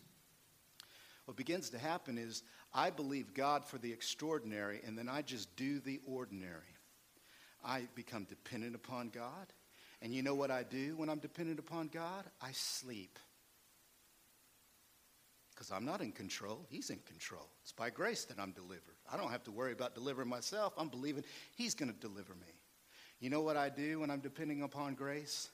What 1.25 1.37
begins 1.37 1.69
to 1.71 1.77
happen 1.77 2.17
is 2.17 2.43
I 2.73 2.89
believe 2.89 3.33
God 3.33 3.65
for 3.65 3.77
the 3.77 3.91
extraordinary, 3.91 4.81
and 4.85 4.97
then 4.97 5.09
I 5.09 5.21
just 5.21 5.55
do 5.55 5.79
the 5.79 5.99
ordinary. 6.05 6.75
I 7.63 7.87
become 7.95 8.23
dependent 8.25 8.75
upon 8.75 9.09
God. 9.09 9.53
And 10.01 10.13
you 10.13 10.23
know 10.23 10.33
what 10.33 10.49
I 10.49 10.63
do 10.63 10.95
when 10.97 11.09
I'm 11.09 11.19
dependent 11.19 11.59
upon 11.59 11.87
God? 11.87 12.25
I 12.41 12.51
sleep. 12.53 13.19
Because 15.51 15.71
I'm 15.71 15.85
not 15.85 16.01
in 16.01 16.11
control, 16.11 16.65
He's 16.69 16.89
in 16.89 16.99
control. 17.05 17.47
It's 17.61 17.71
by 17.71 17.91
grace 17.91 18.25
that 18.25 18.39
I'm 18.39 18.51
delivered. 18.51 18.95
I 19.11 19.17
don't 19.17 19.29
have 19.29 19.43
to 19.43 19.51
worry 19.51 19.73
about 19.73 19.93
delivering 19.93 20.27
myself. 20.27 20.73
I'm 20.75 20.89
believing 20.89 21.23
He's 21.55 21.75
going 21.75 21.93
to 21.93 21.99
deliver 21.99 22.33
me. 22.33 22.60
You 23.21 23.29
know 23.29 23.41
what 23.41 23.55
I 23.55 23.69
do 23.69 23.99
when 23.99 24.09
I'm 24.09 24.19
depending 24.19 24.63
upon 24.63 24.95
grace? 24.95 25.49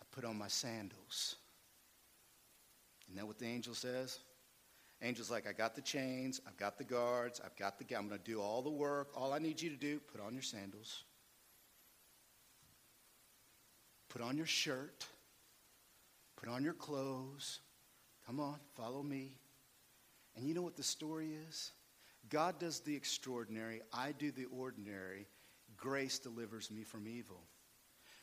I 0.00 0.04
put 0.12 0.26
on 0.26 0.36
my 0.36 0.46
sandals. 0.46 1.36
Isn't 3.06 3.16
that 3.16 3.26
what 3.26 3.38
the 3.38 3.46
angel 3.46 3.74
says? 3.74 4.18
Angel's 5.00 5.30
like, 5.30 5.48
I 5.48 5.52
got 5.52 5.74
the 5.74 5.80
chains, 5.80 6.40
I've 6.46 6.56
got 6.58 6.76
the 6.76 6.84
guards, 6.84 7.40
I've 7.42 7.56
got 7.56 7.78
the. 7.78 7.96
I'm 7.96 8.08
going 8.08 8.20
to 8.20 8.30
do 8.30 8.42
all 8.42 8.60
the 8.60 8.70
work. 8.70 9.08
All 9.16 9.32
I 9.32 9.38
need 9.38 9.62
you 9.62 9.70
to 9.70 9.76
do, 9.76 10.00
put 10.00 10.20
on 10.20 10.34
your 10.34 10.42
sandals, 10.42 11.04
put 14.10 14.20
on 14.20 14.36
your 14.36 14.46
shirt, 14.46 15.06
put 16.36 16.50
on 16.50 16.62
your 16.62 16.74
clothes. 16.74 17.60
Come 18.26 18.38
on, 18.38 18.56
follow 18.76 19.02
me. 19.02 19.32
And 20.36 20.46
you 20.46 20.52
know 20.52 20.62
what 20.62 20.76
the 20.76 20.82
story 20.82 21.30
is? 21.48 21.70
God 22.28 22.58
does 22.58 22.80
the 22.80 22.94
extraordinary, 22.94 23.80
I 23.94 24.12
do 24.12 24.30
the 24.30 24.44
ordinary, 24.46 25.26
grace 25.78 26.18
delivers 26.18 26.70
me 26.70 26.82
from 26.82 27.08
evil. 27.08 27.40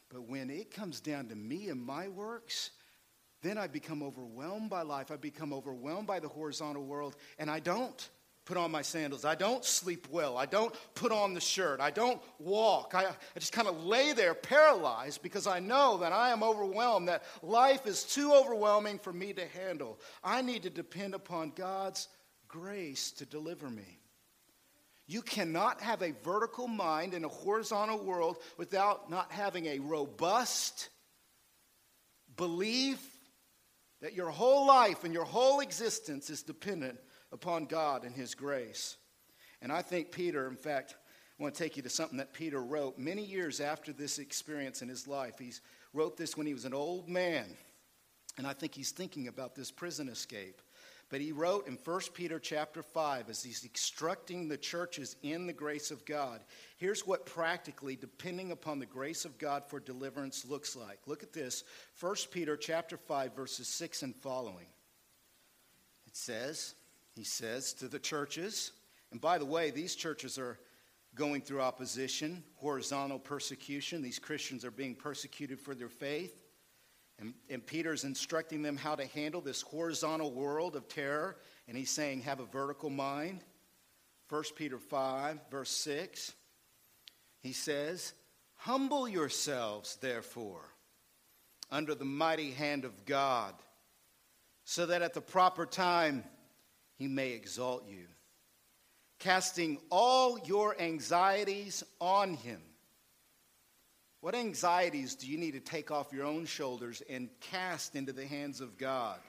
But 0.10 0.28
when 0.28 0.50
it 0.50 0.72
comes 0.72 1.00
down 1.00 1.30
to 1.30 1.36
me 1.36 1.70
and 1.70 1.82
my 1.82 2.08
works, 2.08 2.72
then 3.42 3.58
I 3.58 3.68
become 3.68 4.04
overwhelmed 4.04 4.70
by 4.70 4.84
life. 4.84 5.12
I 5.12 5.16
become 5.16 5.54
overwhelmed 5.54 6.08
by 6.08 6.20
the 6.20 6.28
horizontal 6.28 6.84
world, 6.84 7.16
and 7.40 7.50
I 7.50 7.60
don't 7.60 8.10
put 8.46 8.58
on 8.58 8.72
my 8.72 8.84
sandals. 8.84 9.26
I 9.26 9.36
don't 9.36 9.66
sleep 9.66 10.08
well. 10.12 10.38
I 10.38 10.46
don't 10.46 10.74
put 10.94 11.12
on 11.12 11.34
the 11.34 11.42
shirt. 11.42 11.80
I 11.80 11.90
don't 11.90 12.22
walk. 12.38 12.94
I, 12.94 13.06
I 13.06 13.40
just 13.40 13.52
kind 13.52 13.68
of 13.68 13.84
lay 13.84 14.14
there 14.14 14.36
paralyzed 14.36 15.24
because 15.24 15.48
I 15.48 15.60
know 15.60 15.98
that 15.98 16.12
I 16.12 16.30
am 16.30 16.44
overwhelmed, 16.44 17.08
that 17.08 17.24
life 17.42 17.88
is 17.88 18.04
too 18.04 18.34
overwhelming 18.34 19.00
for 19.00 19.12
me 19.12 19.34
to 19.34 19.48
handle. 19.48 20.00
I 20.24 20.44
need 20.44 20.64
to 20.64 20.70
depend 20.70 21.16
upon 21.16 21.54
God's 21.56 22.08
grace 22.48 23.12
to 23.14 23.26
deliver 23.26 23.70
me. 23.70 24.00
You 25.08 25.22
cannot 25.22 25.82
have 25.82 26.02
a 26.02 26.14
vertical 26.24 26.68
mind 26.68 27.14
in 27.14 27.24
a 27.24 27.30
horizontal 27.30 28.04
world 28.04 28.38
without 28.58 29.10
not 29.10 29.32
having 29.32 29.68
a 29.68 29.80
robust 29.80 30.90
belief 32.36 33.00
that 34.02 34.14
your 34.14 34.30
whole 34.30 34.66
life 34.66 35.04
and 35.04 35.14
your 35.14 35.26
whole 35.26 35.60
existence 35.60 36.30
is 36.30 36.44
dependent 36.44 37.00
upon 37.32 37.66
God 37.66 38.04
and 38.04 38.16
His 38.16 38.36
grace. 38.36 38.98
And 39.62 39.72
I 39.72 39.82
think 39.82 40.12
Peter, 40.12 40.48
in 40.48 40.58
fact, 40.58 40.96
I 41.40 41.44
want 41.44 41.54
to 41.54 41.64
take 41.64 41.76
you 41.76 41.84
to 41.84 41.90
something 41.90 42.18
that 42.18 42.34
Peter 42.34 42.62
wrote 42.62 42.98
many 42.98 43.24
years 43.24 43.60
after 43.60 43.92
this 43.92 44.20
experience 44.20 44.82
in 44.82 44.88
his 44.88 45.06
life. 45.06 45.38
He 45.38 45.52
wrote 45.94 46.16
this 46.16 46.38
when 46.38 46.48
he 46.48 46.54
was 46.54 46.66
an 46.66 46.74
old 46.74 47.10
man. 47.10 47.46
And 48.38 48.48
I 48.48 48.54
think 48.54 48.74
he's 48.74 48.92
thinking 48.92 49.28
about 49.28 49.54
this 49.54 49.70
prison 49.70 50.08
escape. 50.08 50.62
But 51.10 51.22
he 51.22 51.32
wrote 51.32 51.68
in 51.68 51.78
1 51.84 52.02
Peter 52.14 52.40
chapter 52.40 52.82
5, 52.82 53.30
as 53.30 53.44
he's 53.44 53.64
instructing 53.64 54.48
the 54.48 54.58
churches 54.58 55.16
in 55.22 55.46
the 55.46 55.54
grace 55.54 55.92
of 55.92 56.04
God, 56.04 56.42
here's 56.78 57.06
what 57.06 57.28
practically 57.28 57.96
depending 57.96 58.52
upon 58.52 58.80
the 58.80 58.88
grace 58.88 59.24
of 59.24 59.38
God 59.38 59.64
for 59.68 59.80
deliverance 59.80 60.46
looks 60.46 60.76
like. 60.76 61.00
Look 61.06 61.22
at 61.22 61.32
this 61.32 61.64
1 62.00 62.16
Peter 62.32 62.58
chapter 62.58 62.98
5, 62.98 63.36
verses 63.36 63.68
6 63.68 64.02
and 64.02 64.16
following. 64.16 64.66
It 66.08 66.16
says, 66.16 66.74
he 67.16 67.24
says 67.24 67.74
to 67.74 67.88
the 67.88 68.00
churches, 68.00 68.72
and 69.12 69.22
by 69.22 69.38
the 69.38 69.46
way, 69.46 69.70
these 69.70 69.96
churches 69.96 70.40
are 70.40 70.58
going 71.14 71.42
through 71.42 71.62
opposition, 71.62 72.44
horizontal 72.56 73.20
persecution. 73.20 74.02
These 74.02 74.20
Christians 74.20 74.66
are 74.66 74.72
being 74.72 74.96
persecuted 74.96 75.60
for 75.60 75.76
their 75.76 75.90
faith. 75.90 76.45
And, 77.20 77.34
and 77.50 77.66
Peter's 77.66 78.04
instructing 78.04 78.62
them 78.62 78.76
how 78.76 78.96
to 78.96 79.06
handle 79.08 79.42
this 79.42 79.62
horizontal 79.62 80.32
world 80.32 80.76
of 80.76 80.88
terror. 80.88 81.38
And 81.68 81.78
he's 81.78 81.90
saying, 81.90 82.22
have 82.22 82.40
a 82.40 82.46
vertical 82.46 82.90
mind. 82.90 83.42
1 84.30 84.44
Peter 84.56 84.80
5, 84.80 85.40
verse 85.50 85.70
6. 85.70 86.34
He 87.40 87.54
says, 87.54 88.14
Humble 88.56 89.08
yourselves, 89.08 89.98
therefore, 90.02 90.66
under 91.72 91.94
the 91.94 92.06
mighty 92.06 92.52
hand 92.52 92.86
of 92.86 93.06
God, 93.06 93.54
so 94.64 94.88
that 94.88 95.02
at 95.02 95.14
the 95.14 95.22
proper 95.22 95.66
time 95.66 96.24
he 96.98 97.08
may 97.08 97.32
exalt 97.32 97.88
you, 97.88 98.08
casting 99.20 99.78
all 99.90 100.40
your 100.40 100.80
anxieties 100.82 101.84
on 102.00 102.34
him 102.34 102.62
what 104.26 104.34
anxieties 104.34 105.14
do 105.14 105.28
you 105.28 105.38
need 105.38 105.52
to 105.52 105.60
take 105.60 105.92
off 105.92 106.12
your 106.12 106.26
own 106.26 106.48
shoulders 106.48 107.04
and 107.08 107.30
cast 107.42 107.96
into 107.96 108.12
the 108.12 108.26
hands 108.26 108.60
of 108.60 108.76
God? 108.76 109.20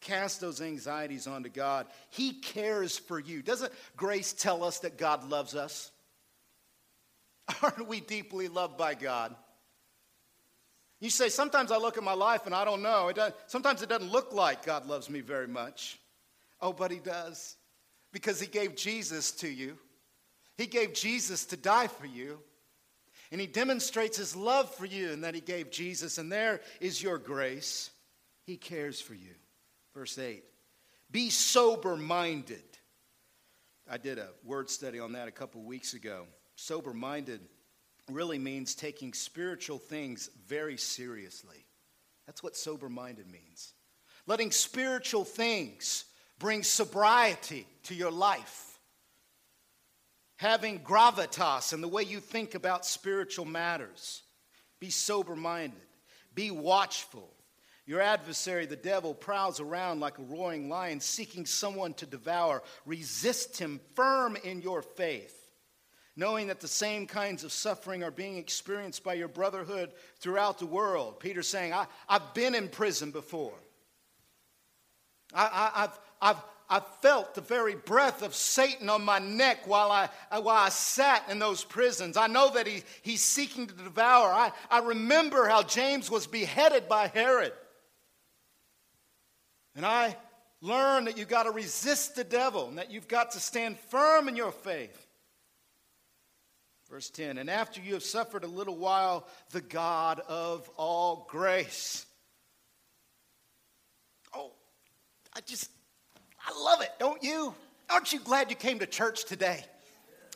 Cast 0.00 0.40
those 0.40 0.60
anxieties 0.60 1.26
onto 1.26 1.48
God. 1.48 1.88
He 2.10 2.34
cares 2.34 2.96
for 2.96 3.18
you. 3.18 3.42
Doesn't 3.42 3.72
grace 3.96 4.32
tell 4.32 4.62
us 4.62 4.78
that 4.78 4.96
God 4.96 5.28
loves 5.28 5.56
us? 5.56 5.90
Aren't 7.60 7.88
we 7.88 7.98
deeply 7.98 8.46
loved 8.46 8.78
by 8.78 8.94
God? 8.94 9.34
You 11.00 11.10
say, 11.10 11.28
sometimes 11.28 11.72
I 11.72 11.78
look 11.78 11.98
at 11.98 12.04
my 12.04 12.12
life 12.12 12.46
and 12.46 12.54
I 12.54 12.64
don't 12.64 12.82
know. 12.82 13.08
It 13.08 13.18
sometimes 13.48 13.82
it 13.82 13.88
doesn't 13.88 14.12
look 14.12 14.32
like 14.32 14.64
God 14.64 14.86
loves 14.86 15.10
me 15.10 15.22
very 15.22 15.48
much. 15.48 15.98
Oh, 16.60 16.72
but 16.72 16.92
He 16.92 17.00
does. 17.00 17.56
Because 18.12 18.38
He 18.38 18.46
gave 18.46 18.76
Jesus 18.76 19.32
to 19.32 19.48
you, 19.48 19.76
He 20.56 20.66
gave 20.66 20.94
Jesus 20.94 21.46
to 21.46 21.56
die 21.56 21.88
for 21.88 22.06
you. 22.06 22.38
And 23.32 23.40
he 23.40 23.46
demonstrates 23.46 24.16
his 24.16 24.34
love 24.34 24.74
for 24.74 24.86
you 24.86 25.12
and 25.12 25.24
that 25.24 25.34
he 25.34 25.40
gave 25.40 25.70
Jesus, 25.70 26.18
and 26.18 26.32
there 26.32 26.60
is 26.80 27.02
your 27.02 27.18
grace. 27.18 27.90
He 28.44 28.56
cares 28.56 29.00
for 29.00 29.14
you. 29.14 29.34
Verse 29.94 30.18
8 30.18 30.42
Be 31.10 31.30
sober 31.30 31.96
minded. 31.96 32.62
I 33.88 33.98
did 33.98 34.18
a 34.18 34.28
word 34.44 34.70
study 34.70 35.00
on 35.00 35.12
that 35.12 35.28
a 35.28 35.32
couple 35.32 35.62
weeks 35.62 35.94
ago. 35.94 36.26
Sober 36.56 36.92
minded 36.92 37.40
really 38.08 38.38
means 38.38 38.74
taking 38.74 39.12
spiritual 39.12 39.78
things 39.78 40.30
very 40.46 40.76
seriously. 40.76 41.66
That's 42.26 42.42
what 42.42 42.56
sober 42.56 42.88
minded 42.88 43.26
means. 43.30 43.72
Letting 44.26 44.50
spiritual 44.50 45.24
things 45.24 46.04
bring 46.38 46.62
sobriety 46.62 47.66
to 47.84 47.94
your 47.94 48.10
life 48.10 48.69
having 50.40 50.80
gravitas 50.80 51.74
in 51.74 51.82
the 51.82 51.88
way 51.88 52.02
you 52.02 52.18
think 52.18 52.54
about 52.54 52.86
spiritual 52.86 53.44
matters. 53.44 54.22
Be 54.80 54.88
sober 54.88 55.36
minded, 55.36 55.78
be 56.34 56.50
watchful. 56.50 57.28
Your 57.84 58.00
adversary, 58.00 58.66
the 58.66 58.76
devil, 58.76 59.12
prowls 59.14 59.58
around 59.58 60.00
like 60.00 60.16
a 60.18 60.22
roaring 60.22 60.68
lion, 60.68 61.00
seeking 61.00 61.44
someone 61.44 61.92
to 61.94 62.06
devour. 62.06 62.62
Resist 62.86 63.58
him 63.58 63.80
firm 63.94 64.36
in 64.44 64.62
your 64.62 64.80
faith, 64.80 65.50
knowing 66.14 66.46
that 66.46 66.60
the 66.60 66.68
same 66.68 67.06
kinds 67.06 67.42
of 67.42 67.52
suffering 67.52 68.04
are 68.04 68.12
being 68.12 68.36
experienced 68.36 69.02
by 69.02 69.14
your 69.14 69.28
brotherhood 69.28 69.92
throughout 70.20 70.58
the 70.58 70.66
world. 70.66 71.18
Peter's 71.18 71.48
saying, 71.48 71.72
I, 71.72 71.86
have 72.08 72.32
been 72.32 72.54
in 72.54 72.68
prison 72.68 73.10
before. 73.10 73.58
I, 75.34 75.70
I've, 75.74 76.00
I've, 76.22 76.42
I 76.72 76.80
felt 77.02 77.34
the 77.34 77.40
very 77.40 77.74
breath 77.74 78.22
of 78.22 78.32
Satan 78.32 78.88
on 78.88 79.04
my 79.04 79.18
neck 79.18 79.66
while 79.66 79.90
I, 79.90 80.08
while 80.38 80.56
I 80.56 80.68
sat 80.68 81.28
in 81.28 81.40
those 81.40 81.64
prisons. 81.64 82.16
I 82.16 82.28
know 82.28 82.52
that 82.52 82.68
he, 82.68 82.84
he's 83.02 83.22
seeking 83.22 83.66
to 83.66 83.74
devour. 83.74 84.28
I, 84.28 84.52
I 84.70 84.78
remember 84.78 85.48
how 85.48 85.64
James 85.64 86.08
was 86.08 86.28
beheaded 86.28 86.88
by 86.88 87.08
Herod. 87.08 87.52
And 89.74 89.84
I 89.84 90.16
learned 90.60 91.08
that 91.08 91.18
you've 91.18 91.28
got 91.28 91.42
to 91.42 91.50
resist 91.50 92.14
the 92.14 92.22
devil 92.22 92.68
and 92.68 92.78
that 92.78 92.92
you've 92.92 93.08
got 93.08 93.32
to 93.32 93.40
stand 93.40 93.76
firm 93.76 94.28
in 94.28 94.36
your 94.36 94.52
faith. 94.52 95.08
Verse 96.88 97.10
10 97.10 97.38
And 97.38 97.50
after 97.50 97.80
you 97.80 97.94
have 97.94 98.04
suffered 98.04 98.44
a 98.44 98.48
little 98.48 98.76
while, 98.76 99.26
the 99.50 99.60
God 99.60 100.20
of 100.28 100.70
all 100.76 101.26
grace. 101.28 102.06
Oh, 104.32 104.52
I 105.34 105.40
just 105.40 105.68
I 106.50 106.62
love 106.64 106.82
it, 106.82 106.90
don't 106.98 107.22
you? 107.22 107.54
Aren't 107.88 108.12
you 108.12 108.20
glad 108.20 108.50
you 108.50 108.56
came 108.56 108.80
to 108.80 108.86
church 108.86 109.24
today? 109.24 109.64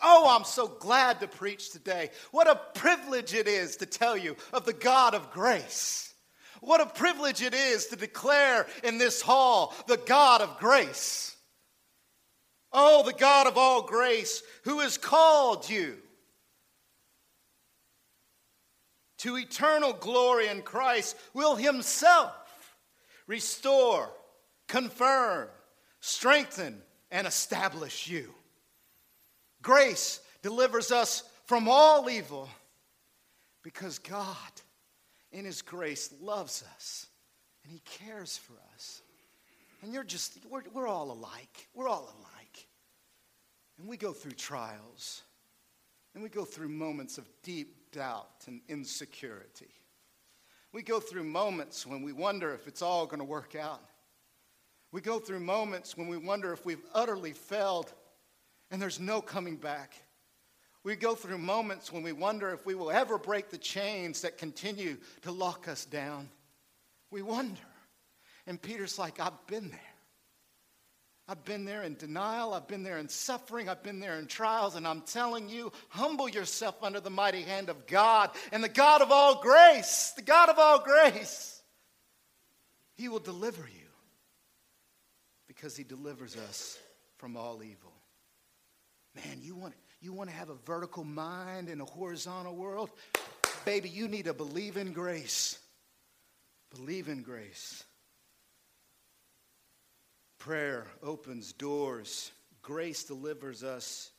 Oh, 0.03 0.29
I'm 0.29 0.45
so 0.45 0.69
glad 0.69 1.21
to 1.21 1.29
preach 1.29 1.71
today. 1.71 2.11
What 2.31 2.49
a 2.49 2.61
privilege 2.79 3.35
it 3.35 3.49
is 3.49 3.77
to 3.77 3.87
tell 3.87 4.17
you 4.17 4.37
of 4.53 4.65
the 4.65 4.73
God 4.73 5.15
of 5.15 5.33
grace. 5.33 6.13
What 6.61 6.81
a 6.81 6.87
privilege 6.87 7.43
it 7.43 7.55
is 7.55 7.87
to 7.87 7.97
declare 7.97 8.67
in 8.83 8.99
this 8.99 9.21
hall 9.21 9.75
the 9.87 9.97
God 9.97 10.41
of 10.41 10.59
grace. 10.59 11.37
Oh, 12.73 13.03
the 13.05 13.13
God 13.13 13.47
of 13.47 13.57
all 13.57 13.83
grace 13.83 14.43
who 14.65 14.81
has 14.81 14.99
called 14.99 15.69
you 15.69 15.97
to 19.19 19.37
eternal 19.37 19.93
glory 19.93 20.49
in 20.49 20.63
Christ 20.63 21.17
will 21.35 21.57
himself 21.57 22.33
restore, 23.27 24.11
confirm, 24.69 25.49
strengthen, 26.05 26.83
and 27.11 27.27
establish 27.27 28.09
you. 28.09 28.35
Grace 29.63 30.21
delivers 30.43 30.93
us 30.93 31.23
from 31.47 31.67
all 31.67 32.11
evil 32.11 32.51
because 33.63 33.99
God, 33.99 34.37
in 35.33 35.47
His 35.47 35.63
grace, 35.63 36.13
loves 36.21 36.63
us 36.75 37.07
and 37.63 37.73
He 37.73 37.81
cares 37.87 38.37
for 38.37 38.53
us. 38.75 39.01
And 39.83 39.95
you're 39.95 40.05
just, 40.05 40.37
we're, 40.51 40.61
we're 40.75 40.87
all 40.87 41.11
alike. 41.11 41.69
We're 41.73 41.89
all 41.89 42.13
alike. 42.19 42.67
And 43.79 43.89
we 43.89 43.97
go 43.97 44.13
through 44.13 44.33
trials, 44.33 45.23
and 46.13 46.23
we 46.23 46.29
go 46.29 46.45
through 46.45 46.69
moments 46.69 47.17
of 47.17 47.27
deep 47.43 47.93
doubt 47.93 48.45
and 48.47 48.61
insecurity. 48.69 49.73
We 50.73 50.83
go 50.83 51.01
through 51.01 51.25
moments 51.25 51.87
when 51.87 52.03
we 52.03 52.13
wonder 52.13 52.53
if 52.53 52.69
it's 52.69 52.83
all 52.83 53.07
going 53.07 53.21
to 53.21 53.25
work 53.25 53.57
out. 53.57 53.81
We 54.95 55.01
go 55.01 55.19
through 55.19 55.41
moments 55.41 55.97
when 55.97 56.07
we 56.07 56.17
wonder 56.17 56.53
if 56.53 56.65
we've 56.65 56.85
utterly 56.95 57.33
failed 57.33 57.93
and 58.71 58.81
there's 58.81 59.01
no 59.01 59.21
coming 59.21 59.57
back. 59.57 59.97
We 60.85 60.95
go 60.95 61.17
through 61.17 61.39
moments 61.39 61.91
when 61.91 62.05
we 62.05 62.13
wonder 62.13 62.53
if 62.53 62.65
we 62.65 62.77
will 62.77 62.93
ever 62.93 63.19
break 63.19 63.51
the 63.51 63.59
chains 63.59 64.21
that 64.21 64.39
continue 64.39 64.99
to 65.23 65.33
lock 65.33 65.67
us 65.67 65.85
down. 65.85 66.29
We 67.11 67.23
wonder. 67.23 67.61
And 68.47 68.63
Peter's 68.63 68.97
like, 68.97 69.19
I've 69.19 69.45
been 69.49 69.69
there. 69.69 69.81
I've 71.27 71.45
been 71.45 71.65
there 71.65 71.83
in 71.83 71.97
denial. 71.97 72.55
I've 72.55 72.69
been 72.69 72.85
there 72.85 72.99
in 72.99 73.09
suffering. 73.09 73.69
I've 73.69 73.83
been 73.83 73.99
there 73.99 74.21
in 74.21 74.29
trials. 74.29 74.77
And 74.77 74.87
I'm 74.87 75.01
telling 75.01 75.49
you, 75.49 75.73
humble 75.89 76.29
yourself 76.29 76.77
under 76.85 77.01
the 77.01 77.11
mighty 77.11 77.43
hand 77.43 77.69
of 77.69 77.89
God 77.89 78.31
and 78.53 78.63
the 78.63 78.69
God 78.69 79.03
of 79.03 79.11
all 79.11 79.43
grace, 79.43 80.13
the 80.15 80.23
God 80.23 80.51
of 80.51 80.61
all 80.61 80.79
grace. 80.79 81.61
He 82.95 83.09
will 83.09 83.19
deliver 83.19 83.63
you 83.63 83.84
because 85.55 85.77
he 85.77 85.85
delivers 85.85 86.37
us 86.37 86.79
from 87.17 87.37
all 87.37 87.63
evil. 87.63 87.93
Man, 89.15 89.39
you 89.41 89.55
want, 89.55 89.75
you 90.01 90.13
want 90.13 90.31
to 90.31 90.37
have 90.37 90.51
a 90.51 90.57
vertical 90.67 91.05
mind 91.05 91.69
in 91.69 91.81
a 91.81 91.85
horizontal 91.85 92.57
world? 92.57 92.91
Baby, 93.65 93.89
you 93.89 94.09
need 94.09 94.25
to 94.25 94.35
believe 94.35 94.77
in 94.77 94.93
grace. 94.93 95.59
Believe 96.75 97.09
in 97.09 97.23
grace. 97.23 97.85
Prayer 100.39 100.87
opens 101.03 101.53
doors. 101.53 102.33
Grace 102.61 103.05
delivers 103.05 103.63
us 103.63 104.11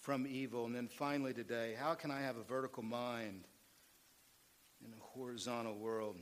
from 0.00 0.26
evil. 0.26 0.64
And 0.64 0.74
then 0.74 0.88
finally, 0.88 1.34
today, 1.34 1.76
how 1.78 1.94
can 1.94 2.10
I 2.10 2.20
have 2.20 2.36
a 2.36 2.42
vertical 2.42 2.82
mind 2.82 3.44
in 4.84 4.92
a 4.92 5.00
horizontal 5.00 5.76
world? 5.76 6.16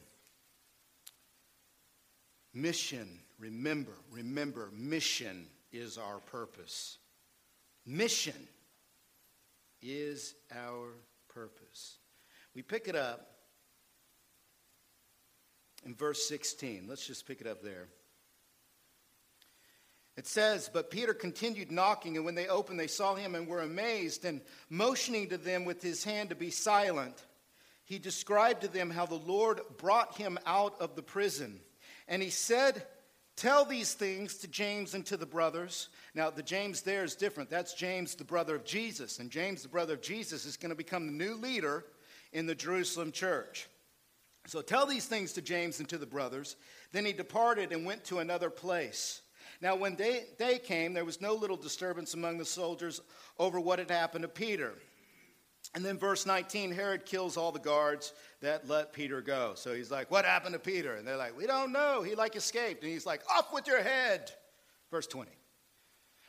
Mission, 2.56 3.06
remember, 3.38 3.92
remember, 4.10 4.70
mission 4.72 5.46
is 5.74 5.98
our 5.98 6.20
purpose. 6.20 6.96
Mission 7.84 8.48
is 9.82 10.34
our 10.50 10.94
purpose. 11.28 11.98
We 12.54 12.62
pick 12.62 12.88
it 12.88 12.96
up 12.96 13.28
in 15.84 15.94
verse 15.94 16.26
16. 16.26 16.86
Let's 16.88 17.06
just 17.06 17.26
pick 17.26 17.42
it 17.42 17.46
up 17.46 17.62
there. 17.62 17.88
It 20.16 20.26
says, 20.26 20.70
But 20.72 20.90
Peter 20.90 21.12
continued 21.12 21.70
knocking, 21.70 22.16
and 22.16 22.24
when 22.24 22.36
they 22.36 22.48
opened, 22.48 22.80
they 22.80 22.86
saw 22.86 23.14
him 23.16 23.34
and 23.34 23.46
were 23.46 23.60
amazed. 23.60 24.24
And 24.24 24.40
motioning 24.70 25.28
to 25.28 25.36
them 25.36 25.66
with 25.66 25.82
his 25.82 26.04
hand 26.04 26.30
to 26.30 26.34
be 26.34 26.50
silent, 26.50 27.22
he 27.84 27.98
described 27.98 28.62
to 28.62 28.68
them 28.68 28.88
how 28.88 29.04
the 29.04 29.14
Lord 29.14 29.60
brought 29.76 30.16
him 30.16 30.38
out 30.46 30.80
of 30.80 30.96
the 30.96 31.02
prison. 31.02 31.60
And 32.08 32.22
he 32.22 32.30
said, 32.30 32.86
Tell 33.36 33.66
these 33.66 33.92
things 33.92 34.36
to 34.38 34.48
James 34.48 34.94
and 34.94 35.04
to 35.06 35.18
the 35.18 35.26
brothers. 35.26 35.90
Now, 36.14 36.30
the 36.30 36.42
James 36.42 36.80
there 36.80 37.04
is 37.04 37.14
different. 37.14 37.50
That's 37.50 37.74
James, 37.74 38.14
the 38.14 38.24
brother 38.24 38.56
of 38.56 38.64
Jesus. 38.64 39.18
And 39.18 39.30
James, 39.30 39.62
the 39.62 39.68
brother 39.68 39.92
of 39.92 40.00
Jesus, 40.00 40.46
is 40.46 40.56
going 40.56 40.70
to 40.70 40.76
become 40.76 41.06
the 41.06 41.12
new 41.12 41.34
leader 41.34 41.84
in 42.32 42.46
the 42.46 42.54
Jerusalem 42.54 43.12
church. 43.12 43.68
So 44.46 44.62
tell 44.62 44.86
these 44.86 45.04
things 45.04 45.34
to 45.34 45.42
James 45.42 45.80
and 45.80 45.88
to 45.90 45.98
the 45.98 46.06
brothers. 46.06 46.56
Then 46.92 47.04
he 47.04 47.12
departed 47.12 47.72
and 47.72 47.84
went 47.84 48.04
to 48.04 48.20
another 48.20 48.48
place. 48.48 49.20
Now, 49.60 49.76
when 49.76 49.96
day, 49.96 50.24
day 50.38 50.58
came, 50.58 50.94
there 50.94 51.04
was 51.04 51.20
no 51.20 51.34
little 51.34 51.56
disturbance 51.56 52.14
among 52.14 52.38
the 52.38 52.44
soldiers 52.44 53.02
over 53.38 53.60
what 53.60 53.78
had 53.78 53.90
happened 53.90 54.22
to 54.22 54.28
Peter. 54.28 54.72
And 55.76 55.84
then, 55.84 55.98
verse 55.98 56.24
19 56.24 56.72
Herod 56.72 57.04
kills 57.04 57.36
all 57.36 57.52
the 57.52 57.58
guards 57.58 58.14
that 58.40 58.66
let 58.66 58.94
Peter 58.94 59.20
go. 59.20 59.52
So 59.56 59.74
he's 59.74 59.90
like, 59.90 60.10
What 60.10 60.24
happened 60.24 60.54
to 60.54 60.58
Peter? 60.58 60.94
And 60.94 61.06
they're 61.06 61.18
like, 61.18 61.36
We 61.36 61.46
don't 61.46 61.70
know. 61.70 62.02
He 62.02 62.14
like 62.14 62.34
escaped. 62.34 62.82
And 62.82 62.90
he's 62.90 63.04
like, 63.04 63.20
Off 63.30 63.52
with 63.52 63.66
your 63.66 63.82
head. 63.82 64.32
Verse 64.90 65.06
20. 65.06 65.30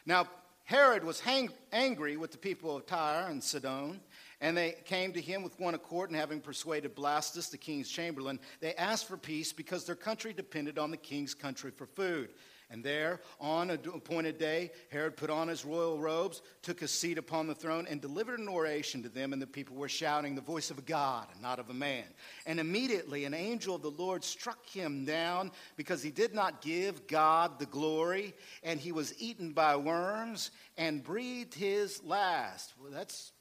Now, 0.05 0.27
Herod 0.65 1.05
was 1.05 1.21
hang- 1.21 1.51
angry 1.71 2.17
with 2.17 2.31
the 2.33 2.37
people 2.37 2.75
of 2.75 2.85
Tyre 2.85 3.29
and 3.29 3.41
Sidon, 3.41 4.01
and 4.41 4.57
they 4.57 4.75
came 4.83 5.13
to 5.13 5.21
him 5.21 5.43
with 5.43 5.57
one 5.61 5.75
accord, 5.75 6.09
and 6.09 6.19
having 6.19 6.41
persuaded 6.41 6.93
Blastus, 6.93 7.49
the 7.49 7.57
king's 7.57 7.87
chamberlain, 7.87 8.41
they 8.59 8.75
asked 8.75 9.07
for 9.07 9.15
peace 9.15 9.53
because 9.53 9.85
their 9.85 9.95
country 9.95 10.33
depended 10.33 10.77
on 10.77 10.91
the 10.91 10.97
king's 10.97 11.33
country 11.33 11.71
for 11.71 11.85
food. 11.85 12.31
And 12.69 12.83
there, 12.83 13.21
on 13.39 13.69
an 13.69 13.79
appointed 13.93 14.37
day, 14.37 14.71
Herod 14.91 15.15
put 15.15 15.29
on 15.29 15.47
his 15.47 15.63
royal 15.63 15.99
robes, 15.99 16.41
took 16.61 16.81
his 16.81 16.91
seat 16.91 17.17
upon 17.17 17.47
the 17.47 17.55
throne, 17.55 17.87
and 17.89 18.01
delivered 18.01 18.39
an 18.39 18.49
oration 18.49 19.03
to 19.03 19.09
them. 19.09 19.31
And 19.31 19.41
the 19.41 19.47
people 19.47 19.77
were 19.77 19.87
shouting, 19.87 20.35
The 20.35 20.41
voice 20.41 20.69
of 20.69 20.77
a 20.77 20.81
God, 20.81 21.27
and 21.31 21.41
not 21.41 21.59
of 21.59 21.69
a 21.69 21.73
man. 21.73 22.03
And 22.45 22.59
immediately 22.59 23.23
an 23.23 23.33
angel 23.33 23.75
of 23.75 23.83
the 23.83 23.91
Lord 23.91 24.25
struck 24.25 24.65
him 24.67 25.05
down 25.05 25.51
because 25.77 26.03
he 26.03 26.11
did 26.11 26.33
not 26.33 26.61
give 26.61 27.07
God 27.07 27.57
the 27.57 27.65
glory, 27.65 28.33
and 28.63 28.81
he 28.81 28.91
was 28.91 29.13
eaten 29.17 29.53
by 29.53 29.77
worms 29.77 30.51
and 30.77 31.01
breathed 31.01 31.53
his 31.53 32.03
last. 32.03 32.73
Well, 32.81 32.91
that's 32.91 33.31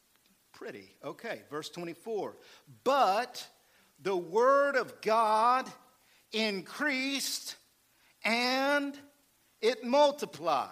pretty. 0.52 0.94
Okay, 1.04 1.42
verse 1.50 1.68
24. 1.68 2.36
But 2.84 3.44
the 4.00 4.16
word 4.16 4.76
of 4.76 5.00
God 5.00 5.68
increased 6.32 7.56
and 8.24 8.98
it 9.60 9.84
multiplied. 9.84 10.70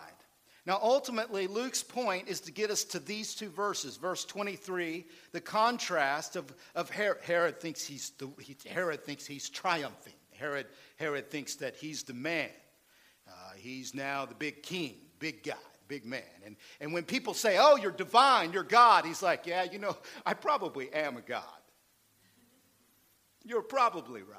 Now, 0.67 0.79
ultimately, 0.83 1.47
Luke's 1.47 1.83
point 1.83 2.29
is 2.29 2.41
to 2.41 2.53
get 2.53 2.71
us 2.71 2.85
to 2.85 2.99
these 2.99 3.35
two 3.35 3.51
verses. 3.51 3.97
Verse 3.99 4.25
23, 4.25 5.05
the 5.33 5.41
contrast 5.41 6.37
of, 6.37 6.53
of 6.75 6.89
Herod. 6.89 7.19
Herod 7.23 7.61
thinks 7.61 7.85
he's, 7.85 8.13
Herod 8.67 9.05
thinks 9.05 9.27
he's 9.27 9.51
triumphing. 9.51 10.15
Herod, 10.33 10.67
Herod 10.97 11.31
thinks 11.31 11.57
that 11.57 11.77
he's 11.77 12.03
the 12.03 12.15
man. 12.15 12.49
Uh, 13.29 13.33
he's 13.57 13.95
now 13.95 14.25
the 14.25 14.35
big 14.35 14.63
king, 14.63 14.97
big 15.19 15.43
guy, 15.43 15.53
big 15.87 16.07
man. 16.07 16.23
And, 16.45 16.57
and 16.81 16.95
when 16.95 17.05
people 17.05 17.35
say, 17.35 17.57
oh, 17.59 17.77
you're 17.77 17.93
divine, 17.93 18.53
you're 18.53 18.63
God, 18.63 19.05
he's 19.05 19.23
like, 19.23 19.47
yeah, 19.47 19.65
you 19.65 19.79
know, 19.79 19.97
I 20.25 20.33
probably 20.33 20.93
am 20.93 21.19
a 21.19 21.23
God. 21.23 21.43
You're 23.45 23.63
probably 23.63 24.23
right. 24.23 24.39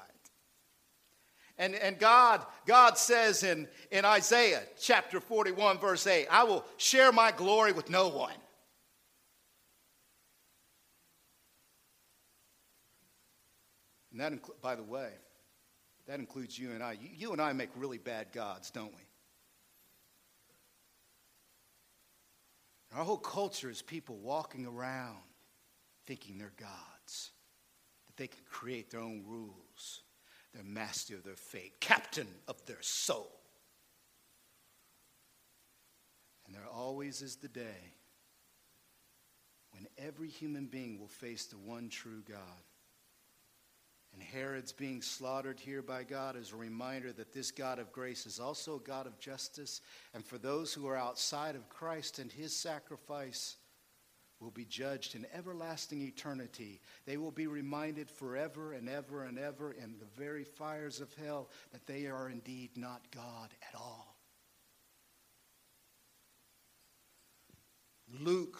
And, 1.58 1.74
and 1.74 1.98
God, 1.98 2.44
God 2.66 2.98
says 2.98 3.42
in, 3.42 3.66
in 3.90 4.04
Isaiah 4.04 4.62
chapter 4.78 5.20
41, 5.20 5.78
verse 5.78 6.06
8, 6.06 6.26
I 6.30 6.44
will 6.44 6.64
share 6.76 7.12
my 7.12 7.32
glory 7.32 7.72
with 7.72 7.88
no 7.88 8.08
one. 8.08 8.34
And 14.12 14.20
that, 14.20 14.60
by 14.60 14.76
the 14.76 14.82
way, 14.82 15.10
that 16.06 16.20
includes 16.20 16.58
you 16.58 16.72
and 16.72 16.82
I. 16.82 16.92
You, 16.92 17.08
you 17.14 17.32
and 17.32 17.40
I 17.40 17.52
make 17.52 17.70
really 17.74 17.98
bad 17.98 18.32
gods, 18.32 18.70
don't 18.70 18.94
we? 18.94 19.02
Our 22.94 23.04
whole 23.04 23.18
culture 23.18 23.68
is 23.68 23.82
people 23.82 24.16
walking 24.16 24.66
around 24.66 25.18
thinking 26.06 26.38
they're 26.38 26.52
gods, 26.58 27.32
that 28.06 28.16
they 28.16 28.28
can 28.28 28.42
create 28.48 28.90
their 28.90 29.00
own 29.00 29.24
rules 29.26 30.02
they're 30.56 30.64
master 30.64 31.16
of 31.16 31.22
their 31.22 31.36
fate, 31.36 31.80
captain 31.80 32.28
of 32.48 32.64
their 32.64 32.80
soul. 32.80 33.30
And 36.46 36.54
there 36.54 36.66
always 36.72 37.20
is 37.20 37.36
the 37.36 37.48
day 37.48 37.92
when 39.72 39.86
every 39.98 40.30
human 40.30 40.66
being 40.66 40.98
will 40.98 41.08
face 41.08 41.44
the 41.44 41.58
one 41.58 41.90
true 41.90 42.22
God. 42.26 42.38
And 44.14 44.22
Herod's 44.22 44.72
being 44.72 45.02
slaughtered 45.02 45.60
here 45.60 45.82
by 45.82 46.04
God 46.04 46.36
is 46.36 46.52
a 46.52 46.56
reminder 46.56 47.12
that 47.12 47.34
this 47.34 47.50
God 47.50 47.78
of 47.78 47.92
grace 47.92 48.24
is 48.24 48.40
also 48.40 48.76
a 48.76 48.88
God 48.88 49.06
of 49.06 49.18
justice. 49.18 49.82
And 50.14 50.24
for 50.24 50.38
those 50.38 50.72
who 50.72 50.86
are 50.86 50.96
outside 50.96 51.54
of 51.54 51.68
Christ 51.68 52.18
and 52.18 52.32
his 52.32 52.56
sacrifice, 52.56 53.56
will 54.40 54.50
be 54.50 54.64
judged 54.64 55.14
in 55.14 55.26
everlasting 55.34 56.02
eternity. 56.02 56.80
They 57.06 57.16
will 57.16 57.30
be 57.30 57.46
reminded 57.46 58.10
forever 58.10 58.72
and 58.72 58.88
ever 58.88 59.24
and 59.24 59.38
ever 59.38 59.72
in 59.72 59.96
the 59.98 60.20
very 60.20 60.44
fires 60.44 61.00
of 61.00 61.12
hell 61.14 61.48
that 61.72 61.86
they 61.86 62.06
are 62.06 62.28
indeed 62.28 62.70
not 62.76 63.00
God 63.14 63.50
at 63.68 63.78
all. 63.78 64.16
Luke 68.20 68.58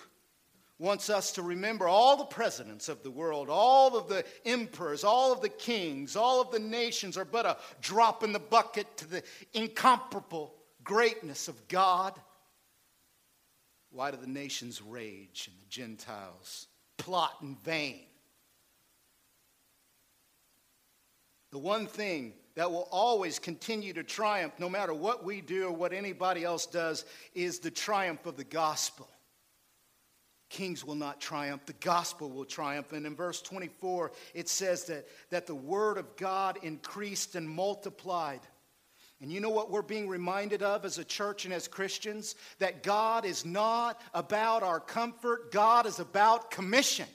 wants 0.78 1.08
us 1.08 1.32
to 1.32 1.42
remember 1.42 1.88
all 1.88 2.16
the 2.16 2.24
presidents 2.24 2.88
of 2.88 3.02
the 3.02 3.10
world, 3.10 3.48
all 3.48 3.96
of 3.96 4.08
the 4.08 4.24
emperors, 4.44 5.04
all 5.04 5.32
of 5.32 5.40
the 5.40 5.48
kings, 5.48 6.16
all 6.16 6.40
of 6.40 6.50
the 6.50 6.58
nations 6.58 7.16
are 7.16 7.24
but 7.24 7.46
a 7.46 7.56
drop 7.80 8.22
in 8.22 8.32
the 8.32 8.38
bucket 8.38 8.96
to 8.98 9.06
the 9.06 9.22
incomparable 9.54 10.54
greatness 10.84 11.48
of 11.48 11.68
God. 11.68 12.14
Why 13.96 14.10
do 14.10 14.18
the 14.18 14.26
nations 14.26 14.82
rage 14.82 15.48
and 15.48 15.56
the 15.58 15.70
Gentiles 15.70 16.66
plot 16.98 17.32
in 17.40 17.56
vain? 17.64 18.02
The 21.50 21.58
one 21.58 21.86
thing 21.86 22.34
that 22.56 22.70
will 22.70 22.88
always 22.90 23.38
continue 23.38 23.94
to 23.94 24.02
triumph, 24.02 24.52
no 24.58 24.68
matter 24.68 24.92
what 24.92 25.24
we 25.24 25.40
do 25.40 25.68
or 25.68 25.72
what 25.72 25.94
anybody 25.94 26.44
else 26.44 26.66
does, 26.66 27.06
is 27.34 27.58
the 27.58 27.70
triumph 27.70 28.26
of 28.26 28.36
the 28.36 28.44
gospel. 28.44 29.08
Kings 30.50 30.84
will 30.84 30.94
not 30.94 31.18
triumph, 31.18 31.64
the 31.64 31.72
gospel 31.72 32.28
will 32.28 32.44
triumph. 32.44 32.92
And 32.92 33.06
in 33.06 33.16
verse 33.16 33.40
24, 33.40 34.12
it 34.34 34.50
says 34.50 34.84
that, 34.84 35.08
that 35.30 35.46
the 35.46 35.54
word 35.54 35.96
of 35.96 36.16
God 36.16 36.58
increased 36.62 37.34
and 37.34 37.48
multiplied. 37.48 38.40
And 39.20 39.32
you 39.32 39.40
know 39.40 39.50
what 39.50 39.70
we're 39.70 39.82
being 39.82 40.08
reminded 40.08 40.62
of 40.62 40.84
as 40.84 40.98
a 40.98 41.04
church 41.04 41.46
and 41.46 41.54
as 41.54 41.68
Christians? 41.68 42.34
That 42.58 42.82
God 42.82 43.24
is 43.24 43.44
not 43.44 44.00
about 44.12 44.62
our 44.62 44.80
comfort, 44.80 45.52
God 45.52 45.86
is 45.86 45.98
about 45.98 46.50
commission. 46.50 47.06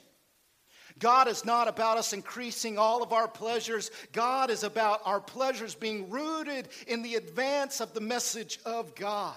God 0.98 1.26
is 1.26 1.44
not 1.44 1.68
about 1.68 1.98
us 1.98 2.12
increasing 2.12 2.76
all 2.78 3.02
of 3.02 3.12
our 3.12 3.26
pleasures. 3.26 3.90
God 4.12 4.50
is 4.50 4.62
about 4.62 5.00
our 5.04 5.20
pleasures 5.20 5.74
being 5.74 6.10
rooted 6.10 6.68
in 6.86 7.02
the 7.02 7.14
advance 7.14 7.80
of 7.80 7.94
the 7.94 8.00
message 8.00 8.58
of 8.66 8.94
God. 8.94 9.36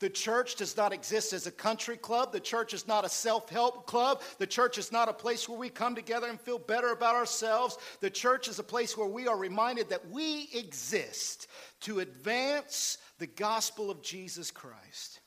The 0.00 0.10
church 0.10 0.54
does 0.54 0.76
not 0.76 0.92
exist 0.92 1.32
as 1.32 1.46
a 1.46 1.50
country 1.50 1.96
club. 1.96 2.32
The 2.32 2.38
church 2.38 2.72
is 2.72 2.86
not 2.86 3.04
a 3.04 3.08
self 3.08 3.48
help 3.48 3.86
club. 3.86 4.22
The 4.38 4.46
church 4.46 4.78
is 4.78 4.92
not 4.92 5.08
a 5.08 5.12
place 5.12 5.48
where 5.48 5.58
we 5.58 5.70
come 5.70 5.96
together 5.96 6.28
and 6.28 6.40
feel 6.40 6.58
better 6.58 6.92
about 6.92 7.16
ourselves. 7.16 7.78
The 8.00 8.10
church 8.10 8.46
is 8.46 8.60
a 8.60 8.64
place 8.64 8.96
where 8.96 9.08
we 9.08 9.26
are 9.26 9.36
reminded 9.36 9.88
that 9.88 10.08
we 10.08 10.48
exist 10.54 11.48
to 11.80 11.98
advance 11.98 12.98
the 13.18 13.26
gospel 13.26 13.90
of 13.90 14.02
Jesus 14.02 14.52
Christ. 14.52 15.20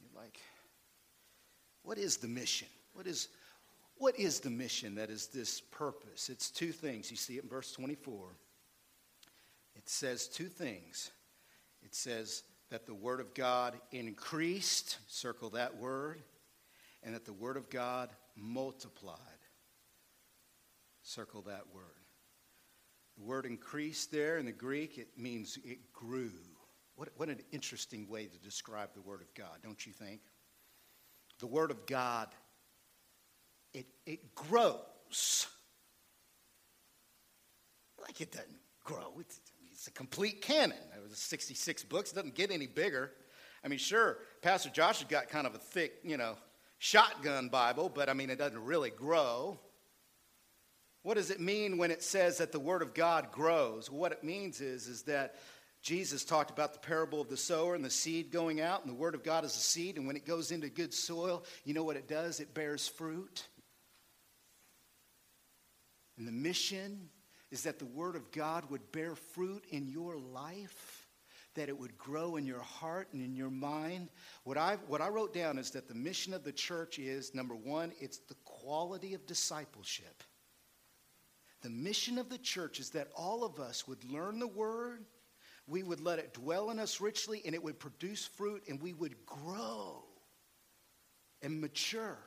You're 0.00 0.22
like, 0.22 0.38
what 1.82 1.98
is 1.98 2.18
the 2.18 2.28
mission? 2.28 2.68
What 2.92 3.08
is, 3.08 3.28
what 3.96 4.16
is 4.18 4.38
the 4.38 4.50
mission 4.50 4.94
that 4.94 5.10
is 5.10 5.26
this 5.26 5.60
purpose? 5.60 6.28
It's 6.28 6.50
two 6.50 6.70
things. 6.70 7.10
You 7.10 7.16
see 7.16 7.38
it 7.38 7.42
in 7.42 7.48
verse 7.48 7.72
24. 7.72 8.36
It 9.74 9.88
says 9.88 10.28
two 10.28 10.46
things. 10.46 11.10
It 11.82 11.94
says, 11.94 12.42
that 12.70 12.86
the 12.86 12.94
Word 12.94 13.20
of 13.20 13.34
God 13.34 13.74
increased, 13.92 14.98
circle 15.06 15.50
that 15.50 15.76
word, 15.76 16.22
and 17.02 17.14
that 17.14 17.24
the 17.24 17.32
Word 17.32 17.56
of 17.56 17.70
God 17.70 18.10
multiplied, 18.36 19.18
circle 21.02 21.42
that 21.42 21.64
word. 21.74 21.84
The 23.16 23.24
word 23.24 23.46
increased 23.46 24.12
there 24.12 24.38
in 24.38 24.46
the 24.46 24.52
Greek, 24.52 24.98
it 24.98 25.08
means 25.16 25.58
it 25.64 25.92
grew. 25.92 26.30
What, 26.94 27.08
what 27.16 27.28
an 27.28 27.40
interesting 27.52 28.08
way 28.08 28.26
to 28.26 28.38
describe 28.38 28.90
the 28.94 29.00
Word 29.00 29.22
of 29.22 29.32
God, 29.34 29.58
don't 29.62 29.84
you 29.86 29.92
think? 29.92 30.20
The 31.40 31.46
Word 31.46 31.70
of 31.70 31.86
God, 31.86 32.28
it, 33.72 33.86
it 34.06 34.34
grows. 34.34 35.46
Like 38.00 38.20
it 38.20 38.32
doesn't 38.32 38.60
grow. 38.84 39.14
It's, 39.20 39.40
it's 39.78 39.86
a 39.86 39.92
complete 39.92 40.42
canon. 40.42 40.76
It 40.96 41.08
was 41.08 41.16
66 41.18 41.84
books. 41.84 42.10
It 42.10 42.16
doesn't 42.16 42.34
get 42.34 42.50
any 42.50 42.66
bigger. 42.66 43.12
I 43.64 43.68
mean, 43.68 43.78
sure, 43.78 44.18
Pastor 44.42 44.70
Josh 44.70 44.98
has 44.98 45.08
got 45.08 45.28
kind 45.28 45.46
of 45.46 45.54
a 45.54 45.58
thick, 45.58 46.00
you 46.02 46.16
know, 46.16 46.34
shotgun 46.78 47.48
Bible, 47.48 47.88
but 47.88 48.08
I 48.08 48.12
mean, 48.12 48.28
it 48.28 48.38
doesn't 48.38 48.64
really 48.64 48.90
grow. 48.90 49.60
What 51.04 51.14
does 51.14 51.30
it 51.30 51.38
mean 51.38 51.78
when 51.78 51.92
it 51.92 52.02
says 52.02 52.38
that 52.38 52.50
the 52.50 52.58
Word 52.58 52.82
of 52.82 52.92
God 52.92 53.30
grows? 53.30 53.88
What 53.88 54.10
it 54.10 54.24
means 54.24 54.60
is, 54.60 54.88
is 54.88 55.02
that 55.02 55.36
Jesus 55.80 56.24
talked 56.24 56.50
about 56.50 56.72
the 56.72 56.80
parable 56.80 57.20
of 57.20 57.28
the 57.28 57.36
sower 57.36 57.76
and 57.76 57.84
the 57.84 57.90
seed 57.90 58.32
going 58.32 58.60
out, 58.60 58.80
and 58.80 58.90
the 58.90 58.98
Word 58.98 59.14
of 59.14 59.22
God 59.22 59.44
is 59.44 59.54
a 59.54 59.60
seed, 59.60 59.96
and 59.96 60.08
when 60.08 60.16
it 60.16 60.26
goes 60.26 60.50
into 60.50 60.68
good 60.68 60.92
soil, 60.92 61.44
you 61.64 61.72
know 61.72 61.84
what 61.84 61.96
it 61.96 62.08
does? 62.08 62.40
It 62.40 62.52
bears 62.52 62.88
fruit. 62.88 63.46
And 66.16 66.26
the 66.26 66.32
mission 66.32 67.10
is 67.50 67.62
that 67.62 67.78
the 67.78 67.86
Word 67.86 68.16
of 68.16 68.30
God 68.30 68.68
would 68.70 68.92
bear 68.92 69.14
fruit 69.14 69.64
in 69.70 69.88
your 69.88 70.16
life, 70.16 71.06
that 71.54 71.68
it 71.68 71.78
would 71.78 71.96
grow 71.96 72.36
in 72.36 72.46
your 72.46 72.60
heart 72.60 73.08
and 73.12 73.22
in 73.22 73.34
your 73.34 73.50
mind. 73.50 74.08
What 74.44 74.58
I, 74.58 74.76
what 74.86 75.00
I 75.00 75.08
wrote 75.08 75.32
down 75.32 75.58
is 75.58 75.70
that 75.70 75.88
the 75.88 75.94
mission 75.94 76.34
of 76.34 76.44
the 76.44 76.52
church 76.52 76.98
is 76.98 77.34
number 77.34 77.54
one, 77.54 77.92
it's 78.00 78.18
the 78.18 78.36
quality 78.44 79.14
of 79.14 79.26
discipleship. 79.26 80.22
The 81.62 81.70
mission 81.70 82.18
of 82.18 82.28
the 82.28 82.38
church 82.38 82.78
is 82.78 82.90
that 82.90 83.08
all 83.16 83.44
of 83.44 83.58
us 83.58 83.88
would 83.88 84.04
learn 84.04 84.38
the 84.38 84.46
Word 84.46 85.04
we 85.68 85.82
would 85.82 86.00
let 86.00 86.18
it 86.18 86.32
dwell 86.32 86.70
in 86.70 86.78
us 86.78 87.00
richly 87.00 87.42
and 87.44 87.54
it 87.54 87.62
would 87.62 87.78
produce 87.78 88.24
fruit 88.24 88.62
and 88.68 88.80
we 88.80 88.94
would 88.94 89.14
grow 89.26 90.02
and 91.42 91.60
mature 91.60 92.18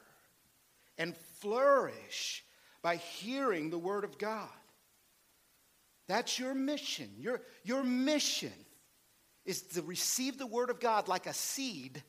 and 0.98 1.18
flourish 1.40 2.46
by 2.84 2.98
hearing 2.98 3.70
the 3.70 3.80
Word 3.80 4.04
of 4.04 4.18
God. 4.20 4.50
That's 6.12 6.38
your 6.38 6.54
mission. 6.54 7.10
Your, 7.18 7.42
your 7.64 7.86
mission 7.86 8.52
is 9.46 9.62
to 9.62 9.82
receive 9.82 10.38
the 10.38 10.46
Word 10.46 10.70
of 10.70 10.82
God 10.82 11.08
like 11.08 11.26
a 11.26 11.34
seed 11.34 12.04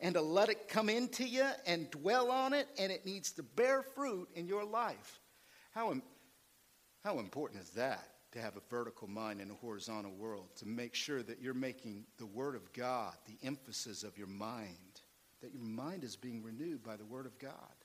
and 0.00 0.14
to 0.16 0.20
let 0.20 0.50
it 0.50 0.68
come 0.68 0.90
into 0.90 1.26
you 1.26 1.46
and 1.66 1.90
dwell 1.90 2.30
on 2.30 2.52
it, 2.52 2.68
and 2.78 2.92
it 2.92 3.06
needs 3.06 3.32
to 3.32 3.42
bear 3.42 3.82
fruit 3.82 4.28
in 4.34 4.46
your 4.46 4.66
life. 4.66 5.20
How, 5.70 5.94
how 7.02 7.20
important 7.20 7.62
is 7.62 7.70
that? 7.70 8.06
to 8.32 8.42
have 8.42 8.58
a 8.58 8.62
vertical 8.68 9.08
mind 9.08 9.40
in 9.40 9.50
a 9.50 9.54
horizontal 9.54 10.12
world, 10.12 10.48
to 10.54 10.68
make 10.68 10.94
sure 10.94 11.22
that 11.22 11.40
you're 11.40 11.54
making 11.54 12.04
the 12.18 12.26
Word 12.26 12.54
of 12.54 12.70
God 12.74 13.14
the 13.24 13.38
emphasis 13.42 14.02
of 14.02 14.18
your 14.18 14.26
mind, 14.26 15.00
that 15.40 15.54
your 15.54 15.62
mind 15.62 16.04
is 16.04 16.14
being 16.14 16.42
renewed 16.42 16.82
by 16.82 16.94
the 16.96 17.06
Word 17.06 17.24
of 17.24 17.38
God. 17.38 17.78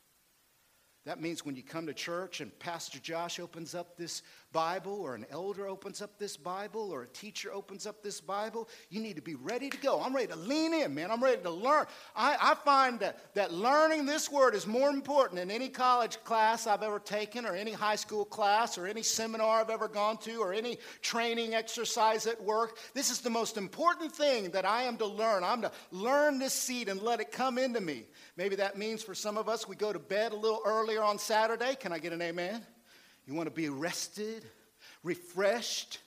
That 1.05 1.21
means 1.21 1.45
when 1.45 1.55
you 1.55 1.63
come 1.63 1.85
to 1.87 1.93
church 1.93 2.39
and 2.39 2.57
Pastor 2.59 2.99
Josh 2.99 3.39
opens 3.39 3.75
up 3.75 3.97
this 3.97 4.21
Bible, 4.53 4.93
or 5.01 5.15
an 5.15 5.25
elder 5.31 5.67
opens 5.67 6.01
up 6.01 6.17
this 6.17 6.37
Bible, 6.37 6.91
or 6.91 7.03
a 7.03 7.07
teacher 7.07 7.51
opens 7.51 7.85
up 7.85 8.01
this 8.03 8.21
Bible, 8.21 8.69
you 8.89 9.01
need 9.01 9.15
to 9.15 9.21
be 9.21 9.35
ready 9.35 9.69
to 9.69 9.77
go. 9.77 9.99
I'm 9.99 10.15
ready 10.15 10.27
to 10.27 10.35
lean 10.37 10.73
in, 10.73 10.93
man. 10.93 11.11
I'm 11.11 11.21
ready 11.21 11.41
to 11.41 11.49
learn. 11.49 11.85
I, 12.15 12.37
I 12.39 12.55
find 12.63 12.99
that, 12.99 13.33
that 13.33 13.51
learning 13.51 14.05
this 14.05 14.31
word 14.31 14.55
is 14.55 14.67
more 14.67 14.89
important 14.89 15.39
than 15.39 15.51
any 15.51 15.67
college 15.67 16.23
class 16.23 16.67
I've 16.67 16.83
ever 16.83 16.99
taken, 16.99 17.45
or 17.45 17.55
any 17.55 17.71
high 17.71 17.95
school 17.95 18.23
class, 18.23 18.77
or 18.77 18.87
any 18.87 19.01
seminar 19.01 19.59
I've 19.59 19.69
ever 19.69 19.87
gone 19.87 20.17
to, 20.19 20.35
or 20.37 20.53
any 20.53 20.77
training 21.01 21.55
exercise 21.55 22.27
at 22.27 22.41
work. 22.41 22.77
This 22.93 23.09
is 23.09 23.19
the 23.19 23.29
most 23.29 23.57
important 23.57 24.13
thing 24.13 24.51
that 24.51 24.65
I 24.65 24.83
am 24.83 24.97
to 24.97 25.07
learn. 25.07 25.43
I'm 25.43 25.63
to 25.63 25.71
learn 25.91 26.37
this 26.37 26.53
seed 26.53 26.87
and 26.87 27.01
let 27.01 27.19
it 27.19 27.31
come 27.31 27.57
into 27.57 27.81
me. 27.81 28.05
Maybe 28.37 28.55
that 28.57 28.77
means 28.77 29.01
for 29.01 29.15
some 29.15 29.37
of 29.37 29.49
us 29.49 29.67
we 29.67 29.75
go 29.75 29.91
to 29.91 29.99
bed 29.99 30.31
a 30.31 30.35
little 30.35 30.61
earlier 30.63 31.01
on 31.01 31.17
Saturday. 31.17 31.75
Can 31.75 31.91
I 31.91 31.97
get 31.97 32.13
an 32.13 32.21
amen? 32.21 32.63
You 33.25 33.33
want 33.33 33.47
to 33.47 33.55
be 33.55 33.69
rested, 33.69 34.45
refreshed, 35.03 35.99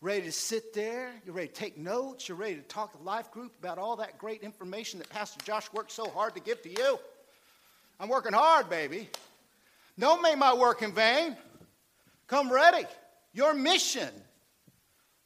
ready 0.00 0.22
to 0.22 0.32
sit 0.32 0.74
there. 0.74 1.12
You're 1.24 1.34
ready 1.34 1.48
to 1.48 1.54
take 1.54 1.78
notes. 1.78 2.28
You're 2.28 2.36
ready 2.36 2.56
to 2.56 2.62
talk 2.62 2.96
to 2.96 3.02
life 3.02 3.30
group 3.30 3.52
about 3.58 3.78
all 3.78 3.96
that 3.96 4.18
great 4.18 4.42
information 4.42 4.98
that 4.98 5.08
Pastor 5.08 5.40
Josh 5.44 5.72
worked 5.72 5.90
so 5.90 6.08
hard 6.10 6.34
to 6.34 6.40
give 6.40 6.62
to 6.62 6.68
you. 6.68 6.98
I'm 7.98 8.08
working 8.08 8.32
hard, 8.32 8.68
baby. 8.68 9.08
Don't 9.98 10.22
make 10.22 10.38
my 10.38 10.54
work 10.54 10.82
in 10.82 10.92
vain. 10.92 11.36
Come 12.26 12.52
ready. 12.52 12.86
Your 13.32 13.54
mission 13.54 14.10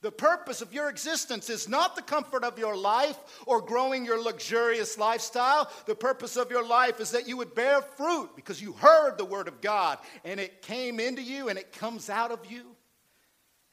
the 0.03 0.11
purpose 0.11 0.61
of 0.61 0.74
your 0.74 0.88
existence 0.90 1.48
is 1.48 1.68
not 1.68 1.94
the 1.94 2.03
comfort 2.03 2.42
of 2.42 2.59
your 2.59 2.76
life 2.76 3.16
or 3.46 3.62
growing 3.62 4.05
your 4.05 4.20
luxurious 4.20 4.98
lifestyle. 4.98 5.70
The 5.86 5.94
purpose 5.94 6.36
of 6.36 6.50
your 6.50 6.66
life 6.66 6.98
is 6.98 7.12
that 7.12 7.28
you 7.28 7.36
would 7.36 7.55
bear 7.55 7.80
fruit 7.80 8.30
because 8.34 8.61
you 8.61 8.72
heard 8.72 9.16
the 9.16 9.24
word 9.24 9.46
of 9.46 9.61
God 9.61 9.98
and 10.24 10.40
it 10.40 10.61
came 10.61 10.98
into 10.98 11.22
you 11.22 11.48
and 11.48 11.59
it 11.59 11.72
comes 11.72 12.11
out 12.11 12.32
of 12.32 12.40
you. 12.50 12.64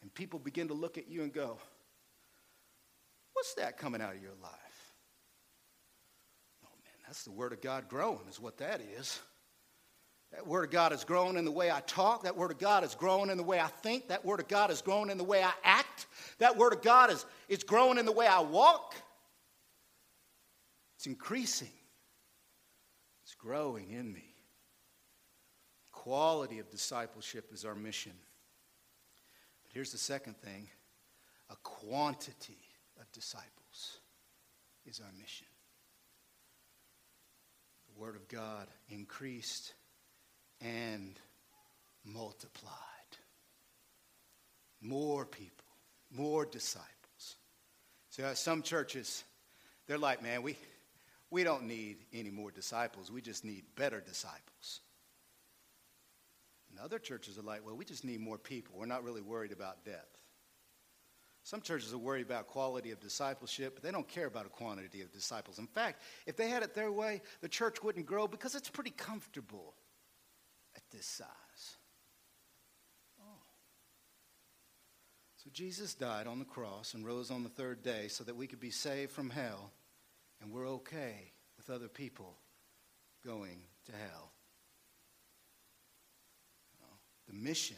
And 0.03 0.13
people 0.13 0.37
begin 0.39 0.67
to 0.67 0.75
look 0.75 0.99
at 0.99 1.09
you 1.09 1.23
and 1.23 1.33
go, 1.33 1.57
What's 3.33 3.55
that 3.55 3.77
coming 3.77 4.01
out 4.01 4.15
of 4.15 4.21
your 4.21 4.35
life? 4.43 4.93
Oh 6.63 6.75
man, 6.83 6.93
that's 7.07 7.23
the 7.23 7.31
word 7.31 7.53
of 7.53 7.61
God 7.61 7.87
growing, 7.87 8.27
is 8.29 8.39
what 8.39 8.57
that 8.57 8.81
is. 8.99 9.19
That 10.33 10.45
Word 10.45 10.65
of 10.65 10.71
God 10.71 10.93
is 10.93 11.03
growing 11.03 11.37
in 11.37 11.45
the 11.45 11.51
way 11.51 11.71
I 11.71 11.79
talk. 11.81 12.23
That 12.23 12.37
Word 12.37 12.51
of 12.51 12.59
God 12.59 12.83
is 12.83 12.93
growing 12.93 13.29
in 13.29 13.37
the 13.37 13.43
way 13.43 13.59
I 13.59 13.67
think. 13.67 14.09
That 14.09 14.23
Word 14.23 14.39
of 14.39 14.47
God 14.47 14.69
is 14.69 14.81
growing 14.81 15.09
in 15.09 15.17
the 15.17 15.23
way 15.23 15.43
I 15.43 15.51
act. 15.63 16.05
That 16.37 16.55
Word 16.55 16.73
of 16.73 16.81
God 16.81 17.09
is, 17.09 17.25
is 17.47 17.63
growing 17.63 17.97
in 17.97 18.05
the 18.05 18.11
way 18.11 18.27
I 18.27 18.41
walk. 18.41 18.95
It's 20.97 21.07
increasing, 21.07 21.71
it's 23.23 23.35
growing 23.35 23.91
in 23.91 24.11
me. 24.11 24.25
Quality 25.93 26.59
of 26.59 26.69
discipleship 26.69 27.51
is 27.53 27.65
our 27.65 27.75
mission. 27.75 28.13
But 29.63 29.73
here's 29.73 29.91
the 29.91 29.97
second 29.97 30.37
thing 30.37 30.67
a 31.49 31.55
quantity 31.63 32.59
of 32.99 33.11
disciples 33.11 33.99
is 34.85 34.99
our 34.99 35.11
mission. 35.17 35.47
The 37.87 37.99
Word 37.99 38.15
of 38.15 38.27
God 38.27 38.67
increased 38.89 39.73
and 40.61 41.19
multiplied. 42.05 42.73
More 44.81 45.25
people, 45.25 45.65
more 46.11 46.45
disciples. 46.45 47.35
So 48.09 48.23
uh, 48.23 48.33
some 48.33 48.61
churches, 48.61 49.23
they're 49.87 49.97
like, 49.97 50.23
man, 50.23 50.41
we, 50.41 50.57
we 51.29 51.43
don't 51.43 51.63
need 51.63 51.97
any 52.13 52.31
more 52.31 52.51
disciples. 52.51 53.11
We 53.11 53.21
just 53.21 53.43
need 53.45 53.63
better 53.75 53.99
disciples. 53.99 54.81
And 56.71 56.79
other 56.79 56.99
churches 56.99 57.37
are 57.37 57.43
like, 57.43 57.65
well, 57.65 57.75
we 57.75 57.85
just 57.85 58.05
need 58.05 58.19
more 58.19 58.37
people. 58.37 58.75
We're 58.77 58.85
not 58.85 59.03
really 59.03 59.21
worried 59.21 59.51
about 59.51 59.83
depth. 59.85 60.17
Some 61.43 61.61
churches 61.61 61.93
are 61.93 61.97
worried 61.97 62.25
about 62.25 62.47
quality 62.47 62.91
of 62.91 62.99
discipleship, 62.99 63.73
but 63.75 63.83
they 63.83 63.91
don't 63.91 64.07
care 64.07 64.27
about 64.27 64.45
a 64.45 64.49
quantity 64.49 65.01
of 65.01 65.11
disciples. 65.11 65.57
In 65.57 65.67
fact, 65.67 66.01
if 66.27 66.37
they 66.37 66.47
had 66.47 66.63
it 66.63 66.75
their 66.75 66.91
way, 66.91 67.21
the 67.41 67.49
church 67.49 67.81
wouldn't 67.81 68.05
grow 68.05 68.27
because 68.27 68.55
it's 68.55 68.69
pretty 68.69 68.91
comfortable 68.91 69.73
this 70.91 71.05
size. 71.05 71.77
Oh. 73.21 73.41
So 75.37 75.49
Jesus 75.53 75.93
died 75.93 76.27
on 76.27 76.39
the 76.39 76.45
cross 76.45 76.93
and 76.93 77.05
rose 77.05 77.31
on 77.31 77.43
the 77.43 77.49
third 77.49 77.83
day 77.83 78.07
so 78.07 78.23
that 78.23 78.35
we 78.35 78.47
could 78.47 78.59
be 78.59 78.71
saved 78.71 79.11
from 79.11 79.29
hell, 79.29 79.71
and 80.41 80.51
we're 80.51 80.67
okay 80.67 81.31
with 81.57 81.69
other 81.69 81.87
people 81.87 82.37
going 83.25 83.61
to 83.85 83.91
hell. 83.91 84.31
The 87.29 87.35
mission 87.35 87.77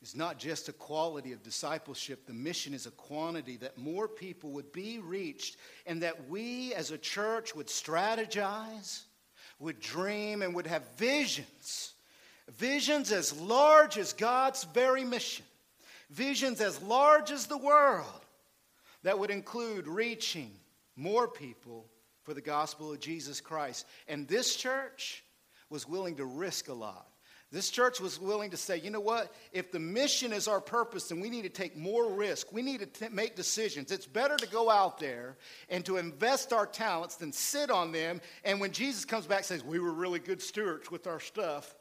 is 0.00 0.16
not 0.16 0.38
just 0.38 0.68
a 0.68 0.72
quality 0.72 1.32
of 1.32 1.42
discipleship, 1.42 2.26
the 2.26 2.32
mission 2.32 2.72
is 2.72 2.86
a 2.86 2.90
quantity 2.90 3.56
that 3.58 3.76
more 3.76 4.08
people 4.08 4.50
would 4.52 4.72
be 4.72 4.98
reached 4.98 5.58
and 5.86 6.02
that 6.02 6.28
we 6.28 6.72
as 6.74 6.90
a 6.90 6.98
church 6.98 7.54
would 7.54 7.66
strategize 7.68 9.02
would 9.62 9.80
dream 9.80 10.42
and 10.42 10.54
would 10.54 10.66
have 10.66 10.82
visions. 10.96 11.94
Visions 12.58 13.12
as 13.12 13.38
large 13.40 13.96
as 13.96 14.12
God's 14.12 14.64
very 14.64 15.04
mission. 15.04 15.46
Visions 16.10 16.60
as 16.60 16.82
large 16.82 17.30
as 17.30 17.46
the 17.46 17.56
world 17.56 18.26
that 19.04 19.18
would 19.18 19.30
include 19.30 19.86
reaching 19.86 20.50
more 20.96 21.28
people 21.28 21.86
for 22.24 22.34
the 22.34 22.40
gospel 22.40 22.92
of 22.92 23.00
Jesus 23.00 23.40
Christ. 23.40 23.86
And 24.08 24.26
this 24.26 24.56
church 24.56 25.24
was 25.70 25.88
willing 25.88 26.16
to 26.16 26.24
risk 26.24 26.68
a 26.68 26.74
lot. 26.74 27.06
This 27.52 27.68
church 27.68 28.00
was 28.00 28.18
willing 28.18 28.50
to 28.52 28.56
say, 28.56 28.78
you 28.78 28.90
know 28.90 28.98
what? 28.98 29.30
If 29.52 29.70
the 29.70 29.78
mission 29.78 30.32
is 30.32 30.48
our 30.48 30.60
purpose, 30.60 31.08
then 31.08 31.20
we 31.20 31.28
need 31.28 31.42
to 31.42 31.50
take 31.50 31.76
more 31.76 32.10
risk. 32.10 32.50
We 32.50 32.62
need 32.62 32.80
to 32.80 32.86
t- 32.86 33.08
make 33.12 33.36
decisions. 33.36 33.92
It's 33.92 34.06
better 34.06 34.38
to 34.38 34.46
go 34.46 34.70
out 34.70 34.98
there 34.98 35.36
and 35.68 35.84
to 35.84 35.98
invest 35.98 36.54
our 36.54 36.64
talents 36.64 37.16
than 37.16 37.30
sit 37.30 37.70
on 37.70 37.92
them. 37.92 38.22
And 38.42 38.58
when 38.58 38.72
Jesus 38.72 39.04
comes 39.04 39.26
back 39.26 39.44
says, 39.44 39.62
we 39.62 39.78
were 39.78 39.92
really 39.92 40.18
good 40.18 40.40
stewards 40.40 40.90
with 40.90 41.06
our 41.06 41.20
stuff, 41.20 41.74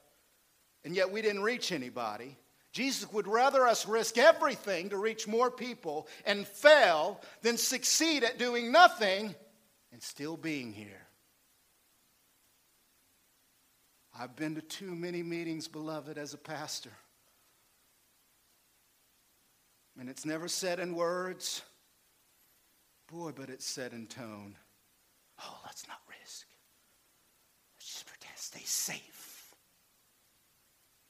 and 0.83 0.93
yet 0.93 1.09
we 1.09 1.21
didn't 1.21 1.41
reach 1.41 1.71
anybody, 1.71 2.37
Jesus 2.73 3.09
would 3.13 3.27
rather 3.27 3.65
us 3.65 3.87
risk 3.87 4.17
everything 4.17 4.89
to 4.89 4.97
reach 4.97 5.25
more 5.25 5.49
people 5.49 6.09
and 6.25 6.45
fail 6.45 7.21
than 7.43 7.55
succeed 7.55 8.25
at 8.25 8.37
doing 8.37 8.73
nothing 8.73 9.33
and 9.93 10.03
still 10.03 10.35
being 10.35 10.73
here. 10.73 11.00
I've 14.21 14.35
been 14.35 14.53
to 14.53 14.61
too 14.61 14.93
many 14.93 15.23
meetings, 15.23 15.67
beloved, 15.67 16.19
as 16.19 16.35
a 16.35 16.37
pastor. 16.37 16.91
And 19.99 20.07
it's 20.07 20.27
never 20.27 20.47
said 20.47 20.79
in 20.79 20.93
words, 20.93 21.63
boy, 23.11 23.31
but 23.35 23.49
it's 23.49 23.65
said 23.65 23.93
in 23.93 24.05
tone. 24.05 24.55
Oh, 25.43 25.59
let's 25.65 25.87
not 25.87 25.97
risk. 26.07 26.45
Let's 27.79 27.93
just 27.93 28.05
pretend 28.05 28.37
stay 28.37 28.61
safe. 28.63 29.55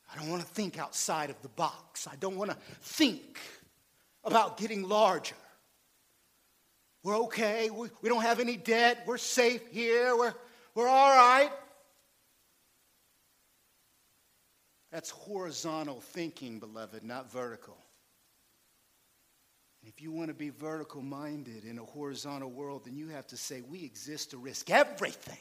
I 0.10 0.18
don't 0.18 0.30
want 0.30 0.44
to 0.44 0.48
think 0.48 0.80
outside 0.80 1.30
of 1.30 1.42
the 1.42 1.50
box. 1.50 2.08
I 2.08 2.16
don't 2.16 2.38
want 2.38 2.52
to 2.52 2.58
think 2.82 3.42
about 4.24 4.56
getting 4.56 4.88
larger. 4.88 5.36
We're 7.04 7.18
okay. 7.24 7.70
We, 7.72 7.90
we 8.02 8.08
don't 8.08 8.22
have 8.22 8.40
any 8.40 8.56
debt. 8.56 9.04
We're 9.06 9.18
safe 9.18 9.68
here. 9.70 10.16
We're, 10.16 10.34
we're 10.76 10.88
all 10.88 11.10
right. 11.10 11.52
That's 14.92 15.10
horizontal 15.10 16.02
thinking, 16.02 16.60
beloved, 16.60 17.04
not 17.04 17.32
vertical. 17.32 17.78
And 19.82 19.92
if 19.92 20.02
you 20.02 20.12
want 20.12 20.28
to 20.28 20.34
be 20.34 20.50
vertical 20.50 21.02
minded 21.02 21.64
in 21.64 21.80
a 21.80 21.84
horizontal 21.84 22.52
world, 22.52 22.86
then 22.86 22.96
you 22.96 23.08
have 23.08 23.26
to 23.28 23.38
say, 23.38 23.62
we 23.62 23.84
exist 23.84 24.32
to 24.32 24.38
risk 24.38 24.70
everything. 24.70 25.40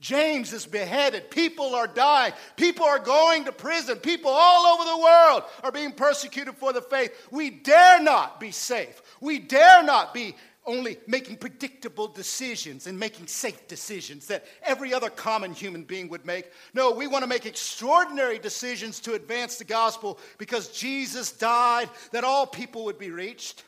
James 0.00 0.52
is 0.52 0.64
beheaded. 0.64 1.28
People 1.28 1.74
are 1.74 1.88
dying. 1.88 2.32
People 2.56 2.84
are 2.84 3.00
going 3.00 3.46
to 3.46 3.52
prison. 3.52 3.98
People 3.98 4.30
all 4.30 4.66
over 4.66 4.84
the 4.84 5.02
world 5.02 5.42
are 5.64 5.72
being 5.72 5.90
persecuted 5.90 6.54
for 6.54 6.72
the 6.72 6.82
faith. 6.82 7.10
We 7.32 7.50
dare 7.50 8.00
not 8.00 8.38
be 8.38 8.52
safe. 8.52 9.02
We 9.20 9.40
dare 9.40 9.82
not 9.82 10.14
be 10.14 10.36
only 10.68 10.98
making 11.06 11.38
predictable 11.38 12.06
decisions 12.06 12.86
and 12.86 12.98
making 12.98 13.26
safe 13.26 13.66
decisions 13.66 14.26
that 14.26 14.44
every 14.62 14.92
other 14.92 15.10
common 15.10 15.52
human 15.52 15.82
being 15.82 16.08
would 16.10 16.26
make. 16.26 16.52
No, 16.74 16.92
we 16.92 17.06
want 17.06 17.22
to 17.22 17.28
make 17.28 17.46
extraordinary 17.46 18.38
decisions 18.38 19.00
to 19.00 19.14
advance 19.14 19.56
the 19.56 19.64
gospel 19.64 20.18
because 20.36 20.68
Jesus 20.68 21.32
died 21.32 21.88
that 22.12 22.22
all 22.22 22.46
people 22.46 22.84
would 22.84 22.98
be 22.98 23.10
reached. 23.10 23.64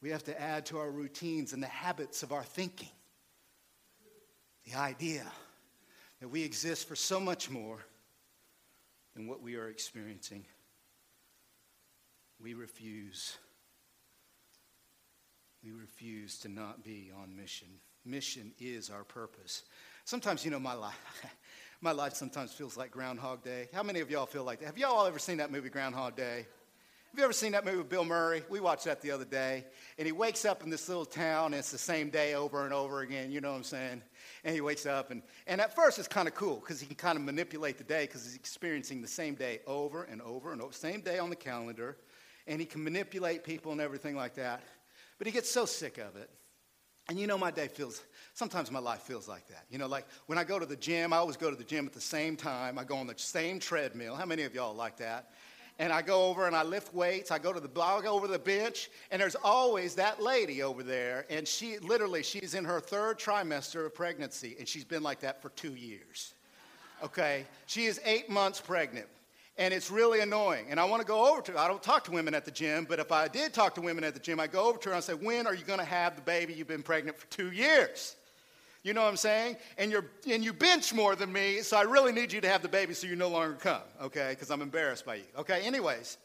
We 0.00 0.10
have 0.10 0.24
to 0.24 0.40
add 0.40 0.66
to 0.66 0.78
our 0.78 0.90
routines 0.90 1.52
and 1.52 1.62
the 1.62 1.66
habits 1.66 2.22
of 2.22 2.32
our 2.32 2.44
thinking 2.44 2.88
the 4.64 4.78
idea 4.78 5.24
that 6.20 6.28
we 6.28 6.42
exist 6.42 6.86
for 6.86 6.94
so 6.94 7.18
much 7.18 7.50
more 7.50 7.84
than 9.14 9.26
what 9.26 9.42
we 9.42 9.56
are 9.56 9.68
experiencing 9.68 10.44
we 12.42 12.54
refuse. 12.54 13.36
We 15.64 15.70
refuse 15.70 16.38
to 16.40 16.48
not 16.48 16.82
be 16.82 17.10
on 17.16 17.36
mission. 17.36 17.68
Mission 18.04 18.52
is 18.58 18.90
our 18.90 19.04
purpose. 19.04 19.62
Sometimes, 20.04 20.44
you 20.44 20.50
know, 20.50 20.58
my 20.58 20.74
life, 20.74 21.24
my 21.80 21.92
life 21.92 22.14
sometimes 22.14 22.52
feels 22.52 22.76
like 22.76 22.90
Groundhog 22.90 23.44
Day. 23.44 23.68
How 23.72 23.84
many 23.84 24.00
of 24.00 24.10
y'all 24.10 24.26
feel 24.26 24.42
like 24.42 24.58
that? 24.58 24.66
Have 24.66 24.78
y'all 24.78 25.06
ever 25.06 25.20
seen 25.20 25.36
that 25.36 25.52
movie, 25.52 25.68
Groundhog 25.68 26.16
Day? 26.16 26.46
Have 27.12 27.18
you 27.18 27.24
ever 27.24 27.32
seen 27.34 27.52
that 27.52 27.64
movie 27.64 27.76
with 27.76 27.90
Bill 27.90 28.06
Murray? 28.06 28.42
We 28.48 28.58
watched 28.58 28.86
that 28.86 29.02
the 29.02 29.10
other 29.10 29.26
day. 29.26 29.66
And 29.98 30.06
he 30.06 30.12
wakes 30.12 30.44
up 30.44 30.64
in 30.64 30.70
this 30.70 30.88
little 30.88 31.04
town, 31.04 31.46
and 31.46 31.56
it's 31.56 31.70
the 31.70 31.78
same 31.78 32.08
day 32.08 32.34
over 32.34 32.64
and 32.64 32.72
over 32.72 33.02
again. 33.02 33.30
You 33.30 33.40
know 33.42 33.50
what 33.50 33.58
I'm 33.58 33.64
saying? 33.64 34.02
And 34.44 34.54
he 34.54 34.62
wakes 34.62 34.86
up, 34.86 35.10
and, 35.10 35.22
and 35.46 35.60
at 35.60 35.76
first 35.76 35.98
it's 35.98 36.08
kind 36.08 36.26
of 36.26 36.34
cool 36.34 36.56
because 36.56 36.80
he 36.80 36.86
can 36.86 36.96
kind 36.96 37.18
of 37.18 37.22
manipulate 37.22 37.78
the 37.78 37.84
day 37.84 38.06
because 38.06 38.24
he's 38.24 38.34
experiencing 38.34 39.02
the 39.02 39.08
same 39.08 39.34
day 39.34 39.60
over 39.66 40.04
and 40.04 40.22
over 40.22 40.52
and 40.52 40.62
over, 40.62 40.72
same 40.72 41.02
day 41.02 41.18
on 41.18 41.30
the 41.30 41.36
calendar 41.36 41.98
and 42.46 42.60
he 42.60 42.66
can 42.66 42.82
manipulate 42.82 43.44
people 43.44 43.72
and 43.72 43.80
everything 43.80 44.16
like 44.16 44.34
that. 44.34 44.62
But 45.18 45.26
he 45.26 45.32
gets 45.32 45.50
so 45.50 45.64
sick 45.64 45.98
of 45.98 46.16
it. 46.16 46.30
And 47.08 47.18
you 47.18 47.26
know, 47.26 47.36
my 47.36 47.50
day 47.50 47.68
feels, 47.68 48.02
sometimes 48.32 48.70
my 48.70 48.78
life 48.78 49.00
feels 49.00 49.28
like 49.28 49.48
that. 49.48 49.64
You 49.70 49.78
know, 49.78 49.86
like 49.86 50.06
when 50.26 50.38
I 50.38 50.44
go 50.44 50.58
to 50.58 50.66
the 50.66 50.76
gym, 50.76 51.12
I 51.12 51.16
always 51.16 51.36
go 51.36 51.50
to 51.50 51.56
the 51.56 51.64
gym 51.64 51.86
at 51.86 51.92
the 51.92 52.00
same 52.00 52.36
time. 52.36 52.78
I 52.78 52.84
go 52.84 52.96
on 52.96 53.06
the 53.06 53.14
same 53.16 53.58
treadmill. 53.58 54.14
How 54.14 54.24
many 54.24 54.44
of 54.44 54.54
y'all 54.54 54.74
like 54.74 54.96
that? 54.98 55.30
And 55.78 55.92
I 55.92 56.02
go 56.02 56.26
over 56.26 56.46
and 56.46 56.54
I 56.54 56.62
lift 56.62 56.94
weights. 56.94 57.30
I 57.30 57.38
go 57.38 57.52
to 57.52 57.58
the, 57.58 57.68
I 57.80 58.00
go 58.02 58.14
over 58.14 58.28
the 58.28 58.38
bench, 58.38 58.90
and 59.10 59.20
there's 59.20 59.34
always 59.36 59.94
that 59.96 60.22
lady 60.22 60.62
over 60.62 60.82
there. 60.82 61.26
And 61.30 61.48
she, 61.48 61.78
literally, 61.78 62.22
she's 62.22 62.54
in 62.54 62.64
her 62.64 62.78
third 62.78 63.18
trimester 63.18 63.84
of 63.86 63.94
pregnancy, 63.94 64.54
and 64.58 64.68
she's 64.68 64.84
been 64.84 65.02
like 65.02 65.20
that 65.20 65.42
for 65.42 65.48
two 65.50 65.74
years. 65.74 66.34
Okay? 67.02 67.46
She 67.66 67.86
is 67.86 68.00
eight 68.04 68.30
months 68.30 68.60
pregnant 68.60 69.08
and 69.56 69.74
it's 69.74 69.90
really 69.90 70.20
annoying. 70.20 70.66
And 70.70 70.80
I 70.80 70.84
want 70.84 71.02
to 71.02 71.06
go 71.06 71.30
over 71.30 71.42
to 71.42 71.52
her. 71.52 71.58
I 71.58 71.68
don't 71.68 71.82
talk 71.82 72.04
to 72.04 72.10
women 72.10 72.34
at 72.34 72.44
the 72.44 72.50
gym, 72.50 72.86
but 72.88 72.98
if 72.98 73.12
I 73.12 73.28
did 73.28 73.52
talk 73.52 73.74
to 73.74 73.80
women 73.80 74.04
at 74.04 74.14
the 74.14 74.20
gym, 74.20 74.40
I 74.40 74.46
go 74.46 74.68
over 74.68 74.78
to 74.78 74.88
her 74.88 74.94
and 74.94 74.98
I 74.98 75.00
say, 75.00 75.14
When 75.14 75.46
are 75.46 75.54
you 75.54 75.64
going 75.64 75.78
to 75.78 75.84
have 75.84 76.16
the 76.16 76.22
baby 76.22 76.54
you've 76.54 76.68
been 76.68 76.82
pregnant 76.82 77.18
for 77.18 77.26
two 77.26 77.52
years? 77.52 78.16
You 78.82 78.94
know 78.94 79.02
what 79.02 79.08
I'm 79.08 79.16
saying? 79.16 79.56
And, 79.78 79.92
you're, 79.92 80.06
and 80.28 80.44
you 80.44 80.52
bench 80.52 80.92
more 80.92 81.14
than 81.14 81.32
me, 81.32 81.60
so 81.60 81.76
I 81.76 81.82
really 81.82 82.10
need 82.12 82.32
you 82.32 82.40
to 82.40 82.48
have 82.48 82.62
the 82.62 82.68
baby 82.68 82.94
so 82.94 83.06
you 83.06 83.14
no 83.14 83.28
longer 83.28 83.54
come, 83.54 83.82
okay? 84.02 84.30
Because 84.30 84.50
I'm 84.50 84.60
embarrassed 84.60 85.06
by 85.06 85.16
you. 85.16 85.24
Okay, 85.38 85.62
anyways. 85.62 86.18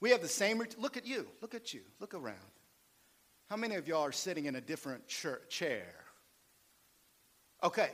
We 0.00 0.10
have 0.10 0.22
the 0.22 0.28
same, 0.28 0.62
look 0.78 0.96
at 0.96 1.06
you, 1.06 1.28
look 1.40 1.54
at 1.54 1.72
you, 1.72 1.82
look 2.00 2.14
around. 2.14 2.36
How 3.50 3.56
many 3.56 3.76
of 3.76 3.86
y'all 3.86 4.02
are 4.02 4.12
sitting 4.12 4.46
in 4.46 4.56
a 4.56 4.60
different 4.60 5.06
chair? 5.06 5.94
Okay, 7.62 7.90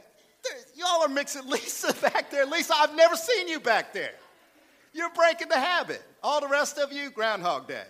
y'all 0.74 1.02
are 1.02 1.08
mixing 1.08 1.46
Lisa 1.48 1.92
back 1.94 2.30
there. 2.30 2.46
Lisa, 2.46 2.74
I've 2.74 2.94
never 2.94 3.16
seen 3.16 3.48
you 3.48 3.60
back 3.60 3.92
there. 3.92 4.14
You're 4.92 5.10
breaking 5.10 5.48
the 5.48 5.58
habit. 5.58 6.02
All 6.22 6.40
the 6.40 6.48
rest 6.48 6.78
of 6.78 6.92
you, 6.92 7.10
Groundhog 7.10 7.68
Day. 7.68 7.84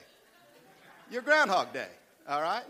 You're 1.11 1.23
Groundhog 1.23 1.73
Day, 1.73 1.89
all 2.29 2.43
right? 2.43 2.65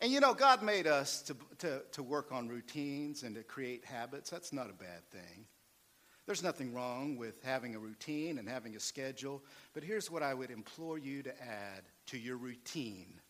And 0.00 0.12
you 0.12 0.20
know, 0.20 0.34
God 0.34 0.62
made 0.62 0.86
us 0.86 1.22
to, 1.22 1.36
to, 1.58 1.82
to 1.92 2.02
work 2.02 2.30
on 2.30 2.48
routines 2.48 3.22
and 3.22 3.34
to 3.34 3.42
create 3.42 3.84
habits. 3.84 4.30
That's 4.30 4.52
not 4.52 4.70
a 4.70 4.74
bad 4.74 5.08
thing. 5.10 5.46
There's 6.26 6.42
nothing 6.42 6.74
wrong 6.74 7.16
with 7.16 7.42
having 7.42 7.74
a 7.74 7.78
routine 7.78 8.38
and 8.38 8.46
having 8.46 8.76
a 8.76 8.80
schedule. 8.80 9.42
But 9.72 9.82
here's 9.82 10.10
what 10.10 10.22
I 10.22 10.34
would 10.34 10.50
implore 10.50 10.98
you 10.98 11.22
to 11.22 11.42
add 11.42 11.84
to 12.08 12.18
your 12.18 12.36
routine 12.36 13.20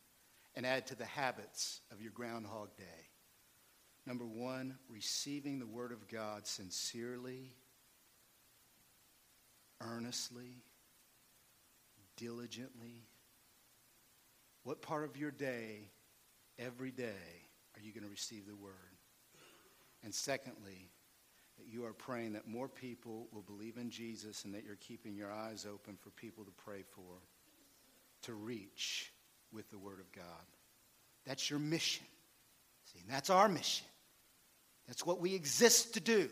and 0.57 0.67
add 0.67 0.89
to 0.89 0.97
the 0.97 1.05
habits 1.05 1.81
of 1.93 2.03
your 2.03 2.11
Groundhog 2.11 2.77
Day. 2.77 3.08
Number 4.09 4.25
one, 4.25 4.79
receiving 4.89 5.59
the 5.59 5.67
Word 5.67 5.93
of 5.93 6.09
God 6.09 6.47
sincerely, 6.47 7.53
earnestly, 9.83 10.63
diligently. 12.17 13.05
What 14.63 14.81
part 14.81 15.05
of 15.05 15.19
your 15.19 15.31
day, 15.31 15.91
every 16.59 16.91
day, 16.91 17.13
are 17.77 17.83
you 17.83 17.93
going 17.93 18.03
to 18.03 18.09
receive 18.09 18.47
the 18.47 18.57
Word? 18.57 18.73
And 20.03 20.15
secondly, 20.15 20.89
that 21.59 21.67
you 21.71 21.85
are 21.85 21.93
praying 21.93 22.33
that 22.33 22.49
more 22.49 22.67
people 22.67 23.29
will 23.31 23.43
believe 23.43 23.77
in 23.77 23.91
Jesus 23.91 24.47
and 24.47 24.55
that 24.55 24.65
you're 24.65 24.77
keeping 24.77 25.17
your 25.17 25.31
eyes 25.31 25.67
open 25.71 25.99
for 26.01 26.09
people 26.13 26.47
to 26.47 26.53
pray 26.53 26.83
for, 26.95 27.21
to 28.23 28.33
reach 28.33 29.13
with 29.53 29.69
the 29.69 29.79
Word 29.79 30.01
of 30.01 30.11
God. 30.13 30.25
That's 31.27 31.51
your 31.51 31.59
mission. 31.59 32.07
See, 32.91 33.01
and 33.01 33.11
that's 33.11 33.29
our 33.29 33.51
mission. 33.51 33.85
That's 34.89 35.07
what 35.07 35.21
we 35.21 35.35
exist 35.35 35.95
to 35.95 36.01
do. 36.01 36.31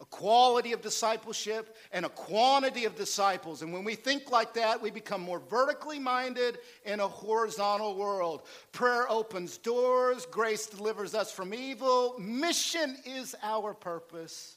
A 0.00 0.04
quality 0.06 0.72
of 0.72 0.80
discipleship 0.80 1.76
and 1.92 2.04
a 2.04 2.08
quantity 2.08 2.86
of 2.86 2.96
disciples. 2.96 3.62
And 3.62 3.72
when 3.72 3.84
we 3.84 3.94
think 3.94 4.32
like 4.32 4.54
that, 4.54 4.82
we 4.82 4.90
become 4.90 5.20
more 5.20 5.38
vertically 5.38 6.00
minded 6.00 6.58
in 6.84 6.98
a 6.98 7.06
horizontal 7.06 7.94
world. 7.94 8.42
Prayer 8.72 9.08
opens 9.08 9.58
doors, 9.58 10.26
grace 10.26 10.66
delivers 10.66 11.14
us 11.14 11.30
from 11.30 11.54
evil. 11.54 12.16
Mission 12.18 12.96
is 13.04 13.36
our 13.44 13.74
purpose. 13.74 14.56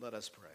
Let 0.00 0.14
us 0.14 0.30
pray. 0.30 0.48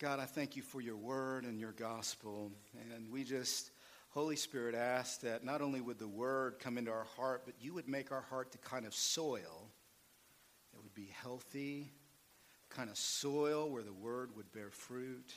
God, 0.00 0.18
I 0.18 0.26
thank 0.26 0.56
you 0.56 0.62
for 0.62 0.82
your 0.82 0.96
word 0.96 1.44
and 1.44 1.58
your 1.58 1.72
gospel. 1.72 2.52
And 2.94 3.10
we 3.10 3.24
just 3.24 3.70
Holy 4.10 4.34
Spirit 4.36 4.74
asked 4.74 5.22
that 5.22 5.44
not 5.44 5.62
only 5.62 5.80
would 5.80 5.98
the 5.98 6.08
word 6.08 6.58
come 6.58 6.76
into 6.76 6.90
our 6.90 7.06
heart, 7.16 7.42
but 7.44 7.54
you 7.60 7.72
would 7.74 7.88
make 7.88 8.10
our 8.10 8.22
heart 8.22 8.50
the 8.50 8.58
kind 8.58 8.84
of 8.84 8.92
soil 8.92 9.68
that 10.72 10.82
would 10.82 10.94
be 10.94 11.12
healthy, 11.22 11.92
kind 12.68 12.90
of 12.90 12.96
soil 12.96 13.70
where 13.70 13.84
the 13.84 13.92
word 13.92 14.30
would 14.36 14.50
bear 14.52 14.70
fruit, 14.70 15.32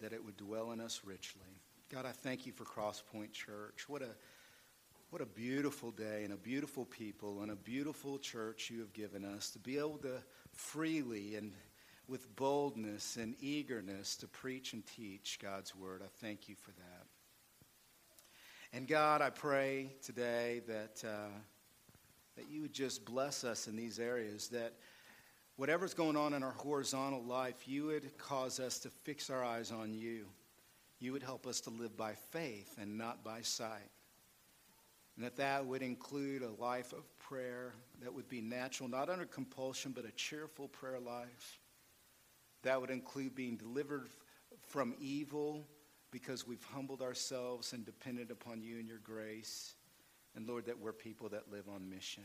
that 0.00 0.12
it 0.12 0.24
would 0.24 0.36
dwell 0.36 0.72
in 0.72 0.80
us 0.80 1.02
richly. 1.04 1.60
God, 1.90 2.06
I 2.06 2.12
thank 2.12 2.44
you 2.44 2.52
for 2.52 2.64
Crosspoint 2.64 3.32
Church. 3.32 3.88
What 3.88 4.02
a 4.02 4.08
what 5.10 5.20
a 5.20 5.26
beautiful 5.26 5.90
day 5.90 6.24
and 6.24 6.32
a 6.32 6.38
beautiful 6.38 6.86
people 6.86 7.42
and 7.42 7.50
a 7.50 7.54
beautiful 7.54 8.18
church 8.18 8.70
you 8.70 8.80
have 8.80 8.94
given 8.94 9.26
us 9.26 9.50
to 9.50 9.58
be 9.58 9.76
able 9.76 9.98
to 9.98 10.22
freely 10.54 11.34
and 11.34 11.52
with 12.12 12.36
boldness 12.36 13.16
and 13.16 13.34
eagerness 13.40 14.16
to 14.16 14.28
preach 14.28 14.74
and 14.74 14.84
teach 14.84 15.38
God's 15.40 15.74
word. 15.74 16.02
I 16.04 16.08
thank 16.20 16.46
you 16.46 16.54
for 16.54 16.70
that. 16.72 17.06
And 18.74 18.86
God, 18.86 19.22
I 19.22 19.30
pray 19.30 19.94
today 20.04 20.60
that, 20.68 21.02
uh, 21.08 21.30
that 22.36 22.50
you 22.50 22.60
would 22.60 22.74
just 22.74 23.06
bless 23.06 23.44
us 23.44 23.66
in 23.66 23.76
these 23.76 23.98
areas, 23.98 24.48
that 24.48 24.74
whatever's 25.56 25.94
going 25.94 26.18
on 26.18 26.34
in 26.34 26.42
our 26.42 26.52
horizontal 26.52 27.24
life, 27.24 27.66
you 27.66 27.86
would 27.86 28.18
cause 28.18 28.60
us 28.60 28.78
to 28.80 28.90
fix 28.90 29.30
our 29.30 29.42
eyes 29.42 29.72
on 29.72 29.94
you. 29.94 30.26
You 31.00 31.12
would 31.12 31.22
help 31.22 31.46
us 31.46 31.62
to 31.62 31.70
live 31.70 31.96
by 31.96 32.12
faith 32.30 32.76
and 32.78 32.98
not 32.98 33.24
by 33.24 33.40
sight. 33.40 33.90
And 35.16 35.24
that 35.24 35.36
that 35.36 35.64
would 35.64 35.80
include 35.80 36.42
a 36.42 36.62
life 36.62 36.92
of 36.92 37.04
prayer 37.18 37.72
that 38.02 38.12
would 38.12 38.28
be 38.28 38.42
natural, 38.42 38.90
not 38.90 39.08
under 39.08 39.24
compulsion, 39.24 39.92
but 39.92 40.04
a 40.04 40.12
cheerful 40.12 40.68
prayer 40.68 41.00
life. 41.00 41.58
That 42.62 42.80
would 42.80 42.90
include 42.90 43.34
being 43.34 43.56
delivered 43.56 44.08
from 44.68 44.94
evil 45.00 45.66
because 46.10 46.46
we've 46.46 46.64
humbled 46.64 47.02
ourselves 47.02 47.72
and 47.72 47.84
depended 47.84 48.30
upon 48.30 48.62
you 48.62 48.78
and 48.78 48.86
your 48.86 48.98
grace. 48.98 49.74
And 50.36 50.46
Lord, 50.46 50.66
that 50.66 50.78
we're 50.78 50.92
people 50.92 51.28
that 51.30 51.50
live 51.50 51.68
on 51.68 51.88
mission. 51.88 52.24